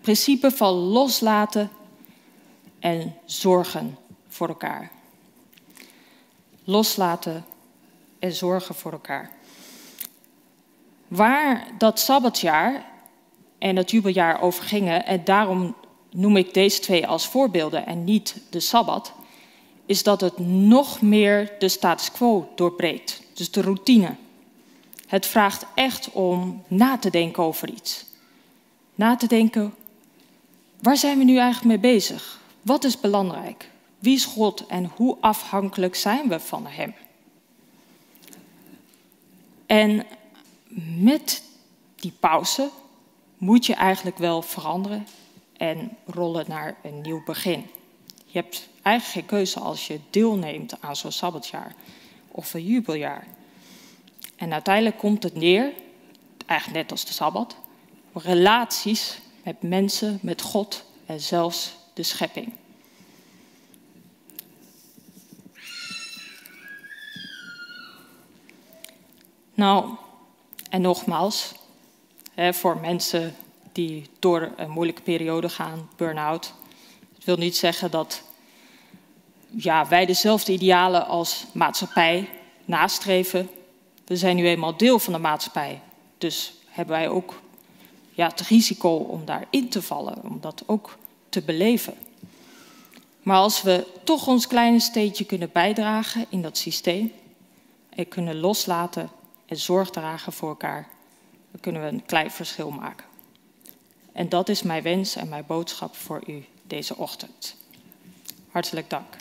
Principe 0.00 0.50
van 0.50 0.74
loslaten 0.74 1.70
en 2.82 3.14
zorgen 3.24 3.98
voor 4.28 4.48
elkaar. 4.48 4.90
Loslaten 6.64 7.44
en 8.18 8.32
zorgen 8.32 8.74
voor 8.74 8.92
elkaar. 8.92 9.30
Waar 11.08 11.66
dat 11.78 12.00
sabbatjaar 12.00 12.84
en 13.58 13.76
het 13.76 13.90
jubeljaar 13.90 14.40
over 14.40 14.64
gingen, 14.64 15.06
en 15.06 15.24
daarom 15.24 15.74
noem 16.10 16.36
ik 16.36 16.54
deze 16.54 16.80
twee 16.80 17.06
als 17.06 17.28
voorbeelden 17.28 17.86
en 17.86 18.04
niet 18.04 18.40
de 18.50 18.60
Sabbat, 18.60 19.12
is 19.86 20.02
dat 20.02 20.20
het 20.20 20.38
nog 20.38 21.00
meer 21.00 21.52
de 21.58 21.68
status 21.68 22.12
quo 22.12 22.48
doorbreekt. 22.54 23.22
Dus 23.34 23.50
de 23.50 23.62
routine. 23.62 24.14
Het 25.06 25.26
vraagt 25.26 25.66
echt 25.74 26.10
om 26.10 26.62
na 26.68 26.98
te 26.98 27.10
denken 27.10 27.42
over 27.42 27.68
iets. 27.70 28.04
Na 28.94 29.16
te 29.16 29.26
denken, 29.26 29.74
waar 30.80 30.96
zijn 30.96 31.18
we 31.18 31.24
nu 31.24 31.36
eigenlijk 31.38 31.82
mee 31.82 31.92
bezig? 31.92 32.40
Wat 32.62 32.84
is 32.84 33.00
belangrijk? 33.00 33.70
Wie 33.98 34.14
is 34.14 34.24
God 34.24 34.66
en 34.66 34.90
hoe 34.96 35.16
afhankelijk 35.20 35.94
zijn 35.94 36.28
we 36.28 36.40
van 36.40 36.66
Hem? 36.66 36.94
En 39.66 40.06
met 40.98 41.42
die 41.94 42.12
pauze 42.20 42.70
moet 43.38 43.66
je 43.66 43.74
eigenlijk 43.74 44.18
wel 44.18 44.42
veranderen 44.42 45.06
en 45.56 45.96
rollen 46.06 46.44
naar 46.48 46.76
een 46.82 47.00
nieuw 47.00 47.22
begin. 47.24 47.66
Je 48.26 48.38
hebt 48.38 48.68
eigenlijk 48.82 49.18
geen 49.18 49.38
keuze 49.38 49.60
als 49.60 49.86
je 49.86 50.00
deelneemt 50.10 50.80
aan 50.80 50.96
zo'n 50.96 51.12
sabbatjaar 51.12 51.74
of 52.28 52.54
een 52.54 52.64
jubeljaar. 52.64 53.26
En 54.36 54.52
uiteindelijk 54.52 54.98
komt 54.98 55.22
het 55.22 55.34
neer, 55.34 55.72
eigenlijk 56.46 56.80
net 56.80 56.90
als 56.90 57.04
de 57.04 57.12
sabbat, 57.12 57.56
relaties 58.12 59.18
met 59.44 59.62
mensen, 59.62 60.18
met 60.22 60.42
God 60.42 60.84
en 61.06 61.20
zelfs 61.20 61.74
de 61.92 62.02
schepping. 62.02 62.52
Nou, 69.54 69.94
en 70.70 70.80
nogmaals, 70.80 71.52
voor 72.36 72.76
mensen 72.76 73.36
die 73.72 74.06
door 74.18 74.52
een 74.56 74.70
moeilijke 74.70 75.02
periode 75.02 75.48
gaan, 75.48 75.88
burn-out. 75.96 76.54
Het 77.14 77.24
wil 77.24 77.36
niet 77.36 77.56
zeggen 77.56 77.90
dat 77.90 78.22
ja, 79.56 79.88
wij 79.88 80.06
dezelfde 80.06 80.52
idealen 80.52 81.06
als 81.06 81.44
maatschappij 81.52 82.28
nastreven. 82.64 83.48
We 84.04 84.16
zijn 84.16 84.36
nu 84.36 84.46
eenmaal 84.46 84.76
deel 84.76 84.98
van 84.98 85.12
de 85.12 85.18
maatschappij. 85.18 85.80
Dus 86.18 86.52
hebben 86.68 86.96
wij 86.96 87.08
ook 87.08 87.40
ja, 88.10 88.26
het 88.26 88.40
risico 88.40 88.94
om 88.94 89.24
daarin 89.24 89.68
te 89.68 89.82
vallen, 89.82 90.22
om 90.24 90.40
dat 90.40 90.62
ook 90.66 90.96
te 91.32 91.42
beleven. 91.42 91.94
Maar 93.22 93.36
als 93.36 93.62
we 93.62 93.86
toch 94.04 94.26
ons 94.26 94.46
kleine 94.46 94.80
steentje 94.80 95.24
kunnen 95.24 95.52
bijdragen 95.52 96.26
in 96.28 96.42
dat 96.42 96.58
systeem 96.58 97.12
en 97.90 98.08
kunnen 98.08 98.36
loslaten 98.36 99.10
en 99.46 99.56
zorg 99.56 99.90
dragen 99.90 100.32
voor 100.32 100.48
elkaar, 100.48 100.88
dan 101.50 101.60
kunnen 101.60 101.82
we 101.82 101.88
een 101.88 102.04
klein 102.04 102.30
verschil 102.30 102.70
maken. 102.70 103.06
En 104.12 104.28
dat 104.28 104.48
is 104.48 104.62
mijn 104.62 104.82
wens 104.82 105.16
en 105.16 105.28
mijn 105.28 105.44
boodschap 105.46 105.96
voor 105.96 106.22
u 106.26 106.44
deze 106.66 106.96
ochtend. 106.96 107.56
Hartelijk 108.50 108.90
dank. 108.90 109.16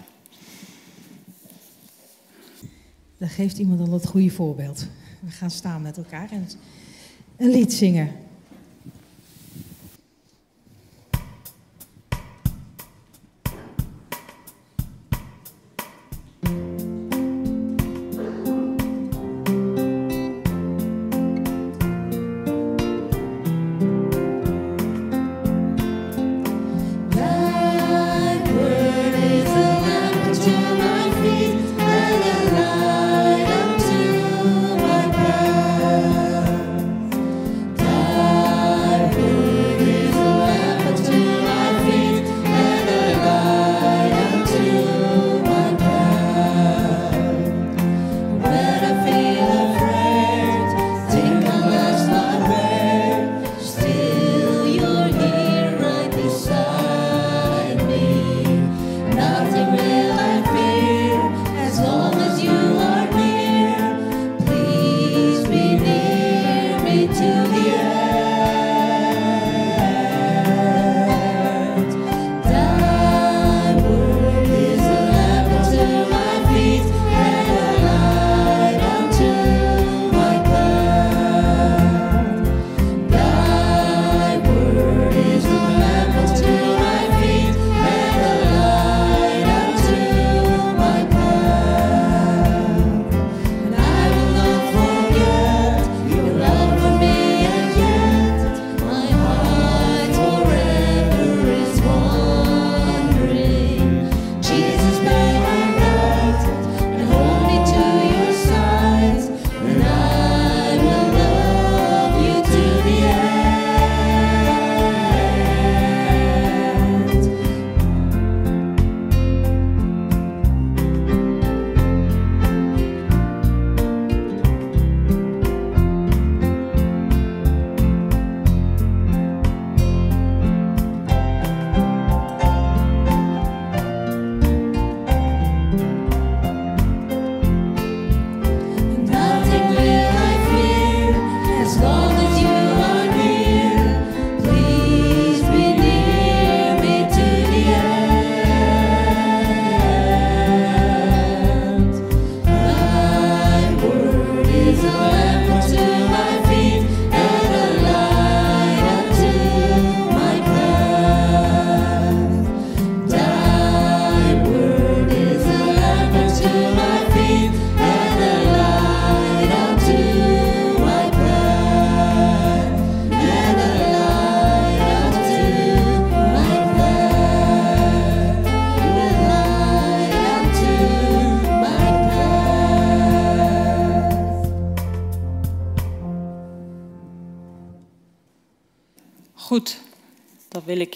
Dan 3.17 3.29
geeft 3.29 3.57
iemand 3.57 3.79
al 3.79 3.93
het 3.93 4.07
goede 4.07 4.29
voorbeeld. 4.29 4.87
We 5.19 5.31
gaan 5.31 5.51
staan 5.51 5.81
met 5.81 5.97
elkaar 5.97 6.31
en 6.31 6.49
een 7.37 7.49
lied 7.49 7.73
zingen. 7.73 8.15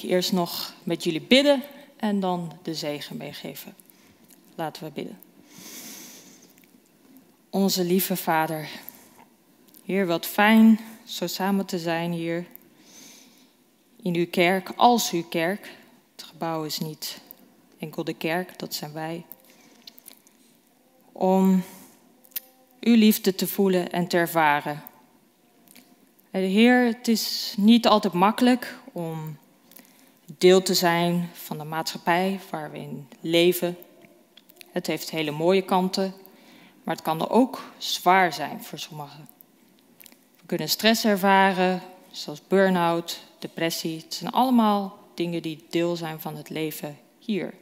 Eerst 0.08 0.32
nog 0.32 0.74
met 0.84 1.04
jullie 1.04 1.22
bidden 1.22 1.64
en 1.98 2.20
dan 2.20 2.52
de 2.62 2.74
zegen 2.74 3.18
meegeven. 3.18 3.76
Laten 4.56 4.84
we 4.84 4.92
bidden. 4.92 5.20
Onze 7.50 7.84
lieve 7.84 8.16
Vader, 8.16 8.70
Heer, 9.86 10.06
wat 10.08 10.26
fijn 10.26 10.80
zo 11.04 11.28
samen 11.28 11.66
te 11.66 11.80
zijn 11.80 12.12
hier. 12.12 12.46
in 14.02 14.16
uw 14.16 14.28
kerk, 14.30 14.72
als 14.76 15.12
uw 15.12 15.24
kerk. 15.24 15.78
Het 16.16 16.24
gebouw 16.24 16.64
is 16.64 16.80
niet 16.80 17.22
enkel 17.80 18.04
de 18.04 18.14
kerk, 18.14 18.60
dat 18.60 18.74
zijn 18.74 18.94
wij. 18.94 19.26
Om 21.12 21.64
uw 22.80 22.96
liefde 22.96 23.36
te 23.36 23.48
voelen 23.48 23.92
en 23.92 24.08
te 24.08 24.18
ervaren. 24.18 24.84
En 26.32 26.42
Heer, 26.42 26.86
het 26.86 27.08
is 27.08 27.54
niet 27.58 27.88
altijd 27.88 28.14
makkelijk 28.14 28.78
om 28.92 29.38
deel 30.38 30.62
te 30.62 30.74
zijn 30.74 31.30
van 31.34 31.58
de 31.58 31.64
maatschappij 31.64 32.40
waar 32.50 32.72
we 32.72 32.78
in 32.78 33.08
leven. 33.20 33.78
Het 34.72 34.88
heeft 34.88 35.10
hele 35.10 35.32
mooie 35.32 35.62
kanten, 35.62 36.14
maar 36.84 36.96
het 36.96 37.04
kan 37.04 37.22
er 37.22 37.30
ook 37.30 37.64
zwaar 37.78 38.34
zijn 38.34 38.64
voor 38.64 38.80
sommigen. 38.80 39.28
We 40.40 40.46
kunnen 40.46 40.70
stress 40.70 41.06
ervaren, 41.06 41.82
zoals 42.12 42.42
burn-out, 42.48 43.20
depressie. 43.40 43.98
Het 43.98 44.14
zijn 44.14 44.32
allemaal 44.32 44.98
dingen 45.14 45.42
die 45.42 45.66
deel 45.70 45.96
zijn 45.96 46.20
van 46.20 46.36
het 46.36 46.50
leven 46.50 46.98
hier. 47.20 47.54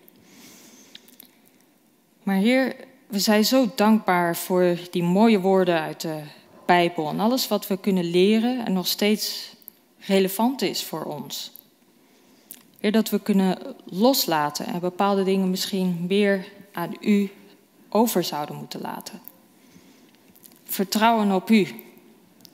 Maar 2.24 2.36
Heer, 2.36 2.76
we 3.08 3.20
zijn 3.20 3.46
zo 3.46 3.72
dankbaar 3.76 4.36
voor 4.36 4.78
die 4.92 5.04
mooie 5.04 5.40
woorden 5.40 5.80
uit 5.82 6.02
de 6.02 6.22
Bijbel 6.66 7.10
en 7.10 7.20
alles 7.20 7.48
wat 7.48 7.68
we 7.68 7.78
kunnen 7.78 8.04
leren 8.04 8.66
en 8.66 8.74
nog 8.74 8.88
steeds 8.88 9.56
relevant 10.00 10.62
is 10.62 10.84
voor 10.84 11.04
ons. 11.04 11.53
Dat 12.92 13.10
we 13.10 13.20
kunnen 13.20 13.58
loslaten 13.86 14.66
en 14.66 14.80
bepaalde 14.80 15.24
dingen 15.24 15.50
misschien 15.50 16.06
meer 16.08 16.48
aan 16.72 16.96
U 17.00 17.32
over 17.90 18.24
zouden 18.24 18.56
moeten 18.56 18.82
laten. 18.82 19.22
Vertrouwen 20.64 21.32
op 21.32 21.50
U, 21.50 21.68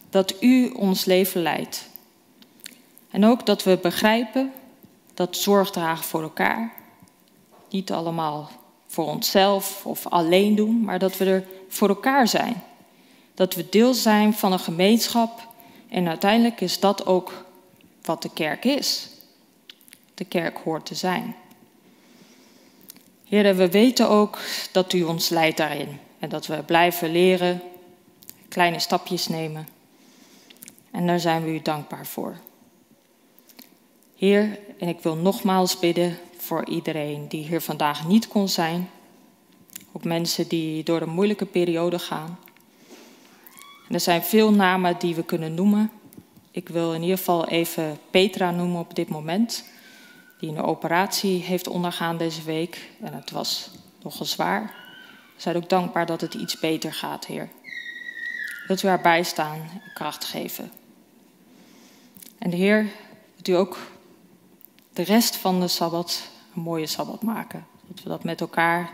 dat 0.10 0.36
U 0.40 0.70
ons 0.70 1.06
leven 1.06 1.42
leidt. 1.42 1.90
En 3.10 3.26
ook 3.26 3.46
dat 3.46 3.64
we 3.64 3.80
begrijpen 3.82 4.52
dat 5.14 5.38
zorg 5.38 5.72
dragen 5.72 6.06
voor 6.06 6.22
elkaar 6.22 6.78
niet 7.70 7.92
allemaal 7.92 8.50
voor 8.88 9.06
onszelf 9.06 9.86
of 9.86 10.08
alleen 10.08 10.56
doen, 10.56 10.82
maar 10.82 11.00
dat 11.00 11.18
we 11.18 11.26
er 11.26 11.46
voor 11.68 11.90
elkaar 11.90 12.28
zijn. 12.28 12.64
Dat 13.34 13.54
we 13.54 13.70
deel 13.70 13.94
zijn 13.94 14.34
van 14.34 14.52
een 14.52 14.60
gemeenschap 14.60 15.48
en 15.90 16.08
uiteindelijk 16.08 16.62
is 16.62 16.80
dat 16.80 17.06
ook 17.06 17.46
wat 18.02 18.22
de 18.22 18.30
kerk 18.34 18.66
is. 18.66 19.10
De 20.20 20.26
kerk 20.26 20.58
hoort 20.58 20.86
te 20.86 20.96
zijn. 20.96 21.36
Heer, 23.26 23.56
we 23.56 23.70
weten 23.70 24.10
ook 24.10 24.40
dat 24.72 24.94
u 24.94 25.04
ons 25.04 25.30
leidt 25.30 25.58
daarin 25.58 26.00
en 26.20 26.30
dat 26.30 26.48
we 26.48 26.64
blijven 26.64 27.12
leren, 27.12 27.62
kleine 28.48 28.80
stapjes 28.80 29.28
nemen. 29.28 29.68
En 30.92 31.08
daar 31.08 31.20
zijn 31.20 31.44
we 31.44 31.50
u 31.50 31.62
dankbaar 31.62 32.06
voor. 32.06 32.36
Heer, 34.16 34.60
en 34.80 34.88
ik 34.88 35.00
wil 35.00 35.16
nogmaals 35.16 35.80
bidden 35.80 36.18
voor 36.38 36.66
iedereen 36.66 37.28
die 37.28 37.44
hier 37.44 37.62
vandaag 37.62 38.08
niet 38.08 38.28
kon 38.28 38.50
zijn. 38.50 38.90
Ook 39.92 40.04
mensen 40.04 40.48
die 40.48 40.84
door 40.84 41.02
een 41.02 41.10
moeilijke 41.10 41.46
periode 41.46 42.00
gaan. 42.00 42.40
En 43.88 43.94
er 43.94 44.00
zijn 44.00 44.24
veel 44.24 44.52
namen 44.52 44.96
die 45.00 45.16
we 45.16 45.24
kunnen 45.24 45.54
noemen. 45.54 45.92
Ik 46.52 46.70
wil 46.70 46.94
in 46.94 47.02
ieder 47.02 47.18
geval 47.18 47.48
even 47.48 48.00
Petra 48.10 48.52
noemen 48.52 48.80
op 48.80 48.96
dit 48.96 49.10
moment. 49.10 49.64
Die 50.40 50.50
een 50.50 50.62
operatie 50.62 51.42
heeft 51.42 51.68
ondergaan 51.68 52.18
deze 52.18 52.42
week. 52.42 52.90
En 53.02 53.14
het 53.14 53.32
was 53.32 53.70
nogal 54.02 54.26
zwaar. 54.26 54.74
We 55.36 55.42
zijn 55.42 55.56
ook 55.56 55.70
dankbaar 55.70 56.06
dat 56.06 56.22
het 56.22 56.34
iets 56.34 56.60
beter 56.60 56.94
gaat, 56.94 57.26
Heer. 57.26 57.50
Wilt 58.68 58.84
u 58.84 58.88
haar 58.88 59.02
bijstaan 59.02 59.60
en 59.60 59.92
kracht 59.94 60.26
geven. 60.26 60.72
En 62.38 62.50
de 62.50 62.56
Heer, 62.56 62.88
wilt 63.34 63.48
u 63.48 63.54
ook 63.54 63.78
de 64.94 65.02
rest 65.02 65.36
van 65.36 65.60
de 65.60 65.68
Sabbat 65.68 66.30
een 66.56 66.62
mooie 66.62 66.88
Sabbat 66.88 67.22
maken. 67.22 67.66
Dat 67.88 68.04
we 68.04 68.10
dat 68.10 68.24
met 68.24 68.42
elkaar 68.42 68.90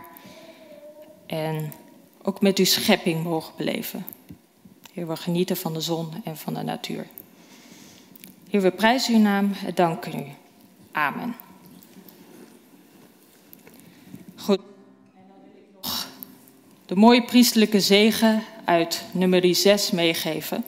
en 1.26 1.72
ook 2.22 2.40
met 2.40 2.58
uw 2.58 2.64
schepping 2.64 3.24
mogen 3.24 3.52
beleven. 3.56 4.06
Heer, 4.92 5.08
we 5.08 5.16
genieten 5.16 5.56
van 5.56 5.72
de 5.72 5.80
zon 5.80 6.12
en 6.24 6.36
van 6.36 6.54
de 6.54 6.62
natuur. 6.62 7.06
Heer, 8.50 8.60
we 8.60 8.70
prijzen 8.70 9.14
uw 9.14 9.20
naam 9.20 9.52
en 9.66 9.74
danken 9.74 10.18
u. 10.18 10.45
Amen. 10.96 11.36
Goed. 14.36 14.60
De 16.86 16.96
mooie 16.96 17.24
priestelijke 17.24 17.80
zegen 17.80 18.42
uit 18.64 19.04
nummer 19.12 19.54
6 19.54 19.90
meegeven. 19.90 20.64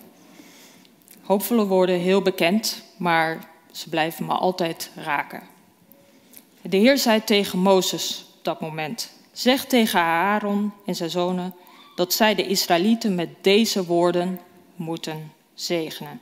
Hoopvolle 1.23 1.67
woorden, 1.67 1.99
heel 1.99 2.23
bekend, 2.23 2.83
maar 2.97 3.49
ze 3.73 3.89
blijven 3.89 4.27
me 4.27 4.33
altijd 4.33 4.91
raken. 4.95 5.43
De 6.63 6.77
Heer 6.77 6.99
zei 6.99 7.25
tegen 7.25 7.59
Mozes 7.59 8.27
op 8.39 8.45
dat 8.45 8.61
moment: 8.61 9.13
Zeg 9.33 9.65
tegen 9.65 10.01
Aaron 10.01 10.73
en 10.87 10.95
zijn 10.95 11.11
zonen 11.11 11.55
dat 11.95 12.13
zij 12.13 12.35
de 12.35 12.47
Israëlieten 12.47 13.15
met 13.15 13.29
deze 13.41 13.85
woorden 13.85 14.41
moeten 14.77 15.33
zegenen. 15.55 16.21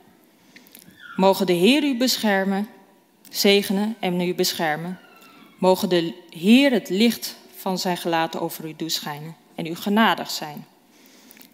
Mogen 1.15 1.45
de 1.45 1.53
Heer 1.53 1.83
u 1.83 1.97
beschermen, 1.97 2.69
zegenen 3.29 3.95
en 3.99 4.21
u 4.21 4.35
beschermen. 4.35 4.99
Mogen 5.57 5.89
de 5.89 6.13
Heer 6.29 6.71
het 6.71 6.89
licht 6.89 7.35
van 7.55 7.79
zijn 7.79 7.97
gelaat 7.97 8.39
over 8.39 8.65
u 8.65 8.75
toeschijnen 8.75 9.35
en 9.55 9.65
u 9.65 9.75
genadig 9.75 10.31
zijn. 10.31 10.65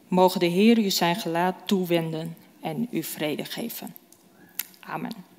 Mogen 0.08 0.40
de 0.40 0.46
Heer 0.46 0.78
u 0.78 0.90
zijn 0.90 1.16
gelaat 1.16 1.56
toewenden 1.66 2.38
en 2.62 2.88
u 2.92 3.04
vrede 3.04 3.46
geven. 3.46 3.96
Amen. 4.80 5.33